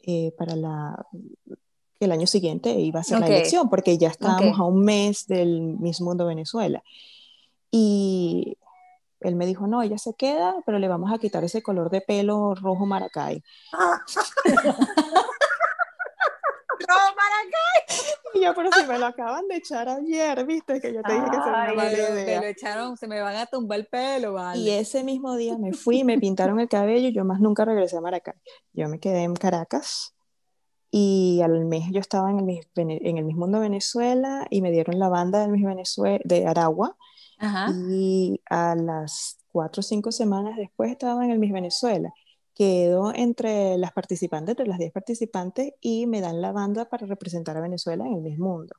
eh, 0.01 0.33
para 0.37 0.57
la, 0.57 1.07
el 2.01 2.13
año 2.13 2.27
siguiente 2.27 2.71
iba 2.71 3.01
a 3.01 3.05
ser 3.05 3.19
Ok. 3.19 3.23
la 3.23 3.29
elección, 3.29 3.69
porque 3.69 3.99
ya 3.99 4.09
estábamos 4.09 4.55
Ok. 4.55 4.61
a 4.61 4.65
un 4.65 4.85
mes 4.85 5.27
del 5.27 5.77
Miss 5.79 6.01
Mundo 6.01 6.27
Venezuela. 6.27 6.83
Y 7.71 8.57
él 9.21 9.35
me 9.37 9.47
dijo, 9.47 9.67
no, 9.67 9.83
ella 9.83 9.99
se 9.99 10.15
queda, 10.15 10.55
pero 10.67 10.79
le 10.79 10.89
vamos 10.89 11.13
a 11.13 11.19
quitar 11.19 11.45
ese 11.45 11.63
color 11.63 11.91
de 11.91 12.01
pelo 12.01 12.55
rojo 12.55 12.87
maracay. 12.87 13.43
No, 16.89 16.95
Maracay. 16.95 18.07
Y 18.35 18.45
yo, 18.45 18.55
pero 18.55 18.71
si 18.73 18.87
me 18.87 18.99
lo 18.99 19.07
acaban 19.07 19.47
de 19.49 19.57
echar 19.57 19.89
ayer, 19.89 20.47
viste, 20.47 20.81
que 20.81 20.95
yo 20.95 21.03
te 21.03 21.13
dije 21.13 21.31
que 21.31 21.37
mala 21.51 21.73
me, 21.75 21.91
lo- 21.91 22.09
idea. 22.15 22.41
me 22.41 22.47
lo 22.47 22.47
echaron, 22.47 22.97
se 22.97 23.09
me 23.09 23.21
van 23.21 23.37
a 23.37 23.47
tumbar 23.47 23.81
el 23.81 23.87
pelo, 23.87 24.33
vale. 24.35 24.61
Y 24.61 24.71
ese 24.71 25.03
mismo 25.03 25.35
día 25.37 25.59
me 25.59 25.73
fui, 25.73 26.05
me 26.05 26.19
pintaron 26.19 26.61
el 26.61 26.69
cabello, 26.69 27.09
yo 27.11 27.25
más 27.25 27.41
nunca 27.41 27.65
regresé 27.65 27.97
a 27.97 28.01
Maracay. 28.01 28.35
Yo 28.73 28.89
me 28.89 29.01
quedé 29.01 29.23
en 29.25 29.35
Caracas 29.35 30.15
y 30.91 31.41
al 31.43 31.65
mes 31.67 31.85
yo 31.91 32.01
estaba 32.01 32.31
en 32.31 32.49
el, 32.49 32.67
en 32.77 33.19
el 33.19 33.25
Miss 33.25 33.37
Mundo 33.37 33.61
Venezuela 33.61 34.47
y 34.49 34.63
me 34.63 34.71
dieron 34.71 34.99
la 34.99 35.09
banda 35.09 35.41
del 35.41 35.51
Miss 35.51 35.67
Venezuela, 35.67 36.21
de 36.25 36.47
Aragua 36.47 36.97
Ajá. 37.39 37.73
y 37.91 38.41
a 38.51 38.75
las 38.75 39.39
cuatro 39.53 39.81
o 39.81 39.83
cinco 39.83 40.13
semanas 40.13 40.57
después 40.57 40.91
estaba 40.91 41.25
en 41.25 41.31
el 41.31 41.39
Miss 41.39 41.53
Venezuela. 41.53 42.13
Quedo 42.55 43.13
entre 43.15 43.79
las 43.79 43.93
participantes, 43.93 44.53
entre 44.53 44.67
las 44.67 44.79
10 44.79 44.93
participantes 44.93 45.75
y 45.81 46.07
me 46.09 46.21
dan 46.21 46.41
la 46.41 46.51
banda 46.51 46.89
para 46.89 47.07
representar 47.07 47.57
a 47.57 47.61
Venezuela 47.61 48.05
en 48.05 48.15
el 48.15 48.21
Miss 48.21 48.39
Mundo. 48.39 48.75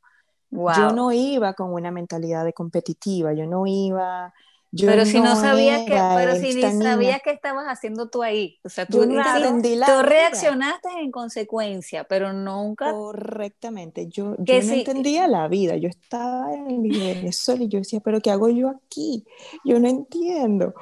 Wow. 0.51 0.73
Yo 0.75 0.91
no 0.91 1.11
iba 1.13 1.53
con 1.53 1.71
una 1.71 1.89
mentalidad 1.89 2.43
de 2.43 2.53
competitiva, 2.53 3.33
yo 3.33 3.45
no 3.45 3.65
iba... 3.65 4.33
Yo 4.71 4.87
pero 4.87 5.05
si 5.05 5.19
no 5.19 5.35
sabías 5.35 5.81
que, 5.85 5.93
era 5.93 6.15
pero 6.15 6.35
si 6.35 6.53
ni 6.53 6.55
niña. 6.55 6.71
sabías 6.91 7.21
qué 7.23 7.31
estabas 7.31 7.65
haciendo 7.67 8.09
tú 8.09 8.21
ahí. 8.23 8.59
O 8.63 8.69
sea, 8.69 8.85
tú, 8.85 9.05
no 9.05 9.19
hiciste- 9.19 9.37
entendí 9.37 9.75
la 9.75 9.87
tú 9.87 10.03
reaccionaste 10.03 10.89
en 11.01 11.11
consecuencia, 11.11 12.03
pero 12.03 12.33
nunca. 12.33 12.91
Correctamente, 12.91 14.07
yo, 14.07 14.35
yo 14.37 14.45
Que 14.45 14.61
no 14.61 14.73
entendía 14.73 15.27
la 15.27 15.47
vida, 15.47 15.75
yo 15.75 15.89
estaba 15.89 16.53
en 16.53 16.83
Venezuela 16.83 17.63
y 17.63 17.67
yo 17.67 17.79
decía, 17.79 17.99
pero 17.99 18.19
¿qué 18.21 18.31
hago 18.31 18.49
yo 18.49 18.69
aquí? 18.69 19.25
Yo 19.65 19.79
no 19.79 19.87
entiendo. 19.87 20.73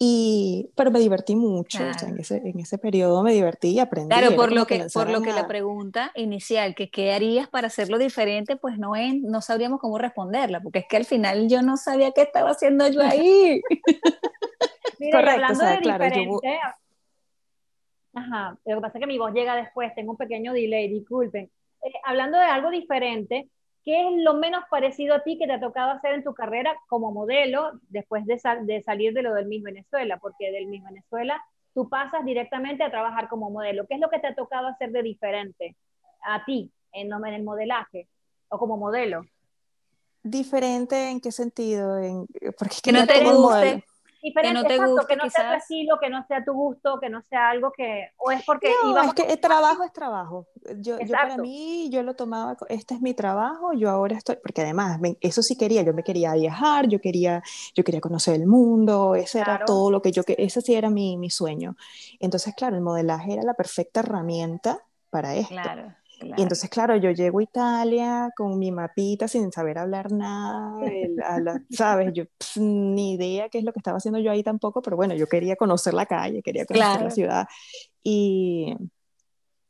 Y, 0.00 0.70
pero 0.76 0.92
me 0.92 1.00
divertí 1.00 1.34
mucho, 1.34 1.78
o 1.78 1.92
sea, 1.92 2.08
en 2.08 2.14
Claro. 2.14 2.20
ese, 2.22 2.36
en 2.36 2.60
ese 2.60 2.78
periodo 2.78 3.24
me 3.24 3.32
divertí 3.32 3.70
y 3.70 3.80
aprendí. 3.80 4.14
Claro, 4.14 4.36
por 4.36 4.52
lo 4.52 4.64
que, 4.66 4.86
por 4.94 5.10
lo 5.10 5.22
que 5.22 5.32
la 5.32 5.48
pregunta 5.48 6.12
inicial, 6.14 6.76
que 6.76 6.88
qué 6.88 7.12
harías 7.12 7.48
para 7.48 7.66
hacerlo 7.66 7.98
diferente, 7.98 8.54
pues 8.56 8.78
no, 8.78 8.94
es- 8.94 9.20
no 9.22 9.40
sabríamos 9.40 9.80
cómo 9.80 9.98
responderla, 9.98 10.60
porque 10.60 10.78
es 10.80 10.84
que 10.88 10.96
al 10.98 11.04
final 11.04 11.48
yo 11.48 11.62
no 11.62 11.76
sabía 11.76 12.12
qué 12.12 12.22
estaba 12.22 12.50
haciendo 12.50 12.86
yo 12.88 13.02
ahí. 13.02 13.60
Mira, 15.00 15.18
Correcto, 15.18 15.34
hablando 15.34 15.64
o 15.64 15.66
sea, 15.66 15.74
de 15.76 15.80
claro, 15.82 16.04
yo 16.04 16.10
diferente, 16.10 16.58
ajá, 18.14 18.58
lo 18.64 18.76
que 18.76 18.80
pasa 18.80 18.98
es 18.98 19.00
que 19.00 19.06
mi 19.06 19.18
voz 19.18 19.32
llega 19.32 19.56
después, 19.56 19.94
tengo 19.94 20.12
un 20.12 20.16
pequeño 20.16 20.52
delay, 20.52 20.88
disculpen. 20.88 21.50
Eh, 21.84 21.92
hablando 22.04 22.38
de 22.38 22.44
algo 22.44 22.70
diferente, 22.70 23.48
¿qué 23.84 24.08
es 24.08 24.22
lo 24.22 24.34
menos 24.34 24.64
parecido 24.70 25.14
a 25.14 25.22
ti 25.22 25.38
que 25.38 25.46
te 25.46 25.52
ha 25.54 25.60
tocado 25.60 25.90
hacer 25.92 26.12
en 26.14 26.24
tu 26.24 26.34
carrera 26.34 26.76
como 26.88 27.12
modelo 27.12 27.72
después 27.88 28.26
de, 28.26 28.38
sal- 28.38 28.66
de 28.66 28.82
salir 28.82 29.12
de 29.14 29.22
lo 29.22 29.34
del 29.34 29.46
Miss 29.46 29.62
Venezuela? 29.62 30.18
Porque 30.18 30.50
del 30.52 30.66
Miss 30.66 30.84
Venezuela 30.84 31.42
tú 31.74 31.88
pasas 31.88 32.24
directamente 32.24 32.82
a 32.84 32.90
trabajar 32.90 33.28
como 33.28 33.50
modelo. 33.50 33.86
¿Qué 33.86 33.94
es 33.94 34.00
lo 34.00 34.10
que 34.10 34.18
te 34.18 34.26
ha 34.26 34.34
tocado 34.34 34.66
hacer 34.68 34.90
de 34.90 35.02
diferente 35.02 35.76
a 36.24 36.44
ti 36.44 36.70
en, 36.92 37.12
en 37.12 37.34
el 37.34 37.42
modelaje 37.44 38.08
o 38.48 38.58
como 38.58 38.76
modelo? 38.76 39.22
Diferente 40.22 41.10
en 41.10 41.20
qué 41.20 41.30
sentido, 41.32 41.98
en, 41.98 42.26
porque 42.58 42.74
es 42.74 42.82
Que 42.82 42.92
no 42.92 43.06
te 43.06 43.20
guste. 43.24 43.84
Diferente, 44.22 44.52
no 44.52 44.66
te 44.66 44.78
exacto, 44.78 44.78
guste, 44.78 45.16
que 45.16 45.16
no 45.16 45.28
sea 45.28 45.46
tu 45.46 45.52
quizás. 45.52 45.62
estilo, 45.62 45.98
que 46.00 46.10
no 46.10 46.24
sea 46.26 46.44
tu 46.44 46.52
gusto, 46.52 46.98
que 47.00 47.08
no 47.10 47.22
sea 47.22 47.50
algo 47.50 47.72
que, 47.72 48.10
o 48.16 48.30
es 48.32 48.42
porque 48.44 48.66
No, 48.66 48.74
íbamos 48.82 49.14
es 49.14 49.14
que 49.14 49.22
el 49.22 49.40
trabajo 49.40 49.84
es 49.84 49.92
trabajo. 49.92 50.46
Yo, 50.78 51.00
yo 51.00 51.18
para 51.18 51.38
mí, 51.38 51.88
yo 51.90 52.02
lo 52.02 52.14
tomaba, 52.16 52.56
este 52.68 52.94
es 52.94 53.00
mi 53.00 53.14
trabajo, 53.14 53.72
yo 53.72 53.88
ahora 53.90 54.16
estoy, 54.16 54.36
porque 54.42 54.62
además, 54.62 55.00
me- 55.00 55.16
eso 55.20 55.42
sí 55.42 55.56
quería, 55.56 55.82
yo 55.82 55.94
me 55.94 56.02
quería 56.02 56.34
viajar, 56.34 56.88
yo 56.88 57.00
quería, 57.00 57.42
yo 57.74 57.84
quería 57.84 58.00
conocer 58.00 58.34
el 58.34 58.46
mundo, 58.46 59.14
ese 59.14 59.40
era 59.40 59.58
todo 59.58 59.90
lo 59.90 60.02
que 60.02 60.12
yo, 60.12 60.24
que 60.24 60.34
ese 60.38 60.60
sí 60.60 60.74
era 60.74 60.90
mi, 60.90 61.16
mi 61.16 61.30
sueño. 61.30 61.76
Entonces, 62.20 62.54
claro, 62.56 62.76
el 62.76 62.82
modelaje 62.82 63.32
era 63.34 63.42
la 63.42 63.54
perfecta 63.54 64.00
herramienta 64.00 64.80
para 65.10 65.36
esto. 65.36 65.70
Claro, 65.70 65.96
claro. 66.18 66.34
Y 66.36 66.42
entonces, 66.42 66.68
claro, 66.70 66.96
yo 66.96 67.10
llego 67.10 67.38
a 67.38 67.42
Italia 67.42 68.30
con 68.36 68.58
mi 68.58 68.70
mapita 68.72 69.28
sin 69.28 69.50
saber 69.52 69.78
hablar 69.78 70.12
nada, 70.12 70.74
el- 70.86 71.22
a 71.22 71.40
la- 71.40 71.62
¿sabes? 71.70 72.12
Yo 72.12 72.24
pf, 72.26 72.60
ni 72.60 73.14
idea 73.14 73.48
qué 73.48 73.58
es 73.58 73.64
lo 73.64 73.72
que 73.72 73.78
estaba 73.80 73.98
haciendo 73.98 74.18
yo 74.20 74.30
ahí 74.30 74.42
tampoco, 74.42 74.82
pero 74.82 74.96
bueno, 74.96 75.14
yo 75.14 75.26
quería 75.26 75.56
conocer 75.56 75.94
la 75.94 76.06
calle, 76.06 76.42
quería 76.42 76.66
conocer 76.66 76.88
Claro. 76.90 77.04
la 77.04 77.10
ciudad. 77.10 77.46
Y 78.02 78.74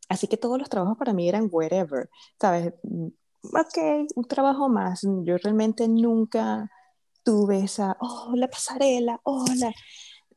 así 0.09 0.27
que 0.27 0.37
todos 0.37 0.59
los 0.59 0.69
trabajos 0.69 0.97
para 0.99 1.13
mí 1.13 1.29
eran 1.29 1.49
wherever, 1.51 2.09
¿sabes? 2.41 2.73
Ok, 3.43 3.79
un 4.17 4.25
trabajo 4.25 4.69
más. 4.69 5.03
Yo 5.25 5.37
realmente 5.39 5.87
nunca 5.89 6.71
tuve 7.23 7.61
esa, 7.65 7.97
oh, 8.01 8.33
la 8.35 8.49
pasarela, 8.49 9.21
hola. 9.23 9.73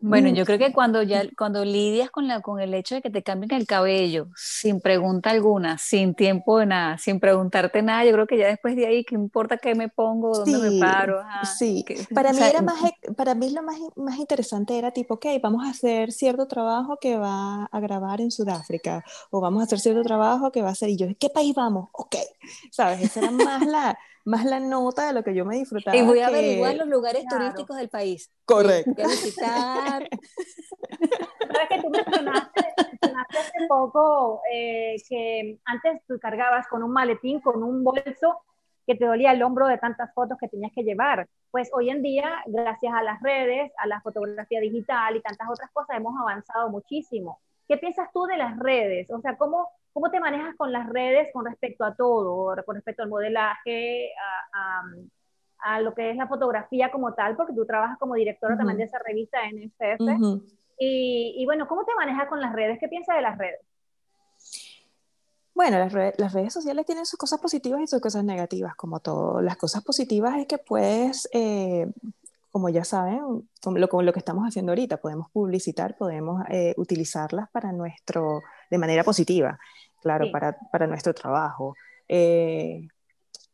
Bueno, 0.08 0.30
Mm, 0.30 0.34
yo 0.34 0.45
creo 0.45 0.58
que 0.60 0.74
cuando 0.74 1.04
ya 1.04 1.24
cuando 1.38 1.64
lidias 1.64 2.10
con 2.12 2.28
la 2.28 2.41
con 2.41 2.60
el 2.60 2.74
hecho 2.74 2.95
de 2.95 3.02
que 3.04 3.12
te 3.12 3.24
cambien 3.24 3.52
el 3.54 3.68
cabello 3.68 4.30
sin 4.36 4.82
pregunta 4.82 5.30
alguna, 5.30 5.78
sin 5.78 6.16
tiempo 6.16 6.58
de 6.60 6.66
nada, 6.66 6.97
sin 6.97 7.20
preguntarte 7.20 7.82
nada, 7.84 8.04
yo 8.06 8.12
creo 8.14 8.28
que 8.28 8.38
ya 8.38 8.47
después 8.47 8.76
de 8.76 8.88
ahí, 8.88 9.06
¿qué 9.06 9.16
importa 9.16 9.58
qué 9.58 9.76
me 9.76 9.89
pongo, 9.89 10.38
dónde 10.38 10.58
me 10.60 10.72
Sí, 10.72 10.74
paro? 10.74 11.20
Ajá, 11.22 11.58
sí. 11.58 11.84
que- 11.86 12.08
Para 12.14 12.34
mí 12.34 12.47
sea, 12.47 12.49
era 12.49 12.62
más, 12.62 12.84
e- 12.84 13.14
para 13.14 13.36
mí 13.36 13.49
lo 13.52 13.62
más, 13.64 13.78
más 13.95 14.18
interesante 14.18 14.78
era 14.78 14.91
tipo, 14.91 15.16
ok, 15.16 15.26
vamos 15.43 15.66
a 15.66 15.70
hacer 15.72 16.12
cierto 16.12 16.47
trabajo 16.47 16.97
que 16.99 17.18
va 17.18 17.66
a 17.66 17.80
grabar 17.80 18.22
en 18.22 18.32
Sudáfrica, 18.32 19.04
o 19.30 19.41
vamos 19.41 19.62
a 19.62 19.64
hacer 19.66 19.80
cierto 19.80 20.02
trabajo 20.04 20.52
que 20.52 20.62
va 20.62 20.70
a 20.70 20.76
ser, 20.76 20.89
y 20.89 20.97
yo, 20.97 21.08
¿qué 21.20 21.30
país 21.30 21.54
vamos? 21.56 21.89
Ok, 21.93 22.16
¿sabes? 22.72 23.02
Esa 23.02 23.20
era 23.20 23.32
más 23.32 23.66
la, 23.66 23.97
más 24.26 24.45
la 24.45 24.59
nota 24.59 25.07
de 25.07 25.13
lo 25.13 25.24
que 25.24 25.34
yo 25.34 25.45
me 25.45 25.55
disfrutaba. 25.57 25.95
Y 25.97 26.01
voy 26.03 26.19
a 26.19 26.28
que- 26.28 26.36
averiguar 26.38 26.76
los 26.76 26.88
lugares 26.88 27.24
Claro. 27.28 27.45
turísticos 27.45 27.78
del 27.78 27.89
país. 27.89 28.32
Correcto. 28.45 28.91
Voy 28.95 29.03
a 29.03 29.07
visitar. 29.07 30.09
Sabes 31.51 31.69
que 31.69 31.82
tú 31.82 31.89
mencionaste, 31.89 32.61
mencionaste 32.91 33.38
hace 33.38 33.67
poco 33.67 34.41
eh, 34.53 34.95
que 35.07 35.59
antes 35.65 36.01
tú 36.07 36.17
cargabas 36.19 36.67
con 36.67 36.84
un 36.84 36.91
maletín, 36.91 37.39
con 37.41 37.61
un 37.63 37.84
bolso 37.84 38.41
que 38.88 38.95
te 38.95 39.05
dolía 39.05 39.32
el 39.32 39.43
hombro 39.43 39.67
de 39.67 39.78
tantas 39.78 40.13
fotos 40.13 40.38
que 40.39 40.47
tenías 40.47 40.72
que 40.74 40.84
llevar. 40.84 41.28
Pues 41.51 41.69
hoy 41.74 41.89
en 41.89 42.01
día, 42.01 42.41
gracias 42.47 42.93
a 42.93 43.03
las 43.03 43.22
redes, 43.22 43.72
a 43.78 43.88
la 43.88 44.01
fotografía 44.01 44.59
digital 44.59 45.15
y 45.15 45.22
tantas 45.22 45.47
otras 45.49 45.69
cosas, 45.72 45.97
hemos 45.97 46.13
avanzado 46.19 46.69
muchísimo. 46.69 47.39
¿Qué 47.72 47.78
piensas 47.78 48.09
tú 48.13 48.26
de 48.26 48.36
las 48.36 48.59
redes? 48.59 49.09
O 49.11 49.22
sea, 49.22 49.38
¿cómo, 49.38 49.69
cómo 49.93 50.11
te 50.11 50.19
manejas 50.19 50.57
con 50.57 50.74
las 50.74 50.89
redes 50.89 51.30
con 51.32 51.45
respecto 51.45 51.86
a 51.86 51.95
todo? 51.95 52.53
Con 52.65 52.76
respecto 52.76 53.01
al 53.01 53.07
modelaje, 53.07 54.09
a, 54.53 54.82
a, 55.63 55.76
a 55.76 55.80
lo 55.80 55.93
que 55.93 56.11
es 56.11 56.17
la 56.17 56.28
fotografía 56.28 56.91
como 56.91 57.13
tal, 57.13 57.38
porque 57.38 57.53
tú 57.53 57.65
trabajas 57.65 57.97
como 57.97 58.15
directora 58.15 58.57
también 58.57 58.78
de 58.78 58.84
esa 58.84 58.99
revista. 58.99 59.38
Ujú. 59.99 60.43
Y, 60.78 61.36
y 61.38 61.45
bueno, 61.45 61.65
¿cómo 61.65 61.86
te 61.86 61.95
manejas 61.95 62.28
con 62.28 62.41
las 62.41 62.51
redes? 62.51 62.78
¿Qué 62.78 62.89
piensas 62.89 63.15
de 63.15 63.22
las 63.22 63.38
redes? 63.38 63.61
Bueno, 65.53 65.80
las, 65.80 65.93
re- 65.93 66.13
las 66.17 66.34
redes 66.34 66.51
sociales 66.51 66.86
tienen 66.86 67.05
sus 67.05 67.17
cosas 67.17 67.39
positivas 67.39 67.80
y 67.80 67.88
sus 67.88 68.01
cosas 68.01 68.26
negativas, 68.26 68.76
como 68.76 68.99
todo. 68.99 69.41
Las 69.41 69.55
cosas 69.55 69.82
positivas 69.82 70.36
es 70.38 70.45
que 70.45 70.57
puedes, 70.57 71.30
eh, 71.32 71.88
como 72.52 72.70
ya 72.70 72.84
saben, 72.84 73.22
lo, 73.66 73.88
como 73.89 74.04
lo 74.04 74.14
que 74.14 74.20
estamos 74.20 74.45
haciendo 74.45 74.72
ahorita, 74.74 74.97
podemos 74.97 75.30
publicitar, 75.32 75.97
podemos 75.97 76.43
eh, 76.49 76.74
utilizarlas 76.78 77.49
para 77.52 77.72
nuestro, 77.72 78.41
de 78.70 78.78
manera 78.78 79.04
positiva, 79.04 79.58
claro, 80.02 80.26
Sí. 80.26 80.32
para, 80.32 80.58
para 80.72 80.86
nuestro 80.88 81.14
trabajo. 81.14 81.76
Eh, 82.08 82.88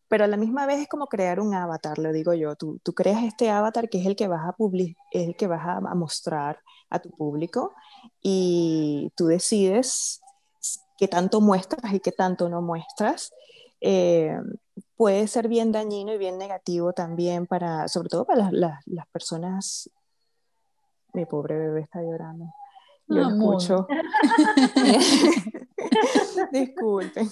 pero 0.09 0.23
a 0.23 0.27
la 0.27 0.37
misma 0.37 0.65
vez 0.65 0.79
es 0.79 0.87
como 0.87 1.07
crear 1.07 1.39
un 1.39 1.53
avatar, 1.53 1.97
lo 1.99 2.11
digo 2.13 2.33
yo. 2.33 2.55
Tú, 2.55 2.79
tú 2.81 2.93
creas 2.93 3.23
este 3.23 3.49
avatar 3.49 3.89
que 3.89 3.99
es 3.99 4.05
el 4.05 4.15
que 4.15 4.27
vas 4.27 4.47
a 4.47 4.55
publi- 4.55 4.95
es 5.11 5.27
el 5.27 5.35
que 5.35 5.47
vas 5.47 5.65
a, 5.65 5.77
a 5.77 5.95
mostrar 5.95 6.59
a 6.89 6.99
tu 6.99 7.09
público 7.11 7.73
y 8.21 9.11
tú 9.17 9.27
decides 9.27 10.21
qué 10.97 11.07
tanto 11.07 11.41
muestras 11.41 11.93
y 11.93 11.99
qué 11.99 12.11
tanto 12.13 12.47
no 12.49 12.61
muestras. 12.61 13.33
Eh, 13.81 14.37
puede 14.97 15.27
ser 15.27 15.47
bien 15.47 15.71
dañino 15.71 16.11
y 16.13 16.17
bien 16.17 16.37
negativo 16.37 16.91
también 16.91 17.45
para, 17.47 17.87
sobre 17.87 18.09
todo 18.09 18.25
para 18.25 18.39
las, 18.45 18.51
las- 18.53 18.87
las 18.87 19.07
personas. 19.07 19.89
Mi 21.13 21.25
pobre 21.25 21.57
bebé 21.57 21.81
está 21.81 22.01
llorando. 22.01 22.45
Yo 23.07 23.15
lo 23.21 23.25
Amor. 23.27 23.55
escucho. 23.61 23.87
Disculpen. 26.51 27.29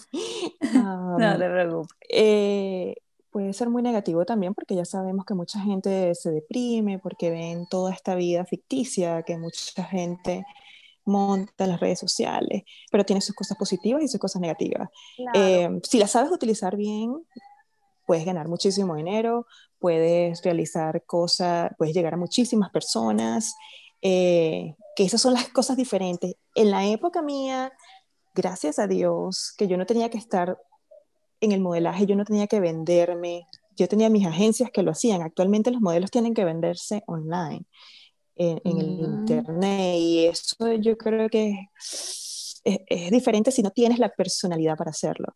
Um, 0.74 1.18
No 1.20 1.38
te 1.38 1.50
preocupes. 1.50 1.98
eh, 2.10 2.96
puede 3.32 3.54
ser 3.54 3.70
muy 3.70 3.82
negativo 3.82 4.26
también 4.26 4.54
porque 4.54 4.76
ya 4.76 4.86
sabemos 4.86 5.26
que 5.26 5.34
mucha 5.34 5.60
gente 5.60 6.14
se 6.16 6.32
deprime 6.32 7.00
porque 7.00 7.30
ven 7.30 7.68
toda 7.70 7.92
esta 7.92 8.16
vida 8.16 8.46
ficticia 8.46 9.24
que 9.24 9.38
mucha 9.38 9.84
gente 9.84 10.46
monta 11.04 11.66
en 11.66 11.72
las 11.72 11.80
redes 11.80 12.00
sociales, 12.00 12.64
pero 12.90 13.04
tiene 13.06 13.22
sus 13.22 13.36
cosas 13.36 13.58
positivas 13.58 14.02
y 14.02 14.08
sus 14.08 14.20
cosas 14.20 14.42
negativas. 14.42 14.90
Eh, 15.36 15.70
si 15.84 16.00
las 16.00 16.12
sabes 16.12 16.32
utilizar 16.32 16.76
bien, 16.76 17.14
puedes 18.06 18.26
ganar 18.26 18.48
muchísimo 18.48 18.96
dinero, 18.96 19.48
puedes 19.80 20.42
realizar 20.44 21.04
cosas, 21.06 21.72
puedes 21.78 21.94
llegar 21.94 22.14
a 22.14 22.18
muchísimas 22.18 22.70
personas, 22.72 23.56
eh, 24.02 24.76
que 24.96 25.06
esas 25.06 25.22
son 25.22 25.34
las 25.34 25.50
cosas 25.50 25.78
diferentes. 25.78 26.36
En 26.56 26.72
la 26.72 26.86
época 26.86 27.22
mía, 27.22 27.72
gracias 28.34 28.80
a 28.80 28.88
Dios, 28.88 29.54
que 29.58 29.68
yo 29.68 29.78
no 29.78 29.86
tenía 29.86 30.10
que 30.10 30.18
estar 30.18 30.58
en 31.42 31.52
el 31.52 31.62
modelaje 31.62 32.06
yo 32.06 32.16
no 32.16 32.26
tenía 32.26 32.48
que 32.48 32.60
venderme, 32.60 33.48
yo 33.76 33.88
tenía 33.88 34.10
mis 34.10 34.26
agencias 34.26 34.72
que 34.72 34.84
lo 34.84 34.92
hacían. 34.92 35.22
Actualmente 35.22 35.72
los 35.72 35.82
modelos 35.82 36.12
tienen 36.12 36.34
que 36.34 36.46
venderse 36.46 37.04
online, 37.08 37.66
en, 38.36 38.60
el 38.66 39.00
Mm. 39.00 39.20
internet, 39.20 39.96
y 39.98 40.26
eso 40.26 40.74
yo 40.74 40.98
creo 40.98 41.30
que 41.30 41.70
es, 41.78 42.62
es 42.64 43.12
diferente 43.12 43.52
si 43.52 43.62
no 43.62 43.72
tienes 43.72 44.00
la 44.00 44.10
personalidad 44.10 44.76
para 44.78 44.92
hacerlo. 44.92 45.36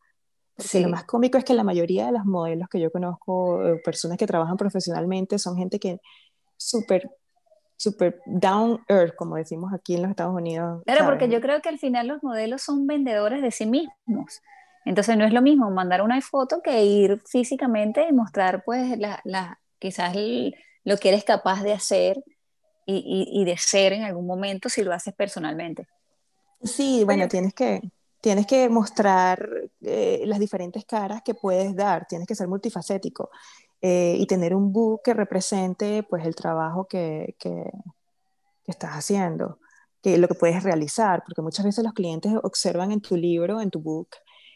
Porque 0.59 0.77
Sí. 0.77 0.83
lo 0.83 0.89
más 0.89 1.05
cómico 1.05 1.37
es 1.37 1.45
que 1.45 1.53
la 1.53 1.63
mayoría 1.63 2.05
de 2.07 2.11
las 2.11 2.25
modelos 2.25 2.67
que 2.69 2.79
yo 2.81 2.91
conozco, 2.91 3.65
eh, 3.65 3.81
personas 3.83 4.17
que 4.17 4.27
trabajan 4.27 4.57
profesionalmente, 4.57 5.39
son 5.39 5.55
gente 5.55 5.79
que 5.79 5.99
súper, 6.57 7.09
súper 7.77 8.21
down 8.25 8.83
earth, 8.89 9.15
como 9.15 9.37
decimos 9.37 9.71
aquí 9.73 9.95
en 9.95 10.01
los 10.01 10.11
Estados 10.11 10.35
Unidos. 10.35 10.83
Claro, 10.85 11.05
porque 11.05 11.25
¿sabes? 11.25 11.33
yo 11.35 11.41
creo 11.41 11.61
que 11.61 11.69
al 11.69 11.79
final 11.79 12.07
los 12.07 12.21
modelos 12.23 12.61
son 12.61 12.85
vendedores 12.87 13.41
de 13.41 13.51
sí 13.51 13.65
mismos. 13.65 14.41
Entonces 14.83 15.15
no 15.17 15.23
es 15.25 15.31
lo 15.31 15.41
mismo 15.41 15.69
mandar 15.71 16.01
una 16.01 16.19
foto 16.21 16.61
que 16.61 16.83
ir 16.83 17.21
físicamente 17.25 18.05
y 18.09 18.13
mostrar 18.13 18.63
pues 18.65 18.97
la, 18.99 19.21
la- 19.23 19.59
quizás 19.79 20.13
el- 20.15 20.55
lo 20.83 20.97
que 20.97 21.09
eres 21.09 21.23
capaz 21.23 21.63
de 21.63 21.71
hacer 21.73 22.21
y, 22.85 22.95
y- 22.97 23.41
y 23.41 23.45
de 23.45 23.55
ser 23.57 23.93
en 23.93 24.03
algún 24.03 24.25
momento 24.27 24.67
si 24.67 24.83
lo 24.83 24.91
haces 24.93 25.13
personalmente. 25.13 25.87
Sí, 26.63 27.03
bueno, 27.05 27.27
tienes 27.29 27.53
que, 27.53 27.81
tienes 28.21 28.47
que 28.47 28.69
mostrar 28.69 29.47
eh, 29.81 30.23
las 30.25 30.39
diferentes 30.39 30.85
caras 30.85 31.21
que 31.23 31.33
puedes 31.35 31.75
dar, 31.75 32.05
tienes 32.07 32.27
que 32.27 32.35
ser 32.35 32.47
multifacético 32.47 33.29
eh, 33.81 34.15
y 34.19 34.25
tener 34.27 34.55
un 34.55 34.71
book 34.73 35.01
que 35.03 35.13
represente 35.13 36.03
pues 36.03 36.25
el 36.25 36.35
trabajo 36.35 36.85
que, 36.87 37.35
que- 37.39 37.71
que 38.63 38.71
estás 38.71 38.91
haciendo, 38.91 39.59
que 40.01 40.17
lo 40.17 40.27
que 40.27 40.35
puedes 40.35 40.63
realizar, 40.63 41.23
porque 41.25 41.41
muchas 41.41 41.65
veces 41.65 41.83
los 41.83 41.93
clientes 41.93 42.31
observan 42.43 42.91
en 42.91 43.01
tu 43.01 43.15
libro, 43.15 43.61
en 43.61 43.69
tu 43.71 43.79
book, 43.81 44.09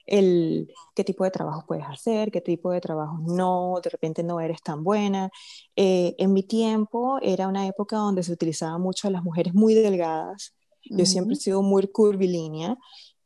el 0.05 0.67
qué 0.95 1.03
tipo 1.05 1.23
de 1.23 1.31
trabajo 1.31 1.63
puedes 1.65 1.85
hacer, 1.87 2.29
qué 2.31 2.41
tipo 2.41 2.71
de 2.71 2.81
trabajo 2.81 3.17
no, 3.25 3.75
de 3.81 3.89
repente 3.89 4.21
no 4.23 4.39
eres 4.41 4.61
tan 4.61 4.83
buena. 4.83 5.29
Eh, 5.75 6.13
en 6.17 6.33
mi 6.33 6.43
tiempo 6.43 7.19
era 7.21 7.47
una 7.47 7.65
época 7.67 7.95
donde 7.97 8.23
se 8.23 8.33
utilizaba 8.33 8.77
mucho 8.77 9.07
a 9.07 9.11
las 9.11 9.23
mujeres 9.23 9.53
muy 9.53 9.73
delgadas. 9.73 10.53
Yo 10.83 11.05
siempre 11.05 11.33
he 11.35 11.37
sido 11.37 11.61
muy 11.61 11.87
curvilínea. 11.87 12.77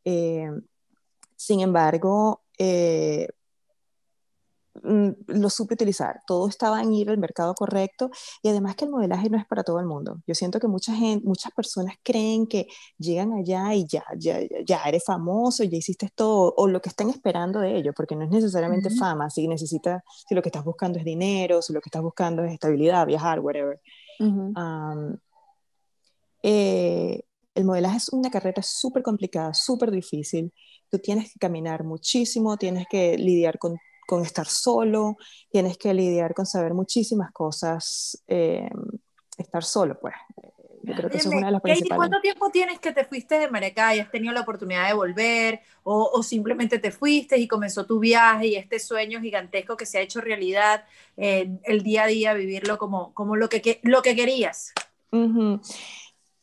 Eh, 0.09 0.49
sin 1.35 1.59
embargo, 1.59 2.43
eh, 2.57 3.27
mm, 4.81 5.09
lo 5.27 5.49
supe 5.49 5.73
utilizar. 5.73 6.21
Todo 6.25 6.47
estaba 6.47 6.81
en 6.81 6.93
ir 6.93 7.09
al 7.09 7.17
mercado 7.17 7.53
correcto 7.53 8.09
y 8.41 8.47
además 8.47 8.77
que 8.77 8.85
el 8.85 8.91
modelaje 8.91 9.29
no 9.29 9.37
es 9.37 9.45
para 9.45 9.65
todo 9.65 9.81
el 9.81 9.85
mundo. 9.85 10.21
Yo 10.25 10.33
siento 10.33 10.61
que 10.61 10.67
mucha 10.69 10.95
gente, 10.95 11.27
muchas 11.27 11.51
personas 11.51 11.95
creen 12.03 12.47
que 12.47 12.67
llegan 12.97 13.33
allá 13.33 13.73
y 13.73 13.85
ya, 13.85 14.05
ya, 14.17 14.39
eres 14.85 15.03
famoso, 15.03 15.65
ya 15.65 15.75
hiciste 15.77 16.09
todo, 16.15 16.53
o 16.55 16.67
lo 16.69 16.81
que 16.81 16.87
están 16.87 17.09
esperando 17.09 17.59
de 17.59 17.75
ellos, 17.75 17.93
porque 17.93 18.15
no 18.15 18.23
es 18.23 18.29
necesariamente 18.31 18.89
fama, 18.89 19.29
si 19.29 19.45
necesitas, 19.45 20.03
si 20.27 20.35
lo 20.35 20.41
que 20.41 20.47
estás 20.49 20.63
buscando 20.63 20.99
es 20.99 21.05
dinero, 21.05 21.61
si 21.61 21.73
lo 21.73 21.81
que 21.81 21.89
estás 21.89 22.01
buscando 22.01 22.45
es 22.45 22.53
estabilidad, 22.53 23.05
viajar, 23.05 23.41
whatever. 23.41 23.81
Eh, 26.43 27.23
el 27.57 27.65
modelaje 27.65 27.97
es 27.97 28.09
una 28.09 28.29
carrera 28.29 28.61
súper 28.61 29.01
complicada, 29.01 29.53
súper 29.53 29.89
difícil. 29.89 30.53
Tú 30.89 30.99
tienes 30.99 31.33
que 31.33 31.39
caminar 31.39 31.83
muchísimo, 31.83 32.55
tienes 32.55 32.85
que 32.87 33.17
lidiar 33.17 33.57
con, 33.57 33.77
con 34.05 34.21
estar 34.21 34.45
solo, 34.45 35.17
tienes 35.49 35.77
que 35.77 35.91
lidiar 35.93 36.35
con 36.35 36.45
saber 36.45 36.75
muchísimas 36.75 37.31
cosas, 37.31 38.23
eh, 38.27 38.69
estar 39.37 39.63
solo, 39.63 39.99
pues. 39.99 40.13
Yo 40.83 40.93
creo 40.93 41.09
que 41.09 41.17
eso 41.17 41.29
es 41.29 41.33
Óyeme, 41.33 41.37
una 41.39 41.47
de 41.47 41.51
las 41.51 41.61
principales. 41.61 41.97
¿cuánto 41.97 42.21
tiempo 42.21 42.49
tienes 42.51 42.79
que 42.79 42.93
te 42.93 43.03
fuiste 43.03 43.39
de 43.39 43.49
Maracay? 43.49 43.99
¿Has 43.99 44.11
tenido 44.11 44.31
la 44.33 44.41
oportunidad 44.41 44.87
de 44.87 44.93
volver? 44.93 45.59
O, 45.83 46.11
o 46.13 46.23
simplemente 46.23 46.77
te 46.77 46.91
fuiste 46.91 47.37
y 47.37 47.47
comenzó 47.47 47.85
tu 47.87 47.99
viaje 47.99 48.47
y 48.47 48.55
este 48.55 48.79
sueño 48.79 49.19
gigantesco 49.19 49.75
que 49.75 49.87
se 49.87 49.97
ha 49.97 50.01
hecho 50.01 50.21
realidad, 50.21 50.85
eh, 51.17 51.49
el 51.63 51.81
día 51.81 52.03
a 52.03 52.07
día, 52.07 52.33
vivirlo 52.35 52.77
como, 52.77 53.13
como 53.15 53.35
lo, 53.35 53.49
que, 53.49 53.79
lo 53.81 54.03
que 54.03 54.15
querías? 54.15 54.73
Ujú. 55.11 55.59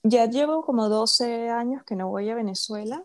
Ya 0.05 0.27
llevo 0.27 0.63
como 0.65 0.89
12 0.91 1.49
años 1.51 1.83
que 1.85 1.97
no 1.97 2.09
voy 2.11 2.29
a 2.31 2.35
Venezuela. 2.35 3.05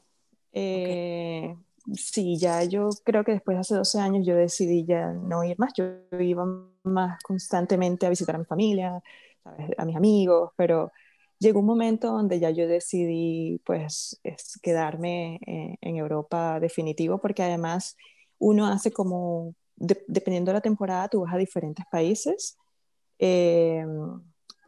Eh, 0.54 1.56
Sí, 1.96 2.38
ya 2.38 2.64
yo 2.66 2.90
creo 3.04 3.24
que 3.24 3.32
después 3.32 3.58
de 3.58 3.62
hace 3.62 3.74
12 3.76 4.00
años 4.00 4.24
yo 4.28 4.36
decidí 4.36 4.86
ya 4.86 5.12
no 5.14 5.44
ir 5.44 5.58
más. 5.60 5.74
Yo 5.76 5.86
iba 6.20 6.46
más 6.84 7.20
constantemente 7.24 8.06
a 8.06 8.10
visitar 8.10 8.36
a 8.36 8.40
mi 8.40 8.46
familia, 8.46 9.02
¿sabes? 9.44 9.72
a 9.78 9.86
mis 9.86 9.96
amigos, 9.96 10.52
pero 10.58 10.92
llegó 11.40 11.62
un 11.62 11.66
momento 11.68 12.12
donde 12.12 12.40
ya 12.40 12.52
yo 12.52 12.68
decidí 12.68 13.62
pues 13.66 14.20
es 14.24 14.60
quedarme 14.62 15.40
eh, 15.48 15.78
en 15.82 15.98
Europa 15.98 16.60
definitivo 16.60 17.20
porque 17.20 17.44
además 17.44 17.98
uno 18.40 18.68
hace 18.68 18.92
como, 18.92 19.56
de- 19.78 20.04
dependiendo 20.08 20.52
de 20.52 20.56
la 20.56 20.62
temporada, 20.62 21.08
tú 21.10 21.22
vas 21.22 21.34
a 21.34 21.38
diferentes 21.38 21.86
países. 21.92 22.58
Eh, 23.20 23.86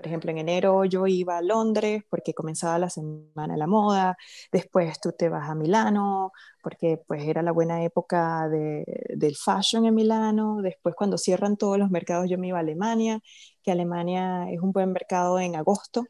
por 0.01 0.07
ejemplo, 0.07 0.31
en 0.31 0.39
enero 0.39 0.83
yo 0.83 1.05
iba 1.05 1.37
a 1.37 1.43
Londres 1.43 2.03
porque 2.09 2.33
comenzaba 2.33 2.79
la 2.79 2.89
Semana 2.89 3.53
de 3.53 3.59
la 3.59 3.67
Moda, 3.67 4.17
después 4.51 4.99
tú 4.99 5.11
te 5.11 5.29
vas 5.29 5.47
a 5.47 5.53
Milano 5.53 6.31
porque 6.63 6.99
pues 7.05 7.23
era 7.23 7.43
la 7.43 7.51
buena 7.51 7.83
época 7.83 8.49
de, 8.49 8.83
del 9.09 9.35
fashion 9.35 9.85
en 9.85 9.93
Milano, 9.93 10.57
después 10.63 10.95
cuando 10.95 11.19
cierran 11.19 11.55
todos 11.55 11.77
los 11.77 11.91
mercados 11.91 12.27
yo 12.27 12.39
me 12.39 12.47
iba 12.47 12.57
a 12.57 12.61
Alemania, 12.61 13.19
que 13.61 13.71
Alemania 13.71 14.47
es 14.49 14.59
un 14.59 14.71
buen 14.71 14.91
mercado 14.91 15.39
en 15.39 15.55
agosto, 15.55 16.07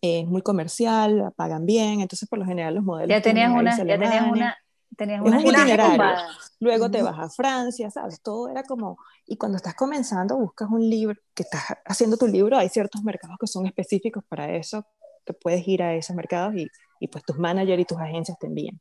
es 0.00 0.24
muy 0.24 0.42
comercial, 0.42 1.32
pagan 1.34 1.66
bien, 1.66 2.00
entonces 2.00 2.28
por 2.28 2.38
lo 2.38 2.44
general 2.44 2.76
los 2.76 2.84
modelos 2.84 3.08
Ya 3.08 3.20
tenías 3.20 3.50
una, 3.50 3.76
ya 3.76 3.98
tenías 3.98 4.30
una, 4.30 4.56
tenías 4.96 5.20
una 5.20 5.38
un. 5.38 6.16
Luego 6.60 6.90
te 6.90 7.02
vas 7.02 7.18
a 7.18 7.28
Francia, 7.30 7.90
¿sabes? 7.90 8.20
Todo 8.20 8.48
era 8.48 8.62
como, 8.62 8.98
y 9.26 9.36
cuando 9.36 9.56
estás 9.56 9.74
comenzando 9.74 10.36
buscas 10.36 10.68
un 10.70 10.88
libro, 10.88 11.18
que 11.34 11.44
estás 11.44 11.62
haciendo 11.84 12.16
tu 12.16 12.26
libro, 12.26 12.56
hay 12.56 12.68
ciertos 12.68 13.02
mercados 13.02 13.36
que 13.38 13.46
son 13.46 13.66
específicos 13.66 14.24
para 14.28 14.50
eso, 14.54 14.84
que 15.24 15.32
puedes 15.34 15.66
ir 15.68 15.82
a 15.82 15.94
esos 15.94 16.16
mercados 16.16 16.54
y, 16.56 16.68
y 17.00 17.08
pues 17.08 17.24
tus 17.24 17.38
managers 17.38 17.82
y 17.82 17.84
tus 17.84 17.98
agencias 17.98 18.38
te 18.38 18.46
envían. 18.46 18.80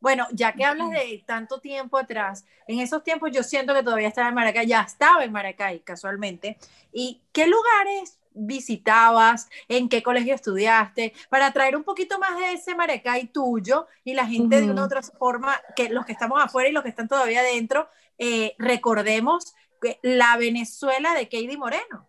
Bueno, 0.00 0.26
ya 0.32 0.54
que 0.54 0.64
hablas 0.64 0.90
de 0.90 1.22
tanto 1.26 1.60
tiempo 1.60 1.98
atrás, 1.98 2.44
en 2.66 2.80
esos 2.80 3.04
tiempos 3.04 3.30
yo 3.32 3.42
siento 3.42 3.74
que 3.74 3.82
todavía 3.82 4.08
estaba 4.08 4.28
en 4.28 4.34
Maracay, 4.34 4.66
ya 4.66 4.80
estaba 4.82 5.24
en 5.24 5.32
Maracay 5.32 5.80
casualmente. 5.80 6.56
¿Y 6.90 7.20
qué 7.32 7.46
lugares 7.46 8.18
visitabas? 8.32 9.48
¿En 9.68 9.88
qué 9.88 10.02
colegio 10.02 10.34
estudiaste? 10.34 11.12
Para 11.28 11.52
traer 11.52 11.76
un 11.76 11.84
poquito 11.84 12.18
más 12.18 12.36
de 12.38 12.52
ese 12.52 12.74
Maracay 12.74 13.28
tuyo 13.28 13.86
y 14.04 14.14
la 14.14 14.26
gente 14.26 14.60
de 14.60 14.70
una 14.70 14.82
u 14.82 14.84
otra 14.84 15.02
forma, 15.02 15.60
que 15.76 15.88
los 15.88 16.04
que 16.06 16.12
estamos 16.12 16.42
afuera 16.42 16.68
y 16.68 16.72
los 16.72 16.82
que 16.82 16.90
están 16.90 17.08
todavía 17.08 17.40
adentro, 17.40 17.88
eh, 18.18 18.54
recordemos 18.58 19.54
que 19.80 19.98
la 20.02 20.36
Venezuela 20.36 21.14
de 21.14 21.24
Katie 21.24 21.56
Moreno. 21.56 22.06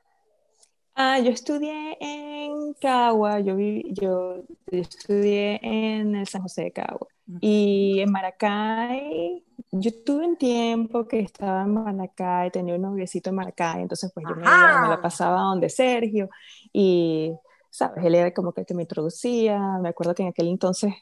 Ah, 0.94 1.20
yo 1.20 1.32
estudié 1.32 1.98
en 2.02 2.74
Cagua, 2.74 3.40
yo, 3.40 3.56
viví, 3.56 3.94
yo, 3.94 4.44
yo 4.72 4.80
estudié 4.80 5.60
en 5.64 6.16
el 6.16 6.28
San 6.28 6.42
José 6.42 6.64
de 6.64 6.72
Cagua. 6.72 7.08
Y 7.40 8.00
en 8.02 8.12
Maracay, 8.12 9.44
yo 9.72 9.92
tuve 10.04 10.26
un 10.28 10.38
tiempo 10.38 11.08
que 11.08 11.20
estaba 11.20 11.64
en 11.64 11.74
Maracay, 11.74 12.52
tenía 12.52 12.76
un 12.76 12.82
noviecito 12.82 13.30
en 13.30 13.36
Maracay, 13.38 13.82
entonces 13.82 14.12
pues 14.14 14.26
yo 14.28 14.36
me, 14.36 14.42
me 14.42 14.88
la 14.90 15.00
pasaba 15.02 15.42
donde 15.42 15.70
Sergio 15.70 16.30
y, 16.74 17.32
¿sabes? 17.70 18.04
Él 18.06 18.16
era 18.16 18.34
como 18.34 18.54
que 18.54 18.62
el 18.62 18.68
que 18.68 18.74
me 18.74 18.84
introducía, 18.84 19.60
me 19.82 19.90
acuerdo 19.90 20.14
que 20.16 20.24
en 20.24 20.30
aquel 20.30 20.48
entonces, 20.48 20.94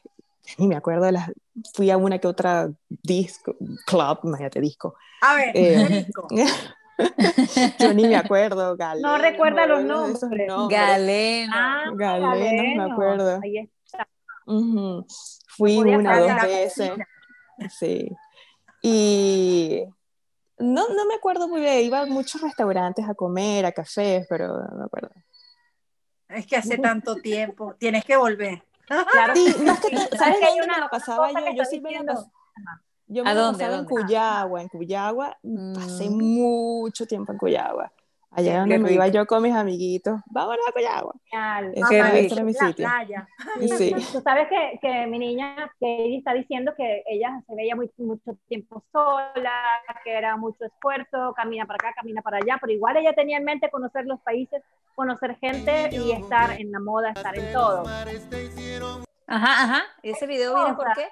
ni 0.58 0.66
me 0.68 0.76
acuerdo 0.76 1.04
de 1.04 1.12
las, 1.12 1.30
fui 1.74 1.90
a 1.90 1.96
una 1.96 2.18
que 2.18 2.28
otra 2.28 2.70
disco, 2.88 3.56
club, 3.86 4.18
imagínate, 4.24 4.60
disco. 4.60 4.94
A 5.22 5.34
ver, 5.36 5.50
Eh, 5.54 5.76
México. 5.88 6.28
yo 7.78 7.94
ni 7.94 8.06
me 8.06 8.16
acuerdo, 8.16 8.76
Galeno, 8.76 9.08
No 9.08 9.18
recuerda 9.18 9.66
los 9.66 9.82
me 9.82 9.88
nombres. 9.88 10.22
nombres. 10.48 10.78
Galeno. 10.78 11.52
Ah, 11.56 11.84
Galeno, 11.94 12.30
me 12.30 12.36
Galeno. 12.46 12.92
acuerdo. 12.92 13.40
Ahí 13.42 13.58
está. 13.58 13.79
Ujú. 14.46 15.06
Fui 15.56 15.76
podía 15.76 15.98
una 15.98 16.16
o 16.18 16.20
dos 16.22 16.42
veces. 16.42 16.92
Sí. 17.78 18.10
Y 18.82 19.84
no, 20.58 20.88
no 20.88 21.06
me 21.06 21.14
acuerdo 21.14 21.48
muy 21.48 21.60
bien. 21.60 21.84
Iba 21.84 22.00
a 22.00 22.06
muchos 22.06 22.40
restaurantes 22.40 23.08
a 23.08 23.14
comer, 23.14 23.66
a 23.66 23.72
cafés, 23.72 24.26
pero 24.28 24.48
no 24.48 24.76
me 24.78 24.84
acuerdo. 24.84 25.10
Es 26.28 26.46
que 26.46 26.56
hace 26.56 26.78
tanto 26.78 27.16
tiempo, 27.16 27.74
tienes 27.78 28.04
que 28.04 28.16
volver. 28.16 28.62
Claro. 28.86 29.34
Sí, 29.34 29.54
no 29.62 29.72
es 29.72 29.80
que, 29.80 29.96
¿Sabes 29.96 30.18
¿sabes 30.18 30.38
que 30.38 30.44
hay 30.46 30.58
dónde 30.58 30.64
una- 30.64 30.74
me 30.74 30.80
la 30.80 30.88
pasaba 30.88 31.30
yo? 31.32 31.38
Yo 31.56 31.64
sí 31.64 31.80
me 31.80 31.92
la 31.92 32.24
Yo 33.06 33.22
¿A 33.22 33.24
me 33.26 33.34
la 33.34 33.40
dónde, 33.40 33.58
pasaba 33.58 33.78
en 33.80 33.86
dónde? 33.86 34.02
Cuyagua. 34.02 34.62
En 34.62 34.68
Cuyagua 34.68 35.38
pasé 35.74 36.08
Mm. 36.10 36.18
mucho 36.18 37.06
tiempo 37.06 37.32
en 37.32 37.38
Cuyagua. 37.38 37.92
Allá 38.32 38.60
donde 38.60 38.78
me 38.78 38.92
iba 38.92 39.08
yo 39.08 39.26
con 39.26 39.42
mis 39.42 39.54
amiguitos. 39.54 40.20
Vámonos 40.26 40.64
a. 40.68 40.72
Genial. 41.30 41.72
Ese 41.74 41.96
era, 42.34 42.44
mi 42.44 42.52
La 42.52 42.66
sitio. 42.66 42.86
playa. 42.86 43.28
Sí. 43.76 43.92
Tú 44.12 44.20
sabes 44.20 44.48
que, 44.48 44.78
que 44.80 45.06
mi 45.08 45.18
niña 45.18 45.56
Katie 45.80 46.18
está 46.18 46.32
diciendo 46.32 46.72
que 46.76 47.02
ella 47.08 47.42
se 47.46 47.54
veía 47.56 47.74
muy, 47.74 47.90
mucho 47.98 48.36
tiempo 48.48 48.84
sola, 48.92 49.52
que 50.04 50.12
era 50.12 50.36
mucho 50.36 50.64
esfuerzo, 50.64 51.34
camina 51.34 51.66
para 51.66 51.76
acá, 51.76 51.94
camina 51.96 52.22
para 52.22 52.36
allá, 52.36 52.56
pero 52.60 52.72
igual 52.72 52.96
ella 52.96 53.12
tenía 53.14 53.38
en 53.38 53.44
mente 53.44 53.68
conocer 53.68 54.06
los 54.06 54.20
países, 54.20 54.62
conocer 54.94 55.36
gente 55.40 55.90
y 55.92 56.12
estar 56.12 56.52
en 56.60 56.70
la 56.70 56.78
moda, 56.78 57.10
estar 57.10 57.36
en 57.36 57.52
todo. 57.52 57.82
Ajá, 59.26 59.64
ajá. 59.64 59.82
¿Y 60.02 60.10
ese 60.10 60.26
video 60.28 60.54
viene 60.54 60.74
por 60.74 60.92
qué? 60.94 61.08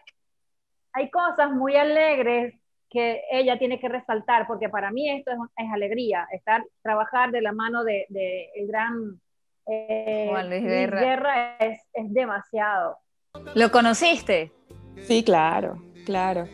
Hay 0.92 1.10
cosas 1.10 1.50
muy 1.50 1.76
alegres 1.76 2.54
que 2.90 3.22
ella 3.30 3.58
tiene 3.58 3.78
que 3.78 3.88
resaltar, 3.88 4.46
porque 4.46 4.68
para 4.68 4.90
mí 4.90 5.10
esto 5.10 5.30
es, 5.30 5.38
es 5.56 5.72
alegría, 5.72 6.26
estar, 6.32 6.64
trabajar 6.82 7.30
de 7.30 7.42
la 7.42 7.52
mano 7.52 7.84
de, 7.84 8.06
de 8.08 8.50
el 8.54 8.66
gran 8.66 9.20
eh, 9.66 10.26
Juan 10.30 10.48
Luis 10.48 10.62
Luis 10.62 10.72
Guerra. 10.72 11.00
Guerra 11.00 11.56
es, 11.58 11.80
es 11.92 12.12
demasiado. 12.12 12.96
¿Lo 13.54 13.70
conociste? 13.70 14.52
Sí, 15.02 15.22
claro, 15.22 15.82
claro. 16.06 16.46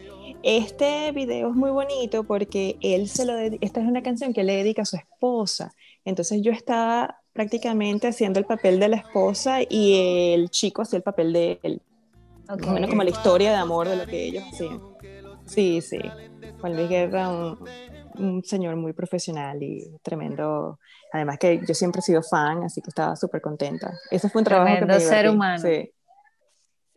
Este 0.43 1.13
video 1.13 1.51
es 1.51 1.55
muy 1.55 1.71
bonito 1.71 2.25
porque 2.25 2.77
él 2.83 3.09
se 3.09 3.25
lo 3.25 3.35
esta 3.39 3.81
es 3.81 3.87
una 3.87 4.03
canción 4.03 4.35
que 4.35 4.45
le 4.45 4.57
dedica 4.57 4.83
a 4.83 4.85
su 4.85 4.97
esposa. 4.97 5.73
Entonces 6.05 6.43
yo 6.43 6.53
estaba 6.53 7.21
prácticamente 7.33 8.09
haciendo 8.09 8.39
el 8.41 8.45
papel 8.45 8.79
de 8.79 8.89
la 8.89 8.97
esposa 8.97 9.61
y 9.63 10.33
el 10.35 10.51
chico 10.51 10.83
hacía 10.83 10.99
el 10.99 11.03
papel 11.03 11.33
de 11.33 11.59
él. 11.63 11.81
Ok. 12.51 12.61
Más 12.61 12.69
o 12.69 12.73
menos 12.73 12.91
como 12.91 13.03
la 13.05 13.11
historia 13.11 13.51
de 13.53 13.57
amor 13.57 13.89
de 13.89 13.97
lo 13.97 14.07
que 14.07 14.25
ellos 14.25 14.45
hacían. 14.53 14.81
Sí, 15.47 15.81
sí. 15.81 16.01
Juan 16.61 16.77
Luis 16.77 16.89
Guerra, 16.89 17.29
un, 17.29 17.59
un 18.19 18.45
señor 18.45 18.77
muy 18.77 18.93
profesional 18.93 19.63
y 19.63 19.85
tremendo. 20.03 20.79
Además 21.13 21.39
que 21.39 21.61
yo 21.67 21.75
siempre 21.75 22.01
he 22.01 22.03
sido 22.03 22.23
fan, 22.23 22.65
así 22.65 22.81
que 22.81 22.91
estaba 22.91 23.17
súper 23.17 23.41
contenta. 23.41 23.93
Ese 24.11 24.29
fue 24.29 24.41
un 24.41 24.45
trabajo 24.45 24.73
que 24.75 24.79
Tremendo 24.79 25.05
me 25.05 25.09
ser 25.09 25.31
humano. 25.31 25.63
Sí. 25.63 25.91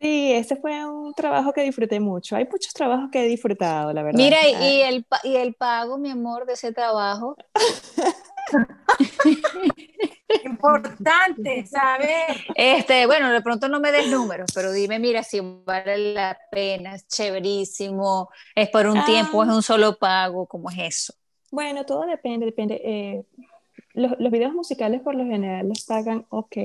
Sí, 0.00 0.32
ese 0.32 0.54
fue 0.54 0.86
un 0.86 1.12
trabajo 1.12 1.52
que 1.52 1.62
disfruté 1.62 1.98
mucho. 1.98 2.36
Hay 2.36 2.46
muchos 2.50 2.72
trabajos 2.72 3.10
que 3.10 3.24
he 3.24 3.28
disfrutado, 3.28 3.92
la 3.92 4.04
verdad. 4.04 4.18
Mira, 4.18 4.48
y, 4.48 4.54
y 4.54 4.82
el, 4.82 5.06
y 5.24 5.36
el 5.36 5.54
pago, 5.54 5.98
mi 5.98 6.10
amor, 6.10 6.46
de 6.46 6.52
ese 6.52 6.72
trabajo. 6.72 7.36
Importante 10.44 11.66
saber. 11.66 12.36
Este, 12.54 13.06
bueno, 13.06 13.30
de 13.32 13.40
pronto 13.42 13.68
no 13.68 13.80
me 13.80 13.90
des 13.92 14.08
números, 14.10 14.50
pero 14.54 14.72
dime, 14.72 14.98
mira, 14.98 15.22
si 15.22 15.40
vale 15.40 16.12
la 16.14 16.38
pena, 16.50 16.94
es 16.94 17.06
chéverísimo, 17.08 18.28
es 18.54 18.68
por 18.68 18.86
un 18.86 18.98
Ah. 18.98 19.04
tiempo, 19.06 19.42
es 19.42 19.48
un 19.50 19.62
solo 19.62 19.96
pago, 19.98 20.46
¿cómo 20.46 20.70
es 20.70 20.78
eso? 20.78 21.14
Bueno, 21.50 21.84
todo 21.86 22.02
depende, 22.06 22.46
depende. 22.46 22.80
eh, 22.84 23.24
los, 23.94 24.12
los 24.18 24.30
videos 24.30 24.52
musicales 24.52 25.00
por 25.00 25.14
lo 25.14 25.24
general 25.24 25.66
los 25.68 25.84
pagan 25.84 26.26
ok, 26.28 26.56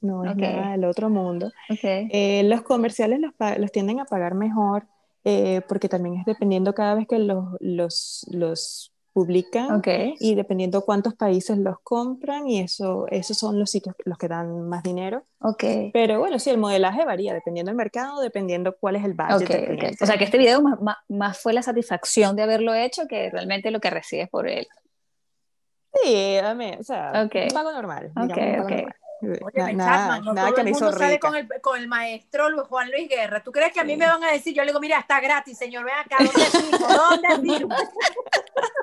no 0.00 0.24
es 0.24 0.32
Ok. 0.32 0.36
nada 0.38 0.72
del 0.72 0.84
otro 0.84 1.08
mundo. 1.08 1.50
Okay. 1.70 2.08
Eh, 2.12 2.42
los 2.44 2.62
comerciales 2.62 3.20
los, 3.20 3.32
los 3.58 3.72
tienden 3.72 4.00
a 4.00 4.04
pagar 4.04 4.34
mejor 4.34 4.86
eh, 5.24 5.62
porque 5.68 5.88
también 5.88 6.16
es 6.16 6.24
dependiendo 6.26 6.74
cada 6.74 6.94
vez 6.94 7.06
que 7.08 7.18
los, 7.18 7.44
los, 7.60 8.26
los 8.30 8.92
publican 9.12 9.72
Ok. 9.76 9.88
y 10.20 10.34
dependiendo 10.34 10.82
cuántos 10.84 11.14
países 11.14 11.58
los 11.58 11.80
compran 11.82 12.46
y 12.46 12.60
eso, 12.60 13.06
esos 13.10 13.36
son 13.36 13.58
los 13.58 13.70
sitios 13.70 13.94
los 14.04 14.16
que 14.18 14.28
dan 14.28 14.68
más 14.68 14.82
dinero. 14.82 15.24
Ok. 15.40 15.64
Pero 15.92 16.18
bueno, 16.20 16.38
sí, 16.38 16.50
el 16.50 16.58
modelaje 16.58 17.04
varía 17.04 17.34
dependiendo 17.34 17.70
del 17.70 17.76
mercado, 17.76 18.20
dependiendo 18.20 18.76
cuál 18.78 18.96
es 18.96 19.04
el 19.04 19.14
budget 19.14 19.42
Ok, 19.42 19.48
del 19.48 19.72
ok. 19.72 19.78
cliente. 19.78 20.04
O 20.04 20.06
sea 20.06 20.16
que 20.18 20.24
este 20.24 20.38
video 20.38 20.62
más, 20.62 20.80
más, 20.80 20.96
más 21.08 21.38
fue 21.40 21.52
la 21.52 21.62
satisfacción 21.62 22.36
de 22.36 22.42
haberlo 22.44 22.74
hecho 22.74 23.06
que 23.08 23.30
realmente 23.30 23.70
lo 23.70 23.80
que 23.80 23.90
recibes 23.90 24.28
por 24.28 24.48
él. 24.48 24.66
Sí, 26.02 26.36
o 26.78 26.82
sea, 26.82 27.12
un 27.32 27.48
pago 27.52 27.72
normal. 27.72 28.12
Digamos, 28.14 28.36
un 28.36 28.56
pago 28.56 28.68
normal. 28.68 28.94
Oye, 29.20 29.40
Na- 29.56 29.72
nada 29.72 29.96
Chapman, 29.96 30.24
no 30.26 30.32
nada 30.32 30.46
todo 30.46 30.54
que 30.54 30.60
el 30.60 30.64
me 30.66 30.70
hizo 30.70 30.84
mundo 30.84 30.96
sale 30.98 31.18
con 31.18 31.34
el, 31.34 31.48
con 31.60 31.76
el 31.80 31.88
maestro 31.88 32.50
Luis- 32.50 32.68
Juan 32.68 32.88
Luis 32.92 33.08
Guerra. 33.08 33.42
¿Tú 33.42 33.50
crees 33.50 33.72
que 33.72 33.80
a 33.80 33.84
mí 33.84 33.94
Sí. 33.94 33.98
me 33.98 34.06
van 34.06 34.22
a 34.22 34.30
decir? 34.30 34.54
Yo 34.54 34.62
le 34.62 34.68
digo, 34.68 34.78
mira, 34.78 35.00
está 35.00 35.18
gratis, 35.20 35.58
señor, 35.58 35.84
ven 35.84 35.94
acá, 35.94 36.18
¿dónde 36.18 36.44
firmo? 36.44 36.86
¿Dónde 36.88 37.52
firmo? 37.56 37.74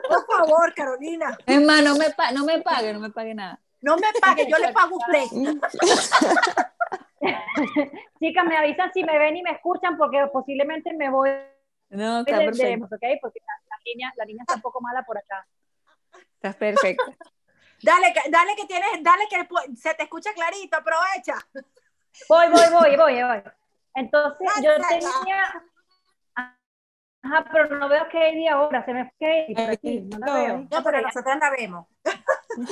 Por 0.07 0.25
favor, 0.37 0.73
Carolina, 0.73 1.37
Es 1.45 1.61
más, 1.61 1.83
no 1.83 1.95
me, 1.95 2.09
pa- 2.11 2.31
no 2.31 2.45
me 2.45 2.61
pague, 2.61 2.93
no 2.93 2.99
me 2.99 3.09
pague 3.09 3.33
nada. 3.35 3.59
no 3.81 3.97
me 3.97 4.07
pague, 4.21 4.47
yo 4.49 4.57
le 4.57 4.71
pago 4.73 4.95
a 4.95 5.05
usted. 5.05 5.23
Chicas, 8.19 8.45
me 8.45 8.57
avisan 8.57 8.91
si 8.93 9.03
me 9.03 9.17
ven 9.17 9.37
y 9.37 9.41
me 9.43 9.51
escuchan 9.51 9.97
porque 9.97 10.25
posiblemente 10.31 10.93
me 10.93 11.09
voy 11.09 11.29
No, 11.89 12.19
está 12.19 12.39
de- 12.39 12.45
perfecto. 12.45 12.85
¿ok? 12.85 13.03
Porque 13.21 13.39
la, 13.45 13.53
la 13.69 13.77
línea, 13.85 14.13
la 14.17 14.25
línea 14.25 14.43
está 14.43 14.55
un 14.55 14.61
poco 14.61 14.81
mala 14.81 15.03
por 15.03 15.17
acá. 15.17 15.45
Estás 16.35 16.55
perfecto. 16.55 17.03
Dale, 17.81 18.13
dale 18.29 18.55
que 18.55 18.65
tienes, 18.65 18.89
dale 19.01 19.23
que 19.29 19.47
se 19.75 19.93
te 19.95 20.03
escucha 20.03 20.33
clarito, 20.33 20.77
aprovecha. 20.77 21.35
Voy, 22.29 22.47
voy, 22.49 22.69
voy, 22.71 22.95
voy, 22.97 23.23
voy. 23.23 23.43
Entonces, 23.95 24.47
yo 24.63 24.71
tenía... 24.87 25.63
Ajá, 27.25 27.45
pero 27.51 27.79
no 27.79 27.89
veo 27.89 28.03
Katie 28.03 28.49
ahora, 28.49 28.85
se 28.85 28.93
me 28.93 29.11
fue 29.17 29.45
Katie 29.47 29.55
por 29.55 29.69
aquí, 29.71 30.01
no 30.01 30.19
la 30.19 30.33
veo. 30.33 30.57
No, 30.71 30.83
pero 30.83 31.01
nosotros 31.01 31.35
la 31.39 31.49
vemos. 31.57 31.87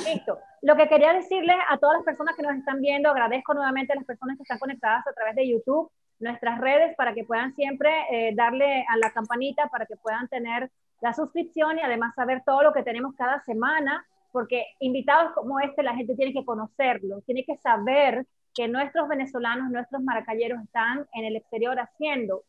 Listo. 0.06 0.38
Lo 0.62 0.76
que 0.76 0.88
quería 0.88 1.12
decirles 1.12 1.56
a 1.68 1.76
todas 1.78 1.96
las 1.96 2.04
personas 2.04 2.36
que 2.36 2.42
nos 2.42 2.54
están 2.54 2.80
viendo, 2.80 3.10
agradezco 3.10 3.52
nuevamente 3.52 3.92
a 3.92 3.96
las 3.96 4.04
personas 4.04 4.36
que 4.36 4.44
están 4.44 4.60
conectadas 4.60 5.06
a 5.06 5.12
través 5.12 5.34
de 5.34 5.48
YouTube, 5.48 5.90
nuestras 6.20 6.60
redes, 6.60 6.94
para 6.96 7.14
que 7.14 7.24
puedan 7.24 7.54
siempre 7.54 7.90
eh, 8.10 8.32
darle 8.36 8.84
a 8.88 8.96
la 8.96 9.10
campanita, 9.10 9.66
para 9.68 9.86
que 9.86 9.96
puedan 9.96 10.28
tener 10.28 10.70
la 11.00 11.12
suscripción 11.12 11.78
y 11.78 11.82
además 11.82 12.14
saber 12.14 12.42
todo 12.46 12.62
lo 12.62 12.72
que 12.72 12.84
tenemos 12.84 13.14
cada 13.16 13.40
semana, 13.42 14.06
porque 14.30 14.66
invitados 14.78 15.32
como 15.32 15.58
este 15.58 15.82
la 15.82 15.96
gente 15.96 16.14
tiene 16.14 16.32
que 16.32 16.44
conocerlo, 16.44 17.20
tiene 17.22 17.44
que 17.44 17.56
saber 17.56 18.24
que 18.54 18.68
nuestros 18.68 19.08
venezolanos, 19.08 19.70
nuestros 19.70 20.00
maracayeros 20.02 20.62
están 20.62 21.06
en 21.12 21.24
el 21.24 21.36
exterior 21.36 21.78
haciendo 21.80 22.44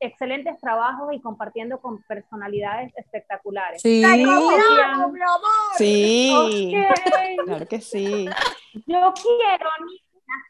excelentes 0.00 0.58
trabajos 0.60 1.12
y 1.12 1.20
compartiendo 1.20 1.78
con 1.80 2.02
personalidades 2.04 2.92
espectaculares. 2.96 3.82
Sí. 3.82 4.02
Sí, 5.76 6.32
Ok. 6.36 7.44
claro 7.44 7.66
que 7.66 7.80
sí. 7.80 8.26
Yo 8.86 9.12
quiero, 9.14 9.66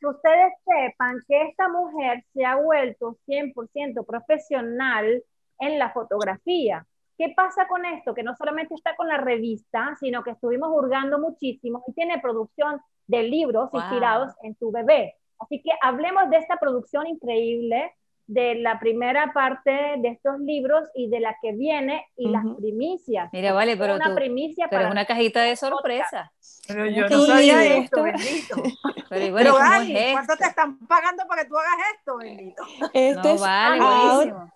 que 0.01 0.07
ustedes 0.07 0.53
sepan 0.64 1.18
que 1.26 1.42
esta 1.48 1.68
mujer 1.68 2.24
se 2.34 2.44
ha 2.44 2.57
vuelto 2.57 3.16
100% 3.26 4.05
profesional 4.07 5.22
en 5.59 5.78
la 5.78 5.90
fotografía. 5.92 6.86
¿Qué 7.18 7.32
pasa 7.36 7.66
con 7.68 7.84
esto? 7.84 8.14
Que 8.14 8.22
no 8.22 8.34
solamente 8.36 8.74
está 8.74 8.96
con 8.96 9.09
la 9.09 9.18
revista, 9.18 9.94
sino 10.01 10.22
que 10.22 10.30
estuvimos 10.30 10.70
hurgando 10.72 11.18
muchísimo 11.18 11.82
y 11.86 11.92
tiene 11.92 12.18
producción 12.20 12.80
de 13.07 13.24
libros 13.24 13.70
Wow. 13.72 13.80
inspirados 13.80 14.32
en 14.42 14.55
tu 14.55 14.70
bebé. 14.70 15.16
Así 15.38 15.61
que 15.62 15.70
hablemos 15.82 16.30
de 16.30 16.38
esta 16.38 16.57
producción 16.59 17.07
increíble, 17.07 17.94
de 18.31 18.55
la 18.57 18.78
primera 18.78 19.33
parte 19.33 19.70
de 19.99 20.09
estos 20.09 20.39
libros 20.41 20.85
y 20.95 21.09
de 21.11 21.20
la 21.20 21.37
que 21.43 21.53
viene 21.53 22.05
y 22.16 22.28
las 22.28 22.45
Ujú. 22.45 22.57
primicias. 22.61 23.28
Mira, 23.33 23.53
vale, 23.53 23.76
pero 23.76 23.95
una 23.97 24.05
tú, 24.05 24.14
primicia 24.14 24.68
pero 24.68 24.83
es 24.83 24.85
para 24.87 24.93
una 24.93 25.05
cajita 25.05 25.43
de 25.43 25.57
sorpresa. 25.57 26.33
Pero 26.68 26.87
yo 26.87 27.09
no 27.09 27.20
sabía 27.20 27.26
sabía 27.26 27.66
esto. 27.76 27.97
esto, 27.97 28.03
bendito. 28.05 28.57
Pero, 29.11 29.33
bueno, 29.33 29.51
Pero 29.51 29.57
¿cómo 29.59 29.81
Gali, 29.81 29.95
es 29.97 30.12
¿cuánto 30.12 30.33
esto? 30.33 30.45
te 30.45 30.51
están 30.51 30.78
pagando 30.87 31.24
para 31.28 31.43
que 31.43 31.49
tú 31.49 31.59
hagas 31.59 31.76
esto, 31.99 32.16
bendito? 32.18 32.62
Este, 32.95 33.28
No, 33.28 33.35
es 33.35 33.41
vale, 33.41 33.78
Out, 33.81 34.28
buenísimo. 34.28 34.53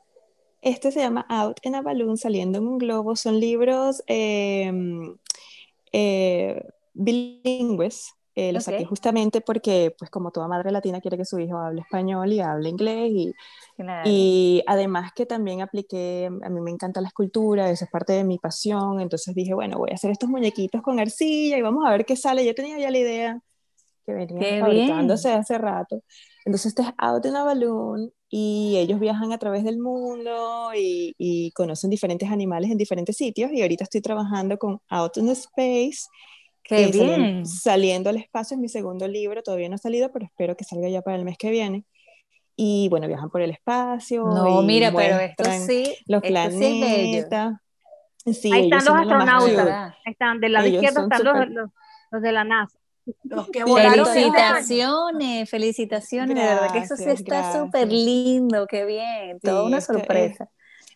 este 0.62 0.92
se 0.92 1.00
llama 1.00 1.26
Out 1.28 1.58
in 1.64 1.74
a 1.74 1.82
Balloon, 1.82 2.16
saliendo 2.16 2.58
en 2.58 2.68
un 2.68 2.78
globo. 2.78 3.16
Son 3.16 3.40
libros 3.40 4.02
eh, 4.06 4.72
eh, 5.92 6.62
bilingües. 6.94 8.12
Eh, 8.36 8.52
los 8.52 8.64
saqué 8.64 8.82
Ok. 8.82 8.88
justamente 8.88 9.40
porque, 9.40 9.94
pues 9.98 10.10
como 10.10 10.30
toda 10.32 10.48
madre 10.48 10.72
latina 10.72 11.00
quiere 11.00 11.16
que 11.16 11.24
su 11.24 11.38
hijo 11.38 11.56
hable 11.58 11.82
español 11.82 12.32
y 12.32 12.40
hable 12.40 12.68
inglés 12.68 13.10
y, 13.12 13.32
Claro. 13.76 14.08
Y 14.10 14.62
además 14.66 15.12
que 15.14 15.26
también 15.26 15.60
apliqué, 15.60 16.26
a 16.42 16.48
mí 16.50 16.60
me 16.60 16.70
encanta 16.70 17.00
la 17.00 17.08
escultura, 17.08 17.70
eso 17.70 17.84
es 17.84 17.90
parte 17.90 18.12
de 18.12 18.24
mi 18.24 18.38
pasión, 18.38 19.00
entonces 19.00 19.34
dije, 19.34 19.54
bueno, 19.54 19.78
voy 19.78 19.90
a 19.90 19.94
hacer 19.94 20.10
estos 20.10 20.28
muñequitos 20.28 20.82
con 20.82 20.98
arcilla 21.00 21.58
y 21.58 21.62
vamos 21.62 21.84
a 21.86 21.90
ver 21.90 22.04
qué 22.04 22.16
sale. 22.16 22.44
Yo 22.44 22.54
tenía 22.54 22.78
ya 22.78 22.90
la 22.90 22.98
idea 22.98 23.40
que 24.06 24.12
venía 24.12 24.60
fabricándose 24.60 25.32
hace 25.32 25.58
rato. 25.58 26.02
Entonces 26.44 26.66
este 26.66 26.82
es 26.82 26.88
Out 26.98 27.24
in 27.26 27.36
a 27.36 27.44
Balloon 27.44 28.12
y 28.28 28.76
ellos 28.78 29.00
viajan 29.00 29.32
a 29.32 29.38
través 29.38 29.64
del 29.64 29.78
mundo 29.78 30.72
y, 30.74 31.14
y 31.18 31.50
conocen 31.52 31.90
diferentes 31.90 32.30
animales 32.30 32.70
en 32.70 32.76
diferentes 32.78 33.16
sitios 33.16 33.50
y 33.52 33.62
ahorita 33.62 33.84
estoy 33.84 34.02
trabajando 34.02 34.58
con 34.58 34.80
Out 34.90 35.16
in 35.18 35.30
Space. 35.30 36.06
Qué 36.64 36.86
eh, 36.86 36.90
bien. 36.92 37.46
saliendo 37.46 38.10
al 38.10 38.16
espacio 38.16 38.54
es 38.56 38.60
mi 38.60 38.68
segundo 38.68 39.06
libro, 39.06 39.42
todavía 39.42 39.68
no 39.68 39.74
ha 39.74 39.78
salido, 39.78 40.10
pero 40.12 40.24
espero 40.24 40.56
que 40.56 40.64
salga 40.64 40.88
ya 40.88 41.02
para 41.02 41.16
el 41.16 41.24
mes 41.24 41.36
que 41.38 41.50
viene. 41.50 41.84
Y 42.56 42.88
bueno, 42.88 43.06
viajan 43.06 43.30
por 43.30 43.42
el 43.42 43.50
espacio. 43.50 44.24
No, 44.24 44.62
y 44.62 44.66
mira, 44.66 44.92
pero 44.92 45.18
esto 45.18 45.44
sí, 45.66 45.96
Los 46.06 46.22
esto 46.22 46.50
sí 46.50 46.64
es 46.64 46.80
bello. 46.80 46.80
planetas. 46.80 47.54
Sí, 48.24 48.50
Ahí 48.52 48.62
están 48.64 48.84
los 48.84 48.94
astronautas. 48.94 49.56
¿Verdad? 49.56 49.94
Están 50.06 50.40
del 50.40 50.52
lado 50.54 50.66
Ellos 50.66 50.82
izquierdo 50.82 51.02
están 51.02 51.24
los, 51.24 51.34
súper- 51.34 51.50
los, 51.50 51.70
los 52.10 52.22
de 52.22 52.32
la 52.32 52.44
NASA. 52.44 52.78
Los 53.24 53.48
que 53.48 53.58
este 53.58 53.80
año. 53.80 54.06
Felicitaciones, 54.06 55.50
felicitaciones, 55.50 56.34
de 56.36 56.42
verdad 56.42 56.72
que 56.72 56.78
eso 56.78 56.96
sí 56.96 57.04
Gracias, 57.04 57.20
está 57.20 57.34
gracias. 57.42 57.64
súper 57.64 57.92
lindo, 57.92 58.66
qué 58.66 58.84
bien, 58.86 59.40
toda 59.40 59.60
Sí, 59.60 59.66
una 59.66 59.78
este 59.78 59.92
sorpresa. 59.92 60.48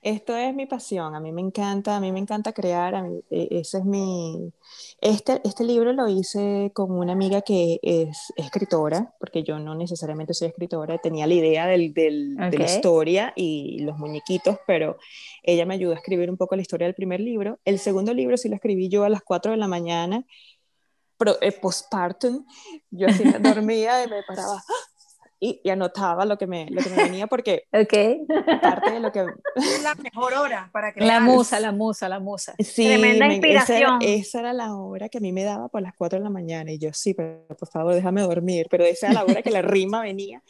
Esto 0.03 0.37
es 0.37 0.55
mi 0.55 0.67
pasión, 0.67 1.15
a 1.15 1.21
mí 1.21 1.33
me 1.33 1.41
encanta, 1.41 1.97
a 1.97 2.01
mí 2.01 2.13
me 2.13 2.19
encanta 2.21 2.53
crear, 2.53 2.95
a 2.95 3.03
mí, 3.03 3.21
e- 3.31 3.49
ese 3.51 3.79
es 3.79 3.85
mi... 3.85 4.53
Este, 5.01 5.41
este 5.45 5.65
libro 5.65 5.93
lo 5.93 6.09
hice 6.09 6.71
con 6.75 6.93
una 6.93 7.13
amiga 7.13 7.43
que 7.43 7.81
es 7.83 8.33
escritora, 8.37 9.15
porque 9.19 9.43
yo 9.43 9.59
no 9.59 9.75
necesariamente 9.75 10.35
soy 10.35 10.49
escritora, 10.49 10.99
tenía 10.99 11.27
la 11.27 11.35
idea 11.35 11.67
del, 11.67 11.93
del- 11.95 12.37
de 12.37 12.59
la 12.59 12.65
historia 12.77 13.33
y 13.37 13.81
los 13.81 13.99
muñequitos, 13.99 14.59
pero 14.67 14.99
ella 15.43 15.67
me 15.67 15.75
ayudó 15.75 15.93
a 15.93 15.97
escribir 15.97 16.31
un 16.31 16.37
poco 16.37 16.55
la 16.57 16.63
historia 16.63 16.87
del 16.87 16.95
primer 16.95 17.21
libro. 17.21 17.59
El 17.65 17.79
segundo 17.79 18.15
libro 18.15 18.37
sí 18.37 18.49
lo 18.49 18.55
escribí 18.55 18.89
yo 18.89 19.05
a 19.05 19.09
las 19.09 19.23
4 19.23 19.51
de 19.53 19.57
la 19.59 19.69
mañana, 19.69 20.25
eh, 21.41 21.53
postpartum, 21.53 22.45
yo 22.91 23.09
así 23.09 23.25
dormía 23.43 24.05
y 24.05 24.09
me 24.09 24.23
paraba, 24.23 24.63
y, 25.41 25.61
y, 25.63 25.71
anotaba 25.71 26.25
lo 26.25 26.37
que, 26.39 26.47
me, 26.47 26.69
lo 26.71 26.83
que 26.83 26.91
me 26.91 26.97
venía 27.05 27.27
porque 27.27 27.65
okay. 27.73 28.27
parte 28.61 28.93
de 28.93 29.01
lo 29.01 29.13
que... 29.13 29.25
Es 29.57 29.83
la 29.83 29.95
mejor 29.95 30.35
hora 30.35 30.69
para 30.73 30.93
que... 30.93 31.01
La 31.05 31.21
musa, 31.21 31.61
la 31.61 31.73
musa, 31.73 32.09
la 32.09 32.19
musa. 32.21 32.55
Sí, 32.59 32.85
Tremenda 32.87 33.27
me- 33.29 33.35
inspiración. 33.35 33.99
Esa 34.01 34.09
era, 34.11 34.15
esa 34.21 34.39
era 34.41 34.53
la 34.53 34.75
hora 34.75 35.09
que 35.09 35.19
a 35.19 35.21
mí 35.21 35.33
me 35.33 35.45
daba 35.45 35.69
por 35.69 35.83
las 35.83 35.95
4 35.97 36.19
de 36.19 36.25
la 36.25 36.31
mañana 36.31 36.73
y 36.73 36.79
yo, 36.79 36.93
sí, 36.93 37.15
pero 37.15 37.47
por 37.59 37.69
favor 37.69 37.95
déjame 37.95 38.23
dormir, 38.23 38.67
pero 38.71 38.85
esa 38.85 39.07
era 39.07 39.15
la 39.15 39.25
hora 39.25 39.43
que 39.43 39.51
la 39.51 39.63
rima 39.63 40.03
venía. 40.03 40.43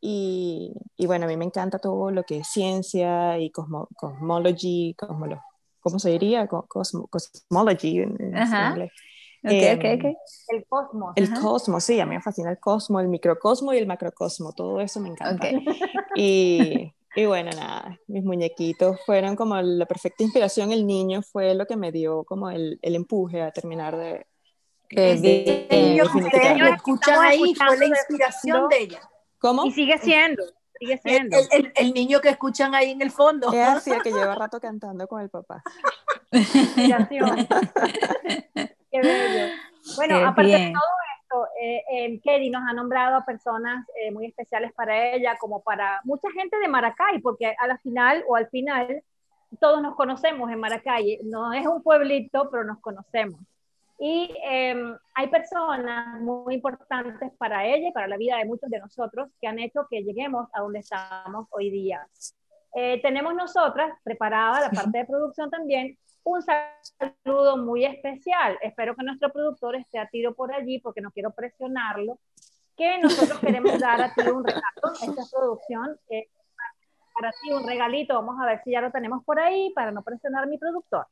Y, 0.00 0.72
y 0.96 1.06
bueno, 1.06 1.26
a 1.26 1.28
mí 1.28 1.36
me 1.36 1.44
encanta 1.44 1.78
todo 1.78 2.10
lo 2.10 2.24
que 2.24 2.38
es 2.38 2.48
ciencia 2.48 3.38
y 3.38 3.50
cosmo, 3.50 3.88
cosmology, 3.94 4.94
cosmolo, 4.98 5.40
¿cómo 5.78 6.00
se 6.00 6.10
diría? 6.10 6.48
Co- 6.48 6.66
cosmo- 6.68 7.06
cosmology 7.08 8.00
en, 8.00 8.16
en 8.20 8.36
inglés. 8.70 8.90
Ok, 9.44 9.50
Em, 9.50 9.78
ok, 9.78 9.84
ok. 10.04 10.16
El 10.48 10.64
cosmos. 10.66 11.12
El 11.16 11.24
Ajá. 11.32 11.40
cosmos, 11.40 11.84
sí, 11.84 11.98
a 12.00 12.06
mí 12.06 12.14
me 12.14 12.22
fascina 12.22 12.50
el 12.50 12.58
cosmos, 12.60 13.02
el 13.02 13.08
microcosmo 13.08 13.72
y 13.74 13.78
el 13.78 13.86
macrocosmo, 13.86 14.52
todo 14.52 14.80
eso 14.80 15.00
me 15.00 15.08
encanta. 15.08 15.48
Y, 16.14 16.92
y 17.16 17.26
bueno, 17.26 17.50
nada, 17.56 17.98
mis 18.06 18.22
muñequitos 18.22 19.00
fueron 19.06 19.34
como 19.34 19.56
la 19.60 19.86
perfecta 19.86 20.22
inspiración, 20.22 20.72
el 20.72 20.86
niño 20.86 21.22
fue 21.22 21.54
lo 21.54 21.66
que 21.66 21.76
me 21.76 21.90
dio 21.90 22.22
como 22.24 22.50
el, 22.50 22.78
el 22.82 22.94
empuje 22.94 23.42
a 23.42 23.50
terminar 23.50 23.96
de... 23.96 24.26
De- 24.90 25.14
bien. 25.16 25.66
niño 25.70 26.04
que 26.04 26.18
ustedes 26.18 26.32
definitivamente. 26.32 26.64
lo 26.68 26.74
escuchan 26.76 27.20
ahí 27.24 27.54
fue 27.54 27.66
la 27.66 27.76
de 27.76 27.86
inspiración 27.86 28.68
de 28.68 28.78
ella. 28.78 29.00
¿Cómo? 29.38 29.64
Y 29.64 29.72
sigue 29.72 29.96
siendo, 29.98 30.42
sigue 30.78 30.98
siendo. 30.98 31.38
el- 31.38 31.48
el- 31.50 31.72
el 31.76 31.94
niño 31.94 32.20
que 32.20 32.28
escuchan 32.28 32.74
ahí 32.74 32.90
en 32.90 33.00
el 33.00 33.10
fondo. 33.10 33.50
Es 33.50 33.68
así, 33.68 33.90
el 33.90 34.02
que 34.02 34.12
lleva 34.12 34.34
rato 34.34 34.60
cantando 34.60 35.08
con 35.08 35.22
el 35.22 35.30
papá. 35.30 35.62
Qué 38.92 39.00
bello. 39.00 39.54
Bueno, 39.96 40.18
Qué 40.18 40.24
aparte 40.24 40.50
de 40.52 40.56
bien. 40.58 40.72
todo 40.72 40.82
esto, 41.18 41.46
eh, 41.60 41.82
eh, 41.90 42.20
Kelly 42.22 42.50
nos 42.50 42.62
ha 42.68 42.72
nombrado 42.72 43.16
a 43.16 43.24
personas 43.24 43.84
eh, 43.96 44.12
muy 44.12 44.26
especiales 44.26 44.72
para 44.74 45.14
ella, 45.14 45.36
como 45.40 45.60
para 45.62 46.00
mucha 46.04 46.30
gente 46.30 46.56
de 46.58 46.68
Maracay, 46.68 47.20
porque 47.20 47.56
a 47.58 47.66
la 47.66 47.78
final 47.78 48.22
o 48.28 48.36
al 48.36 48.48
final 48.48 49.02
todos 49.58 49.82
nos 49.82 49.96
conocemos 49.96 50.50
en 50.50 50.60
Maracay. 50.60 51.20
No 51.24 51.52
es 51.52 51.66
un 51.66 51.82
pueblito, 51.82 52.48
pero 52.50 52.64
nos 52.64 52.78
conocemos. 52.80 53.40
Y 53.98 54.34
eh, 54.44 54.74
hay 55.14 55.28
personas 55.28 56.20
muy 56.20 56.54
importantes 56.54 57.30
para 57.38 57.64
ella 57.64 57.88
y 57.88 57.92
para 57.92 58.08
la 58.08 58.16
vida 58.16 58.36
de 58.36 58.44
muchos 58.44 58.68
de 58.68 58.80
nosotros 58.80 59.28
que 59.40 59.46
han 59.46 59.58
hecho 59.60 59.86
que 59.88 60.02
lleguemos 60.02 60.48
a 60.52 60.60
donde 60.60 60.80
estamos 60.80 61.46
hoy 61.50 61.70
día. 61.70 62.04
Eh, 62.74 63.00
tenemos 63.00 63.34
nosotras 63.34 63.92
preparada 64.02 64.60
la 64.60 64.70
parte 64.90 64.98
de 64.98 65.04
producción 65.04 65.50
también 65.50 65.96
un 66.24 66.42
saludo 66.42 67.56
muy 67.56 67.84
especial. 67.84 68.58
Espero 68.62 68.94
que 68.94 69.04
nuestro 69.04 69.32
productor 69.32 69.76
esté 69.76 69.98
a 69.98 70.08
tiro 70.08 70.34
por 70.34 70.52
allí 70.52 70.78
porque 70.80 71.00
no 71.00 71.10
quiero 71.10 71.30
presionarlo. 71.30 72.18
Que 72.76 72.98
nosotros 72.98 73.38
queremos 73.40 73.78
dar 73.78 74.00
a 74.00 74.14
ti 74.14 74.22
un 74.22 74.44
regalo. 74.44 74.62
Esta 75.02 75.22
es 75.22 75.30
producción. 75.30 75.98
eh, 76.08 76.28
para 77.14 77.30
ti 77.30 77.52
un 77.52 77.66
regalito. 77.66 78.14
Vamos 78.14 78.36
a 78.40 78.46
ver 78.46 78.62
si 78.64 78.70
ya 78.72 78.80
lo 78.80 78.90
tenemos 78.90 79.22
por 79.24 79.38
ahí 79.38 79.70
para 79.74 79.90
no 79.90 80.02
presionar 80.02 80.44
a 80.44 80.46
mi 80.46 80.58
productor. 80.58 81.06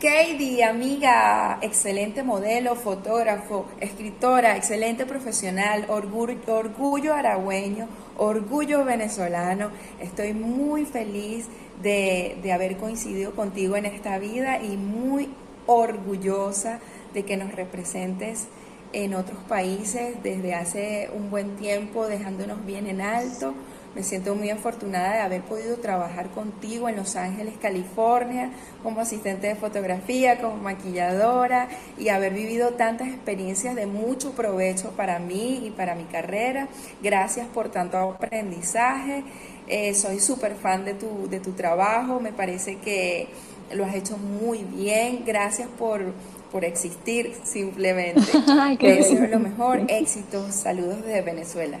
Katie, 0.00 0.64
amiga, 0.64 1.58
excelente 1.60 2.22
modelo, 2.22 2.74
fotógrafo, 2.74 3.66
escritora, 3.80 4.56
excelente 4.56 5.04
profesional, 5.04 5.84
orgullo, 5.88 6.38
orgullo 6.56 7.12
aragüeño, 7.12 7.86
orgullo 8.16 8.82
venezolano. 8.86 9.70
Estoy 10.00 10.32
muy 10.32 10.86
feliz 10.86 11.50
de, 11.82 12.38
de 12.42 12.52
haber 12.52 12.76
coincidido 12.76 13.32
contigo 13.32 13.76
en 13.76 13.86
esta 13.86 14.18
vida 14.18 14.62
y 14.62 14.76
muy 14.76 15.30
orgullosa 15.66 16.80
de 17.14 17.24
que 17.24 17.36
nos 17.36 17.52
representes 17.52 18.48
en 18.92 19.14
otros 19.14 19.38
países 19.48 20.22
desde 20.22 20.54
hace 20.54 21.10
un 21.14 21.30
buen 21.30 21.56
tiempo, 21.56 22.06
dejándonos 22.06 22.64
bien 22.66 22.86
en 22.86 23.00
alto. 23.00 23.54
Me 23.94 24.04
siento 24.04 24.36
muy 24.36 24.50
afortunada 24.50 25.14
de 25.14 25.20
haber 25.20 25.42
podido 25.42 25.76
trabajar 25.78 26.30
contigo 26.30 26.88
en 26.88 26.94
Los 26.94 27.16
Ángeles, 27.16 27.54
California, 27.60 28.50
como 28.84 29.00
asistente 29.00 29.48
de 29.48 29.56
fotografía, 29.56 30.40
como 30.40 30.56
maquilladora 30.56 31.68
y 31.98 32.08
haber 32.08 32.32
vivido 32.32 32.70
tantas 32.74 33.08
experiencias 33.08 33.74
de 33.74 33.86
mucho 33.86 34.30
provecho 34.32 34.90
para 34.92 35.18
mí 35.18 35.62
y 35.66 35.70
para 35.70 35.96
mi 35.96 36.04
carrera. 36.04 36.68
Gracias 37.02 37.48
por 37.48 37.70
tanto 37.70 37.98
aprendizaje. 37.98 39.24
Eh, 39.66 39.92
soy 39.94 40.20
súper 40.20 40.54
fan 40.54 40.84
de 40.84 40.94
tu, 40.94 41.28
de 41.28 41.40
tu 41.40 41.52
trabajo. 41.52 42.20
Me 42.20 42.32
parece 42.32 42.76
que 42.76 43.26
lo 43.72 43.84
has 43.84 43.96
hecho 43.96 44.16
muy 44.16 44.62
bien. 44.62 45.24
Gracias 45.26 45.68
por, 45.68 46.00
por 46.52 46.64
existir 46.64 47.34
simplemente. 47.42 48.22
Te 48.78 48.94
deseo 48.94 49.26
lo 49.26 49.40
mejor. 49.40 49.80
Éxitos. 49.88 50.54
Saludos 50.54 51.04
desde 51.04 51.22
Venezuela. 51.22 51.78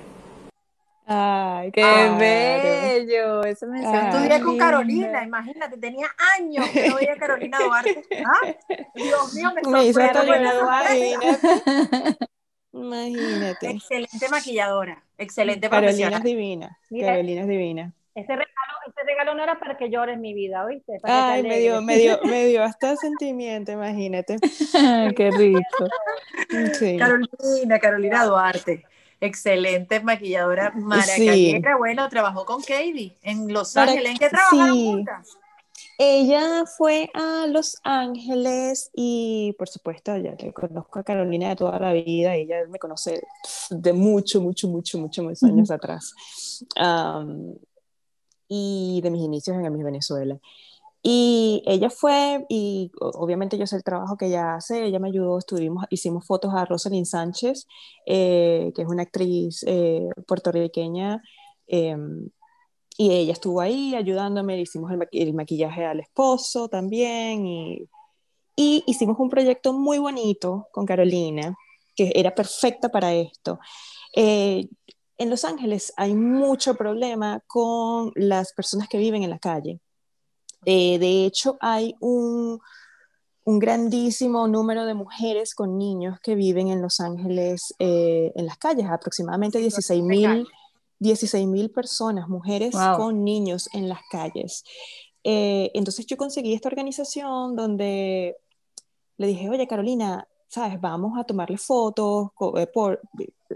Ay, 1.06 1.72
Qué 1.72 1.80
claro. 1.80 2.18
bello. 2.18 3.42
Ese 3.44 3.66
mensaje. 3.66 3.96
Ay, 3.98 4.06
Estudié 4.22 4.40
con. 4.42 4.58
Carolina, 4.58 5.24
imagínate, 5.24 5.76
tenía 5.78 6.06
años 6.38 6.68
que 6.70 6.88
no 6.88 6.96
veía 6.96 7.12
a 7.14 7.16
Carolina 7.16 7.58
Duarte. 7.58 8.02
¿Ah? 8.24 8.54
Dios 8.94 9.34
mío, 9.34 9.50
me 9.54 9.62
Me 9.70 9.86
hizo 9.86 10.00
sorprende. 10.00 10.44
llorar, 10.44 10.86
imagínate. 12.72 13.70
Excelente 13.70 14.28
maquilladora, 14.30 15.02
excelente 15.18 15.68
Carolina 15.68 16.16
es 16.18 16.22
divina. 16.22 16.78
Mira. 16.90 17.08
Carolina 17.08 17.40
es 17.42 17.48
divina. 17.48 17.92
Ese 18.14 18.32
regalo, 18.32 18.72
ese 18.88 19.04
regalo 19.06 19.34
no 19.34 19.42
era 19.42 19.58
para 19.58 19.76
que 19.76 19.88
llores 19.88 20.18
mi 20.18 20.34
vida, 20.34 20.64
¿oíste? 20.64 20.98
Para 21.00 21.32
Ay, 21.32 21.42
me 21.44 21.58
dio, 21.60 21.80
me 21.80 21.96
dio, 21.96 22.20
me 22.24 22.46
dio 22.46 22.62
hasta 22.62 22.96
sentimiento, 22.96 23.72
imagínate. 23.72 24.36
qué 25.16 25.30
rico. 25.30 25.60
Sí. 26.74 26.96
Carolina, 26.98 27.78
Carolina 27.78 28.24
Duarte. 28.24 28.84
Excelente 29.20 30.00
maquilladora 30.00 30.72
maracayera. 30.74 31.76
Bueno, 31.76 32.08
trabajó 32.08 32.44
con 32.44 32.60
Katie 32.60 33.16
en 33.22 33.52
Los 33.52 33.76
Ángeles. 33.76 34.12
¿En 34.12 34.18
qué 34.18 34.28
trabajaron 34.28 34.74
sí. 34.74 34.86
juntas? 34.86 35.28
Ella 35.98 36.64
fue 36.64 37.10
a 37.12 37.46
Los 37.46 37.76
Ángeles 37.84 38.90
y 38.94 39.54
por 39.58 39.68
supuesto 39.68 40.16
ya 40.16 40.34
le 40.38 40.52
conozco 40.52 40.98
a 40.98 41.04
Carolina 41.04 41.50
de 41.50 41.56
toda 41.56 41.78
la 41.78 41.92
vida, 41.92 42.34
ella 42.34 42.66
me 42.70 42.78
conoce 42.78 43.20
de 43.68 43.92
mucho, 43.92 44.40
mucho, 44.40 44.66
mucho, 44.68 44.98
mucho, 44.98 45.22
muchos 45.22 45.42
años 45.42 45.70
atrás 45.70 46.14
y 48.48 49.00
de 49.02 49.10
mis 49.10 49.22
inicios 49.22 49.56
en 49.56 49.72
Miss 49.72 49.84
Venezuela. 49.84 50.38
Y 51.02 51.62
ella 51.66 51.88
fue, 51.88 52.44
y 52.50 52.90
obviamente 53.00 53.56
yo 53.56 53.66
sé 53.66 53.76
el 53.76 53.82
trabajo 53.84 54.16
que 54.18 54.26
ella 54.26 54.56
hace, 54.56 54.84
ella 54.84 54.98
me 54.98 55.08
ayudó, 55.08 55.38
estuvimos, 55.38 55.86
hicimos 55.88 56.26
fotos 56.26 56.52
a 56.54 56.66
Rosalind 56.66 57.06
Sánchez, 57.06 57.66
eh, 58.06 58.70
que 58.74 58.82
es 58.82 58.88
una 58.88 59.02
actriz 59.04 59.64
eh, 59.66 60.08
puertorriqueña, 60.26 61.22
em, 61.68 62.28
y 62.98 63.12
ella 63.12 63.32
estuvo 63.32 63.62
ahí 63.62 63.94
ayudándome, 63.94 64.60
hicimos 64.60 64.90
el, 64.92 64.98
maqui- 64.98 65.22
el 65.22 65.32
maquillaje 65.32 65.86
al 65.86 66.00
esposo 66.00 66.68
también, 66.68 67.46
y, 67.46 67.88
y 68.56 68.84
hicimos 68.86 69.18
un 69.18 69.30
proyecto 69.30 69.72
muy 69.72 69.98
bonito 69.98 70.68
con 70.72 70.84
Carolina, 70.84 71.54
que 71.96 72.12
era 72.14 72.34
perfecta 72.34 72.90
para 72.90 73.14
esto. 73.14 73.58
Eh, 74.16 74.68
en 75.18 75.30
Los 75.30 75.44
Ángeles 75.44 75.92
hay 75.96 76.14
mucho 76.14 76.74
problema 76.74 77.42
con 77.46 78.12
las 78.16 78.52
personas 78.52 78.88
que 78.88 78.98
viven 78.98 79.22
en 79.22 79.30
la 79.30 79.38
calle. 79.38 79.80
Eh, 80.64 80.98
de 80.98 81.24
hecho, 81.26 81.56
hay 81.60 81.94
un, 82.00 82.60
un 83.44 83.58
grandísimo 83.58 84.46
número 84.48 84.84
de 84.86 84.94
mujeres 84.94 85.54
con 85.54 85.78
niños 85.78 86.18
que 86.22 86.34
viven 86.34 86.68
en 86.68 86.82
Los 86.82 87.00
Ángeles 87.00 87.74
eh, 87.78 88.32
en 88.34 88.46
las 88.46 88.58
calles, 88.58 88.86
aproximadamente 88.88 89.58
16 89.58 90.02
mil 90.02 90.46
16 91.00 91.70
personas, 91.70 92.28
mujeres 92.28 92.74
Wow. 92.74 92.96
con 92.96 93.24
niños 93.24 93.70
en 93.72 93.88
las 93.88 94.00
calles. 94.10 94.62
Eh, 95.24 95.70
entonces 95.74 96.06
yo 96.06 96.16
conseguí 96.16 96.52
esta 96.52 96.68
organización 96.68 97.56
donde 97.56 98.36
le 99.16 99.26
dije, 99.26 99.48
oye 99.48 99.66
Carolina, 99.66 100.26
sabes, 100.48 100.80
vamos 100.80 101.18
a 101.18 101.24
tomarle 101.24 101.56
fotos, 101.56 102.28
eh, 102.56 102.66
por, 102.66 103.00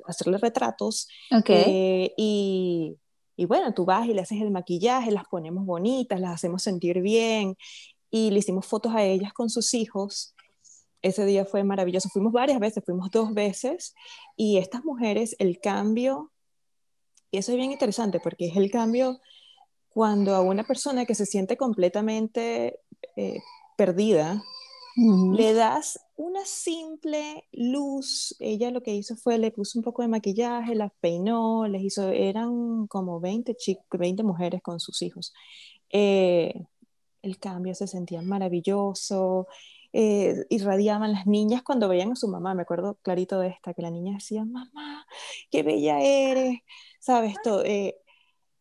hacerle 0.06 0.38
retratos 0.38 1.08
Ok. 1.30 1.50
eh, 1.50 2.14
y, 2.16 2.96
y 3.36 3.46
bueno, 3.46 3.74
tú 3.74 3.84
vas 3.84 4.06
y 4.06 4.14
le 4.14 4.20
haces 4.20 4.40
el 4.40 4.50
maquillaje, 4.50 5.10
las 5.10 5.24
ponemos 5.24 5.66
bonitas, 5.66 6.20
las 6.20 6.34
hacemos 6.34 6.62
sentir 6.62 7.00
bien 7.00 7.56
y 8.10 8.30
le 8.30 8.38
hicimos 8.38 8.66
fotos 8.66 8.94
a 8.94 9.02
ellas 9.02 9.32
con 9.32 9.50
sus 9.50 9.74
hijos. 9.74 10.34
Ese 11.02 11.26
día 11.26 11.44
fue 11.44 11.64
maravilloso. 11.64 12.08
Fuimos 12.08 12.32
varias 12.32 12.60
veces, 12.60 12.84
fuimos 12.84 13.10
dos 13.10 13.34
veces 13.34 13.94
y 14.36 14.58
estas 14.58 14.84
mujeres, 14.84 15.34
el 15.38 15.60
cambio, 15.60 16.32
y 17.30 17.38
eso 17.38 17.50
es 17.50 17.58
bien 17.58 17.72
interesante 17.72 18.20
porque 18.20 18.46
es 18.46 18.56
el 18.56 18.70
cambio 18.70 19.20
cuando 19.88 20.34
a 20.34 20.40
una 20.40 20.64
persona 20.64 21.04
que 21.04 21.14
se 21.14 21.26
siente 21.26 21.56
completamente 21.56 22.78
eh, 23.16 23.40
perdida, 23.76 24.42
Le 25.30 25.52
das 25.54 25.98
una 26.16 26.44
simple 26.44 27.44
luz. 27.52 28.36
Ella 28.40 28.70
lo 28.70 28.82
que 28.82 28.94
hizo 28.94 29.16
fue 29.16 29.38
le 29.38 29.50
puso 29.50 29.78
un 29.78 29.82
poco 29.84 30.02
de 30.02 30.08
maquillaje, 30.08 30.74
las 30.74 30.92
peinó, 31.00 31.66
les 31.66 31.82
hizo, 31.82 32.08
eran 32.10 32.86
como 32.86 33.20
20, 33.20 33.54
chi- 33.56 33.78
20 33.92 34.22
mujeres 34.22 34.62
con 34.62 34.78
sus 34.80 35.02
hijos. 35.02 35.32
Eh, 35.90 36.54
el 37.22 37.38
cambio 37.38 37.74
se 37.74 37.86
sentía 37.88 38.22
maravilloso. 38.22 39.48
eh, 39.92 40.44
irradiaban 40.50 41.12
las 41.12 41.26
niñas 41.26 41.62
cuando 41.62 41.88
veían 41.88 42.12
a 42.12 42.16
su 42.16 42.28
mamá. 42.28 42.54
Me 42.54 42.62
acuerdo 42.62 42.96
clarito 43.02 43.38
de 43.40 43.48
esta, 43.48 43.74
que 43.74 43.82
la 43.82 43.90
niña 43.92 44.14
decía, 44.14 44.44
mamá, 44.44 45.06
qué 45.50 45.62
bella 45.62 46.00
eres, 46.00 46.60
¿sabes? 47.00 47.36
Todo, 47.42 47.64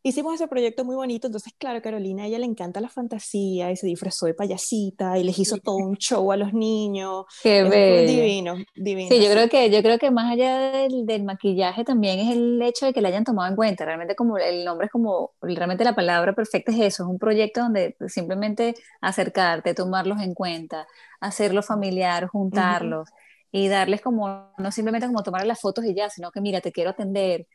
hicimos 0.04 0.36
ese 0.36 0.48
proyecto 0.48 0.84
muy 0.84 0.96
bonito, 0.96 1.28
entonces 1.28 1.54
claro, 1.58 1.82
Carolina, 1.82 2.24
a 2.24 2.26
ella 2.28 2.38
le 2.38 2.46
encanta 2.46 2.82
la 2.82 2.90
fantasía 2.90 3.72
y 3.72 3.78
se 3.78 3.88
disfrazó 3.88 4.26
de 4.26 4.34
payasita 4.34 5.18
y 5.18 5.24
les 5.24 5.40
hizo 5.40 5.58
todo 5.58 5.78
un 5.78 5.96
show 5.96 6.32
a 6.32 6.38
los 6.38 6.54
niños. 6.54 7.26
Qué 7.44 7.64
bello. 7.64 8.12
Divino, 8.12 8.56
divino. 8.76 9.10
Sí, 9.10 9.24
yo 9.24 9.32
creo 9.32 9.50
que 9.50 9.70
yo 9.72 9.82
creo 9.82 9.98
que 9.98 10.12
más 10.12 10.32
allá 10.32 10.72
del, 10.72 11.06
del, 11.06 11.24
maquillaje 11.24 11.86
también 11.86 12.20
es 12.20 12.36
el 12.36 12.62
hecho 12.62 12.86
de 12.86 12.94
que 12.94 13.02
la 13.02 13.08
hayan 13.08 13.24
tomado 13.24 13.50
en 13.50 13.56
cuenta. 13.56 13.86
Realmente 13.86 14.16
como 14.16 14.38
el 14.38 14.66
nombre 14.66 14.88
es 14.88 14.92
como 14.92 15.32
realmente 15.42 15.86
la 15.86 15.96
palabra 15.96 16.34
perfecta 16.34 16.72
es 16.72 16.80
eso, 16.80 17.04
es 17.04 17.10
un 17.10 17.18
proyecto 17.18 17.62
donde 17.62 17.96
simplemente 18.08 18.76
acercarte, 19.00 19.74
tomarlos 19.74 20.22
en 20.22 20.34
cuenta, 20.34 20.86
hacerlo 21.22 21.64
familiar, 21.64 22.28
juntarlos. 22.28 23.10
Y 23.56 23.68
darles 23.68 24.02
como, 24.02 24.52
no 24.58 24.72
simplemente 24.72 25.06
como 25.06 25.22
tomar 25.22 25.46
las 25.46 25.62
fotos 25.62 25.86
y 25.86 25.94
ya, 25.94 26.10
sino 26.10 26.32
que 26.32 26.42
mira, 26.42 26.60
te 26.60 26.72
quiero 26.72 26.90
atender, 26.90 27.46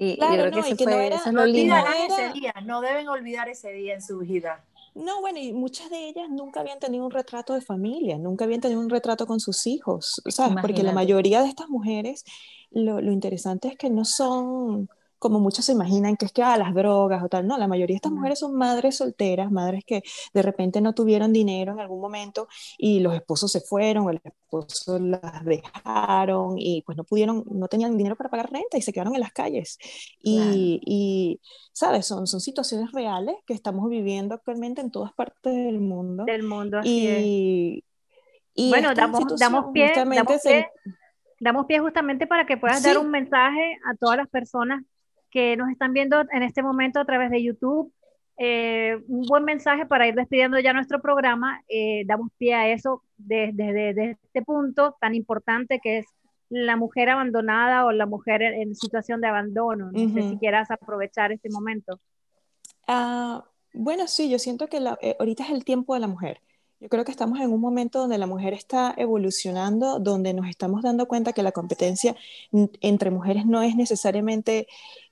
y, 0.00 0.16
claro, 0.16 0.44
yo 0.44 0.50
creo 0.50 0.62
no, 0.62 0.68
que, 0.68 0.76
que 0.76 0.84
fue, 0.84 0.92
no, 0.92 0.98
era, 1.00 1.16
eso 1.16 1.28
es 1.28 1.32
no 1.32 1.40
lo 1.40 1.46
lindo. 1.46 1.74
ese 2.08 2.32
día, 2.32 2.54
no 2.64 2.80
deben 2.80 3.08
olvidar 3.08 3.48
ese 3.48 3.72
día 3.72 3.94
en 3.94 4.02
su 4.02 4.18
vida. 4.18 4.64
No, 4.94 5.20
bueno, 5.20 5.38
y 5.38 5.52
muchas 5.52 5.90
de 5.90 6.08
ellas 6.08 6.28
nunca 6.30 6.60
habían 6.60 6.78
tenido 6.78 7.04
un 7.04 7.10
retrato 7.10 7.54
de 7.54 7.60
familia, 7.60 8.16
nunca 8.18 8.44
habían 8.44 8.60
tenido 8.60 8.80
un 8.80 8.90
retrato 8.90 9.26
con 9.26 9.40
sus 9.40 9.66
hijos, 9.66 10.22
¿sabes? 10.28 10.56
Porque 10.60 10.82
la 10.82 10.90
Imagínate. 10.90 10.94
mayoría 10.94 11.42
de 11.42 11.48
estas 11.48 11.68
mujeres, 11.68 12.24
lo, 12.70 13.00
lo 13.00 13.12
interesante 13.12 13.68
es 13.68 13.76
que 13.76 13.90
no 13.90 14.04
son 14.04 14.88
como 15.18 15.40
muchos 15.40 15.64
se 15.64 15.72
imaginan, 15.72 16.16
que 16.16 16.26
es 16.26 16.32
que 16.32 16.42
a 16.42 16.56
las 16.56 16.74
drogas 16.74 17.22
o 17.22 17.28
tal. 17.28 17.46
No, 17.46 17.58
la 17.58 17.66
mayoría 17.68 17.94
de 17.94 17.96
estas 17.96 18.12
mujeres 18.12 18.38
son 18.38 18.54
madres 18.54 18.96
solteras, 18.96 19.50
madres 19.50 19.84
que 19.84 20.02
de 20.34 20.42
repente 20.42 20.80
no 20.80 20.92
tuvieron 20.94 21.32
dinero 21.32 21.72
en 21.72 21.80
algún 21.80 22.00
momento 22.00 22.48
y 22.78 23.00
los 23.00 23.14
esposos 23.14 23.50
se 23.52 23.60
fueron 23.60 24.06
o 24.06 24.10
el 24.10 24.20
esposo 24.22 24.98
las 24.98 25.44
dejaron 25.44 26.54
y 26.58 26.82
pues 26.82 26.96
no 26.96 27.04
pudieron, 27.04 27.44
no 27.50 27.68
tenían 27.68 27.96
dinero 27.96 28.16
para 28.16 28.30
pagar 28.30 28.50
renta 28.52 28.78
y 28.78 28.82
se 28.82 28.92
quedaron 28.92 29.14
en 29.14 29.20
las 29.20 29.32
calles. 29.32 29.78
Y, 30.20 30.36
Claro. 30.36 30.52
y, 30.56 31.40
¿sabes? 31.72 32.06
Son, 32.06 32.26
son 32.26 32.40
situaciones 32.40 32.92
reales 32.92 33.36
que 33.46 33.54
estamos 33.54 33.88
viviendo 33.88 34.34
actualmente 34.34 34.80
en 34.80 34.90
todas 34.90 35.12
partes 35.12 35.54
del 35.54 35.80
mundo. 35.80 36.24
Del 36.24 36.42
mundo, 36.44 36.78
así. 36.78 37.06
Y, 37.06 37.84
y 38.54 38.70
Bueno, 38.70 38.94
damos, 38.94 39.20
damos 39.38 39.72
pie, 39.72 39.92
damos 39.94 40.40
se- 40.42 40.48
pie, 40.48 40.66
damos 41.40 41.66
pie 41.66 41.78
justamente 41.78 42.26
para 42.26 42.46
que 42.46 42.56
puedas 42.56 42.82
dar 42.82 42.94
Sí. 42.94 43.00
un 43.00 43.10
mensaje 43.10 43.78
a 43.88 43.94
todas 43.96 44.16
las 44.16 44.28
personas 44.28 44.82
que 45.30 45.56
nos 45.56 45.70
están 45.70 45.92
viendo 45.92 46.20
en 46.32 46.42
este 46.42 46.62
momento 46.62 47.00
a 47.00 47.04
través 47.04 47.30
de 47.30 47.42
YouTube. 47.42 47.92
Eh, 48.40 48.96
un 49.08 49.26
buen 49.26 49.44
mensaje 49.44 49.84
para 49.84 50.06
ir 50.06 50.14
despidiendo 50.14 50.58
ya 50.60 50.72
nuestro 50.72 51.00
programa. 51.00 51.62
Eh, 51.68 52.04
damos 52.06 52.30
pie 52.38 52.54
a 52.54 52.68
eso 52.68 53.02
desde, 53.16 53.72
desde 53.72 54.10
este 54.22 54.42
punto 54.42 54.96
tan 55.00 55.14
importante 55.14 55.80
que 55.82 55.98
es 55.98 56.06
la 56.48 56.76
mujer 56.76 57.10
abandonada 57.10 57.84
o 57.84 57.92
la 57.92 58.06
mujer 58.06 58.42
en, 58.42 58.54
en 58.62 58.74
situación 58.74 59.20
de 59.20 59.26
abandono. 59.28 59.90
No 59.92 59.98
sé 59.98 60.20
Ujú. 60.20 60.30
si 60.30 60.36
quieras 60.38 60.70
aprovechar 60.70 61.32
este 61.32 61.50
momento. 61.50 62.00
Ah, 62.86 63.44
bueno, 63.74 64.06
sí, 64.06 64.30
yo 64.30 64.38
siento 64.38 64.68
que 64.68 64.80
la- 64.80 64.98
eh, 65.02 65.16
ahorita 65.18 65.44
es 65.44 65.50
el 65.50 65.64
tiempo 65.64 65.94
de 65.94 66.00
la 66.00 66.06
mujer. 66.08 66.40
Yo 66.80 66.88
creo 66.88 67.04
que 67.04 67.10
estamos 67.10 67.40
en 67.40 67.52
un 67.52 67.60
momento 67.60 67.98
donde 67.98 68.18
la 68.18 68.26
mujer 68.28 68.54
está 68.54 68.94
evolucionando, 68.96 69.98
donde 69.98 70.32
nos 70.32 70.46
estamos 70.48 70.82
dando 70.82 71.06
cuenta 71.08 71.32
que 71.32 71.42
la 71.42 71.50
competencia 71.50 72.14
entre 72.52 73.10
mujeres 73.10 73.46
no 73.46 73.62
es 73.62 73.74
necesariamente 73.74 74.68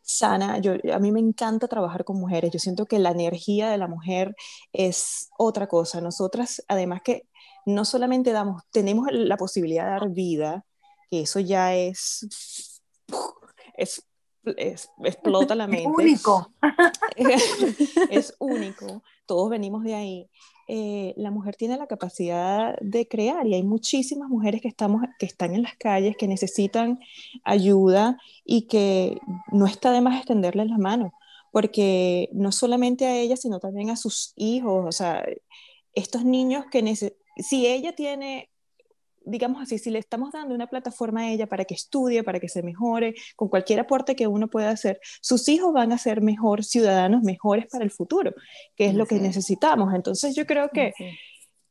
sana. 0.06 0.58
Yo, 0.58 0.72
a 0.94 0.98
mí 0.98 1.12
me 1.12 1.20
encanta 1.20 1.68
trabajar 1.68 2.04
con 2.04 2.18
mujeres. 2.18 2.50
Yo 2.52 2.58
siento 2.58 2.86
que 2.86 2.98
la 2.98 3.10
energía 3.10 3.68
de 3.68 3.76
la 3.78 3.88
mujer 3.88 4.34
es 4.72 5.28
otra 5.36 5.66
cosa. 5.66 6.00
Nosotras, 6.00 6.62
además 6.68 7.02
que 7.02 7.26
no 7.66 7.84
solamente 7.84 8.32
damos, 8.32 8.62
tenemos 8.70 9.08
la 9.10 9.36
posibilidad 9.36 9.84
de 9.84 9.90
dar 9.90 10.08
vida, 10.10 10.64
que 11.10 11.22
eso 11.22 11.40
ya 11.40 11.74
es, 11.74 12.80
es, 13.76 14.02
es- 14.56 14.90
explota 15.04 15.54
la 15.54 15.66
mente 15.66 15.88
Único. 15.88 16.52
es 18.10 18.34
único, 18.38 19.02
todos 19.26 19.50
venimos 19.50 19.82
de 19.82 19.94
ahí. 19.94 20.30
Eh, 20.68 21.14
la 21.16 21.30
mujer 21.30 21.54
tiene 21.56 21.76
la 21.76 21.86
capacidad 21.86 22.76
de 22.80 23.06
crear 23.06 23.46
y 23.46 23.54
hay 23.54 23.62
muchísimas 23.62 24.28
mujeres 24.28 24.60
que, 24.60 24.68
estamos, 24.68 25.02
que 25.18 25.26
están 25.26 25.54
en 25.54 25.62
las 25.62 25.76
calles, 25.76 26.16
que 26.16 26.26
necesitan 26.26 26.98
ayuda 27.44 28.18
y 28.44 28.62
que 28.62 29.20
no 29.52 29.66
está 29.66 29.92
de 29.92 30.00
más 30.00 30.16
extenderles 30.18 30.68
la 30.68 30.78
mano, 30.78 31.12
porque 31.52 32.28
no 32.32 32.50
solamente 32.50 33.06
a 33.06 33.16
ellas, 33.16 33.40
sino 33.42 33.60
también 33.60 33.90
a 33.90 33.96
sus 33.96 34.32
hijos, 34.36 34.84
o 34.86 34.92
sea, 34.92 35.24
estos 35.94 36.24
niños 36.24 36.64
que 36.70 36.82
si 37.38 37.66
ella 37.66 37.94
tiene 37.94 38.50
digamos 39.26 39.60
así, 39.60 39.78
si 39.78 39.90
le 39.90 39.98
estamos 39.98 40.32
dando 40.32 40.54
una 40.54 40.68
plataforma 40.68 41.20
a 41.22 41.30
ella 41.30 41.46
para 41.46 41.64
que 41.66 41.74
estudie, 41.74 42.22
para 42.22 42.40
que 42.40 42.48
se 42.48 42.62
mejore, 42.62 43.14
con 43.36 43.48
cualquier 43.48 43.80
aporte 43.80 44.16
que 44.16 44.26
uno 44.26 44.48
pueda 44.48 44.70
hacer, 44.70 44.98
sus 45.20 45.48
hijos 45.48 45.72
van 45.74 45.92
a 45.92 45.98
ser 45.98 46.20
mejor 46.22 46.64
ciudadanos, 46.64 47.22
mejores 47.22 47.66
para 47.66 47.84
el 47.84 47.90
futuro, 47.90 48.32
que 48.76 48.86
es 48.86 48.94
lo 48.94 49.06
que 49.06 49.16
necesitamos. 49.18 49.92
Entonces 49.94 50.34
yo 50.34 50.46
creo 50.46 50.70
que, 50.70 50.92
Sí. 50.96 51.04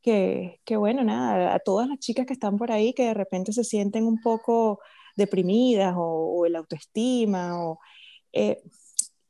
que, 0.02 0.60
que, 0.66 0.76
bueno, 0.78 1.04
nada, 1.04 1.56
a 1.56 1.60
todas 1.60 1.88
las 1.88 1.98
chicas 2.00 2.26
que 2.28 2.34
están 2.34 2.58
por 2.58 2.72
ahí 2.72 2.94
que 2.94 3.06
de 3.06 3.14
repente 3.16 3.54
se 3.54 3.64
sienten 3.64 4.06
un 4.06 4.22
poco 4.22 4.80
deprimidas 5.16 5.96
o, 5.98 6.02
o 6.38 6.46
el 6.46 6.56
autoestima 6.56 7.58
o... 7.66 7.80
eh, 8.34 8.62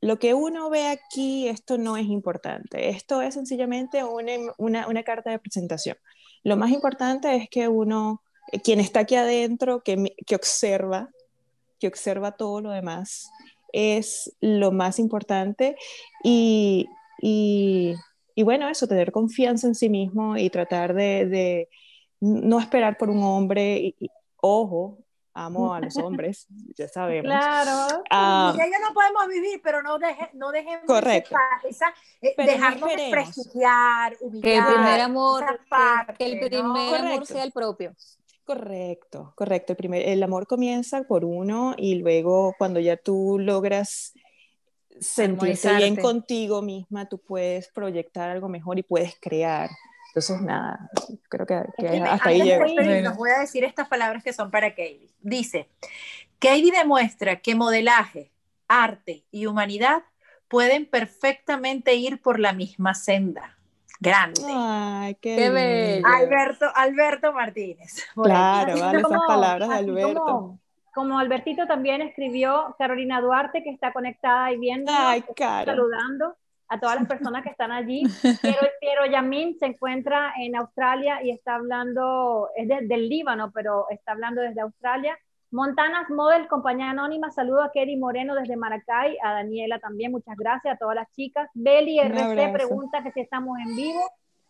lo 0.02 0.18
que 0.18 0.34
uno 0.34 0.68
ve 0.70 0.86
aquí, 0.88 1.48
esto 1.48 1.78
no 1.78 1.96
es 1.96 2.06
importante. 2.06 2.90
Esto 2.90 3.22
es 3.22 3.34
sencillamente 3.34 4.04
una, 4.04 4.32
una, 4.58 4.86
una 4.88 5.02
carta 5.02 5.30
de 5.30 5.38
presentación. 5.38 5.96
Lo 6.44 6.56
más 6.56 6.70
importante 6.70 7.34
es 7.36 7.48
que 7.48 7.68
uno, 7.68 8.22
eh, 8.52 8.60
quien 8.60 8.80
está 8.80 9.00
aquí 9.00 9.16
adentro, 9.16 9.82
que, 9.82 10.14
que 10.26 10.34
observa, 10.34 11.10
que 11.78 11.88
observa 11.88 12.32
todo 12.32 12.60
lo 12.60 12.70
demás, 12.70 13.30
es 13.72 14.34
lo 14.40 14.72
más 14.72 14.98
importante. 14.98 15.76
Y, 16.22 16.86
y, 17.20 17.94
y 18.34 18.42
bueno, 18.42 18.68
eso, 18.68 18.86
tener 18.86 19.12
confianza 19.12 19.66
en 19.66 19.74
sí 19.74 19.88
mismo 19.88 20.36
y 20.36 20.50
tratar 20.50 20.94
de, 20.94 21.68
no 22.20 22.58
esperar 22.60 22.96
por 22.98 23.10
un 23.10 23.22
hombre. 23.22 23.94
Ojo, 24.40 24.98
amo 25.38 25.74
a 25.74 25.80
los 25.80 25.96
hombres, 25.98 26.46
ya 26.76 26.88
sabemos. 26.88 27.26
Claro. 27.30 28.02
Ah, 28.10 28.54
Y 28.56 28.60
ella 28.60 28.78
no 28.88 28.94
podemos 28.94 29.28
vivir, 29.28 29.60
pero 29.62 29.82
no, 29.82 29.98
deje, 29.98 30.30
no 30.32 30.50
dejemos 30.50 30.86
Correcto. 30.86 31.36
esa, 31.68 31.68
esa- 31.90 31.94
eh, 32.22 32.34
dejarnos 32.36 32.88
desprestigiar, 32.88 34.16
humillar. 34.20 34.42
Que 34.42 34.56
el 34.58 34.64
primer 34.64 35.00
amor, 35.00 35.60
parte, 35.68 36.14
que 36.18 36.24
el 36.24 36.40
¿no? 36.40 36.46
primer 36.46 36.64
amor 36.64 37.00
Correcto. 37.00 37.24
sea 37.26 37.44
el 37.44 37.52
propio. 37.52 37.94
Correcto, 38.44 39.32
correcto. 39.36 39.72
El, 39.72 39.76
primer, 39.76 40.08
el 40.08 40.22
amor 40.22 40.46
comienza 40.46 41.02
por 41.02 41.24
uno 41.24 41.74
y 41.76 41.96
luego 41.96 42.54
cuando 42.58 42.80
ya 42.80 42.96
tú 42.96 43.38
logras 43.40 44.14
sentirte 45.00 45.74
bien 45.76 45.96
contigo 45.96 46.62
misma, 46.62 47.06
tú 47.08 47.18
puedes 47.18 47.68
proyectar 47.68 48.30
algo 48.30 48.48
mejor 48.48 48.78
y 48.78 48.82
puedes 48.82 49.16
crear. 49.20 49.68
Entonces, 50.16 50.40
nada, 50.40 50.90
creo 51.28 51.44
que, 51.44 51.62
que 51.76 51.88
hasta 52.00 52.30
ahí 52.30 52.40
llego. 52.40 52.64
despedirnos, 52.64 53.18
voy 53.18 53.28
a 53.32 53.40
decir 53.40 53.64
estas 53.64 53.86
palabras 53.86 54.24
que 54.24 54.32
son 54.32 54.50
para 54.50 54.70
Katie. 54.70 55.10
Dice, 55.20 55.68
Katie 56.38 56.72
demuestra 56.72 57.36
que 57.36 57.54
modelaje, 57.54 58.32
arte 58.66 59.24
y 59.30 59.44
humanidad 59.44 60.04
pueden 60.48 60.86
perfectamente 60.86 61.96
ir 61.96 62.22
por 62.22 62.40
la 62.40 62.54
misma 62.54 62.94
senda. 62.94 63.58
Grande. 64.00 64.40
Ay, 64.46 65.16
qué, 65.16 65.36
Qué 65.36 65.50
bello. 65.50 66.06
Alberto, 66.06 66.64
Alberto 66.74 67.34
Martínez. 67.34 68.02
Claro, 68.14 68.72
aquí. 68.72 68.80
vale, 68.80 68.98
esas 69.00 69.10
como- 69.12 69.26
palabras 69.26 69.68
de 69.68 69.74
así 69.74 69.84
Alberto. 69.84 70.24
Como, 70.24 70.60
como 70.94 71.18
Albertito 71.18 71.66
también 71.66 72.00
escribió 72.00 72.74
Carolina 72.78 73.20
Duarte, 73.20 73.62
que 73.62 73.68
está 73.68 73.92
conectada 73.92 74.50
y 74.50 74.56
viendo, 74.56 74.90
Ay, 74.96 75.22
Caro. 75.36 75.72
saludando 75.72 76.36
a 76.68 76.80
todas 76.80 76.96
las 76.96 77.06
personas 77.08 77.42
que 77.42 77.50
están 77.50 77.70
allí. 77.72 78.02
Piero, 78.42 78.58
Piero 78.80 79.06
Yamin 79.06 79.58
se 79.58 79.66
encuentra 79.66 80.32
en 80.38 80.56
Australia 80.56 81.22
y 81.22 81.30
está 81.30 81.54
hablando, 81.56 82.48
es 82.56 82.68
de- 82.68 82.86
del 82.86 83.08
Líbano, 83.08 83.50
pero 83.52 83.86
está 83.90 84.12
hablando 84.12 84.40
desde 84.42 84.60
Australia. 84.60 85.16
Montanas 85.52 86.10
Model, 86.10 86.48
compañía 86.48 86.90
anónima, 86.90 87.30
saludo 87.30 87.62
a 87.62 87.70
Kerry 87.72 87.96
Moreno 87.96 88.34
desde 88.34 88.56
Maracay, 88.56 89.16
a 89.22 89.32
Daniela 89.32 89.78
también, 89.78 90.10
muchas 90.10 90.36
gracias, 90.36 90.74
a 90.74 90.76
todas 90.78 90.96
las 90.96 91.10
chicas. 91.12 91.48
Beli 91.54 92.00
RC 92.00 92.34
pregunta 92.52 93.02
que 93.02 93.12
si 93.12 93.20
estamos 93.20 93.56
en 93.60 93.76
vivo, 93.76 94.00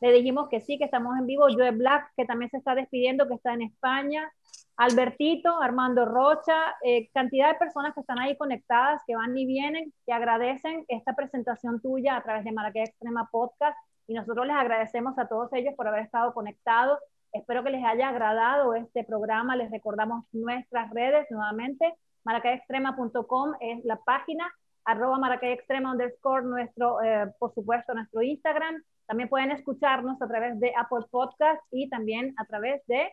le 0.00 0.12
dijimos 0.12 0.48
que 0.48 0.60
sí, 0.60 0.78
que 0.78 0.84
estamos 0.84 1.16
en 1.18 1.26
vivo. 1.26 1.46
Joe 1.50 1.70
Black, 1.70 2.12
que 2.16 2.24
también 2.24 2.50
se 2.50 2.56
está 2.56 2.74
despidiendo, 2.74 3.28
que 3.28 3.34
está 3.34 3.52
en 3.52 3.62
España. 3.62 4.30
Albertito, 4.76 5.62
Armando 5.62 6.04
Rocha, 6.04 6.76
eh, 6.82 7.08
cantidad 7.14 7.52
de 7.52 7.58
personas 7.58 7.94
que 7.94 8.00
están 8.00 8.18
ahí 8.18 8.36
conectadas, 8.36 9.00
que 9.06 9.16
van 9.16 9.36
y 9.36 9.46
vienen, 9.46 9.92
que 10.04 10.12
agradecen 10.12 10.84
esta 10.88 11.14
presentación 11.14 11.80
tuya 11.80 12.16
a 12.16 12.22
través 12.22 12.44
de 12.44 12.52
Maracay 12.52 12.82
Extrema 12.82 13.28
Podcast 13.32 13.76
y 14.06 14.14
nosotros 14.14 14.46
les 14.46 14.56
agradecemos 14.56 15.18
a 15.18 15.28
todos 15.28 15.50
ellos 15.54 15.74
por 15.76 15.88
haber 15.88 16.02
estado 16.02 16.34
conectados. 16.34 16.98
Espero 17.32 17.64
que 17.64 17.70
les 17.70 17.84
haya 17.84 18.08
agradado 18.08 18.74
este 18.74 19.02
programa. 19.02 19.56
Les 19.56 19.70
recordamos 19.70 20.24
nuestras 20.32 20.90
redes 20.90 21.26
nuevamente. 21.30 21.94
Maracayextrema.com 22.24 23.54
es 23.60 23.84
la 23.84 23.96
página, 23.96 24.52
arroba 24.84 25.18
Maracay 25.18 25.52
Extrema 25.52 25.92
underscore, 25.92 26.44
nuestro, 26.44 27.02
eh, 27.02 27.32
por 27.38 27.54
supuesto, 27.54 27.94
nuestro 27.94 28.20
Instagram. 28.20 28.82
También 29.06 29.28
pueden 29.28 29.52
escucharnos 29.52 30.20
a 30.20 30.28
través 30.28 30.60
de 30.60 30.72
Apple 30.76 31.06
Podcast 31.10 31.62
y 31.70 31.88
también 31.88 32.34
a 32.36 32.44
través 32.44 32.82
de, 32.86 33.10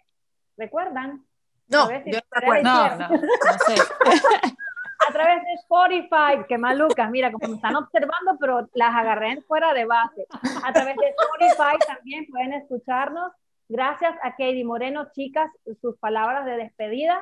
¿recuerdan? 0.58 1.24
No, 1.68 1.90
yo 1.92 2.20
no. 2.32 2.62
No, 2.62 2.98
no, 2.98 3.10
no 3.10 3.58
sé. 3.66 3.76
A 5.08 5.12
través 5.12 5.44
de 5.44 5.54
Spotify, 5.56 6.46
que 6.48 6.58
malucas, 6.58 7.12
mira, 7.12 7.30
como 7.32 7.50
me 7.50 7.56
están 7.56 7.76
observando, 7.76 8.38
pero 8.40 8.70
las 8.74 8.96
agarré 8.96 9.32
en 9.32 9.44
fuera 9.44 9.74
de 9.74 9.84
base. 9.86 10.26
A 10.64 10.72
través 10.72 10.96
de 10.96 11.08
Spotify 11.10 11.78
también 11.86 12.26
pueden 12.28 12.54
escucharnos. 12.54 13.34
Gracias 13.68 14.14
a 14.24 14.32
Katie 14.32 14.64
Moreno, 14.64 15.08
chicas, 15.14 15.50
sus 15.82 15.98
palabras 15.98 16.46
de 16.46 16.56
despedida. 16.58 17.22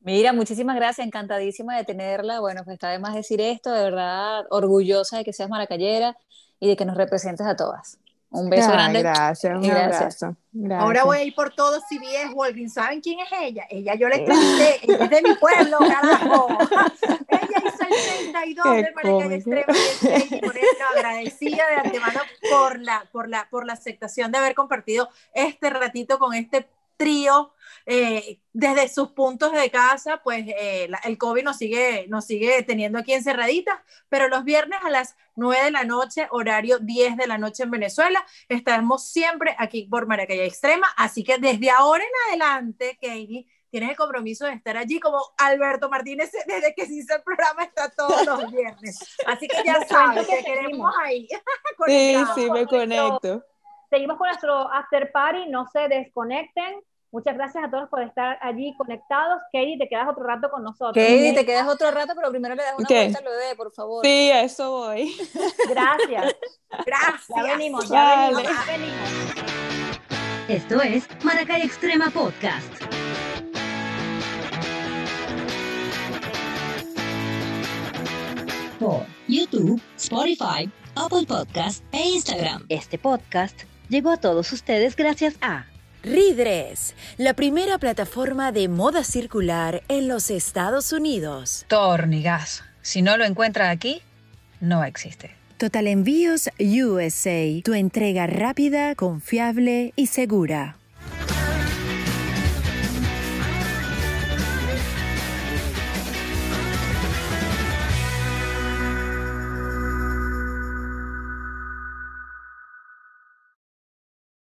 Mira, 0.00 0.32
muchísimas 0.32 0.76
gracias, 0.76 1.06
encantadísima 1.06 1.76
de 1.76 1.84
tenerla. 1.84 2.40
Bueno, 2.40 2.62
pues 2.64 2.74
está 2.74 2.90
de 2.90 2.98
más 2.98 3.14
decir 3.14 3.40
esto, 3.40 3.72
de 3.72 3.82
verdad, 3.82 4.44
orgullosa 4.50 5.18
de 5.18 5.24
que 5.24 5.32
seas 5.32 5.48
maracayera 5.48 6.16
y 6.60 6.68
de 6.68 6.76
que 6.76 6.84
nos 6.84 6.96
representes 6.96 7.46
a 7.46 7.56
todas. 7.56 7.98
Un 8.34 8.50
beso 8.50 8.68
Ay, 8.68 8.72
grande. 8.72 9.02
Gracias, 9.02 9.54
un 9.54 9.62
gracias. 9.62 9.96
abrazo. 9.96 10.36
Gracias. 10.52 10.82
Ahora 10.82 11.04
voy 11.04 11.18
a 11.18 11.22
ir 11.22 11.34
por 11.36 11.54
todos 11.54 11.84
CBS, 11.88 12.34
Walgreens. 12.34 12.74
¿Saben 12.74 13.00
quién 13.00 13.20
es 13.20 13.28
ella? 13.40 13.64
Ella 13.70 13.94
yo 13.94 14.08
le 14.08 14.16
entrevisté, 14.18 14.80
ella 14.82 15.04
es 15.04 15.10
de 15.10 15.22
mi 15.22 15.34
pueblo, 15.36 15.78
carajo. 15.78 16.48
ella 17.28 17.62
hizo 17.64 17.84
el 17.84 18.32
32 18.32 18.64
Qué 18.64 18.82
de 18.82 18.92
Maracay. 18.92 19.34
Extrema 19.34 19.72
y 20.30 20.40
por 20.40 20.56
eso 20.56 20.84
agradecida 20.96 21.62
de 21.68 21.76
antemano 21.76 22.20
por 22.50 22.80
la, 22.80 23.08
por, 23.12 23.28
la, 23.28 23.48
por 23.50 23.66
la 23.66 23.74
aceptación 23.74 24.32
de 24.32 24.38
haber 24.38 24.54
compartido 24.56 25.08
este 25.32 25.70
ratito 25.70 26.18
con 26.18 26.34
este 26.34 26.66
trío 26.96 27.52
eh, 27.86 28.40
desde 28.52 28.88
sus 28.88 29.10
puntos 29.10 29.52
de 29.52 29.70
casa, 29.70 30.20
pues 30.22 30.44
eh, 30.46 30.86
la- 30.88 31.00
el 31.04 31.18
COVID 31.18 31.42
nos 31.44 31.58
sigue, 31.58 32.06
nos 32.08 32.24
sigue 32.26 32.62
teniendo 32.62 32.98
aquí 32.98 33.12
encerraditas, 33.12 33.78
pero 34.08 34.28
los 34.28 34.44
viernes 34.44 34.78
a 34.82 34.90
las 34.90 35.16
9 35.36 35.64
de 35.64 35.70
la 35.70 35.84
noche, 35.84 36.26
horario 36.30 36.78
10 36.78 37.16
de 37.16 37.26
la 37.26 37.36
noche 37.36 37.64
en 37.64 37.70
Venezuela, 37.70 38.24
estaremos 38.48 39.06
siempre 39.08 39.54
aquí 39.58 39.82
por 39.90 40.06
Maracay 40.06 40.40
Extrema, 40.40 40.86
así 40.96 41.24
que 41.24 41.36
desde 41.38 41.70
ahora 41.70 42.04
en 42.04 42.10
adelante, 42.40 42.98
Katie, 43.00 43.46
tienes 43.70 43.90
el 43.90 43.96
compromiso 43.96 44.46
de 44.46 44.52
estar 44.52 44.76
allí 44.76 45.00
como 45.00 45.18
Alberto 45.36 45.90
Martínez 45.90 46.30
desde 46.46 46.74
que 46.74 46.86
se 46.86 46.94
hizo 46.94 47.16
el 47.16 47.22
programa 47.22 47.64
está 47.64 47.90
todos 47.90 48.24
los 48.24 48.52
viernes. 48.52 48.96
Así 49.26 49.48
que 49.48 49.56
ya 49.64 49.84
sabes 49.88 50.26
que 50.26 50.36
que 50.38 50.44
queremos 50.44 50.94
ahí. 51.02 51.28
Sí, 51.86 52.16
sí, 52.36 52.50
me 52.50 52.66
conecto. 52.66 53.44
Seguimos 53.94 54.18
con 54.18 54.26
nuestro 54.26 54.72
after 54.72 55.12
party, 55.12 55.46
no 55.50 55.68
se 55.72 55.86
desconecten. 55.86 56.82
Muchas 57.12 57.36
gracias 57.36 57.62
a 57.62 57.70
todos 57.70 57.88
por 57.88 58.02
estar 58.02 58.40
allí 58.42 58.74
conectados. 58.76 59.40
Katie, 59.52 59.78
te 59.78 59.88
quedas 59.88 60.08
otro 60.08 60.24
rato 60.24 60.50
con 60.50 60.64
nosotros. 60.64 60.94
Katie, 60.96 61.32
te 61.32 61.46
quedas 61.46 61.68
otro 61.68 61.92
rato, 61.92 62.12
pero 62.16 62.28
primero 62.30 62.56
le 62.56 62.64
das 62.64 62.74
una 62.76 62.88
vuelta 62.88 63.18
al 63.20 63.24
bebé, 63.24 63.54
por 63.56 63.72
favor. 63.72 64.04
Sí, 64.04 64.32
a 64.32 64.42
eso 64.42 64.68
voy. 64.68 65.14
Gracias. 65.68 66.34
Gracias. 66.84 67.28
Ya 67.36 67.42
venimos, 67.44 67.88
ya 67.88 68.30
Vale. 68.32 68.34
venimos, 68.34 68.66
ya 68.66 68.72
venimos. 68.72 70.48
Esto 70.48 70.82
es 70.82 71.24
Maracay 71.24 71.62
Extrema 71.62 72.10
Podcast. 72.10 72.66
Por 78.80 79.06
YouTube, 79.28 79.80
Spotify, 79.96 80.68
Apple 80.96 81.26
Podcast 81.28 81.84
e 81.92 82.08
Instagram. 82.08 82.66
Este 82.68 82.98
podcast 82.98 83.72
llegó 83.94 84.10
a 84.10 84.16
todos 84.16 84.52
ustedes 84.52 84.96
gracias 84.96 85.36
a 85.40 85.66
Ridres, 86.02 86.96
la 87.16 87.34
primera 87.34 87.78
plataforma 87.78 88.50
de 88.50 88.66
moda 88.66 89.04
circular 89.04 89.84
en 89.88 90.08
los 90.08 90.30
Estados 90.30 90.92
Unidos. 90.92 91.64
Tornigas. 91.68 92.64
Si 92.82 93.02
no 93.02 93.16
lo 93.16 93.24
encuentra 93.24 93.70
aquí, 93.70 94.02
no 94.60 94.82
existe. 94.82 95.30
Total 95.58 95.86
Envíos 95.86 96.50
USA, 96.58 97.62
tu 97.62 97.72
entrega 97.72 98.26
rápida, 98.26 98.96
confiable 98.96 99.92
y 99.94 100.08
segura. 100.08 100.76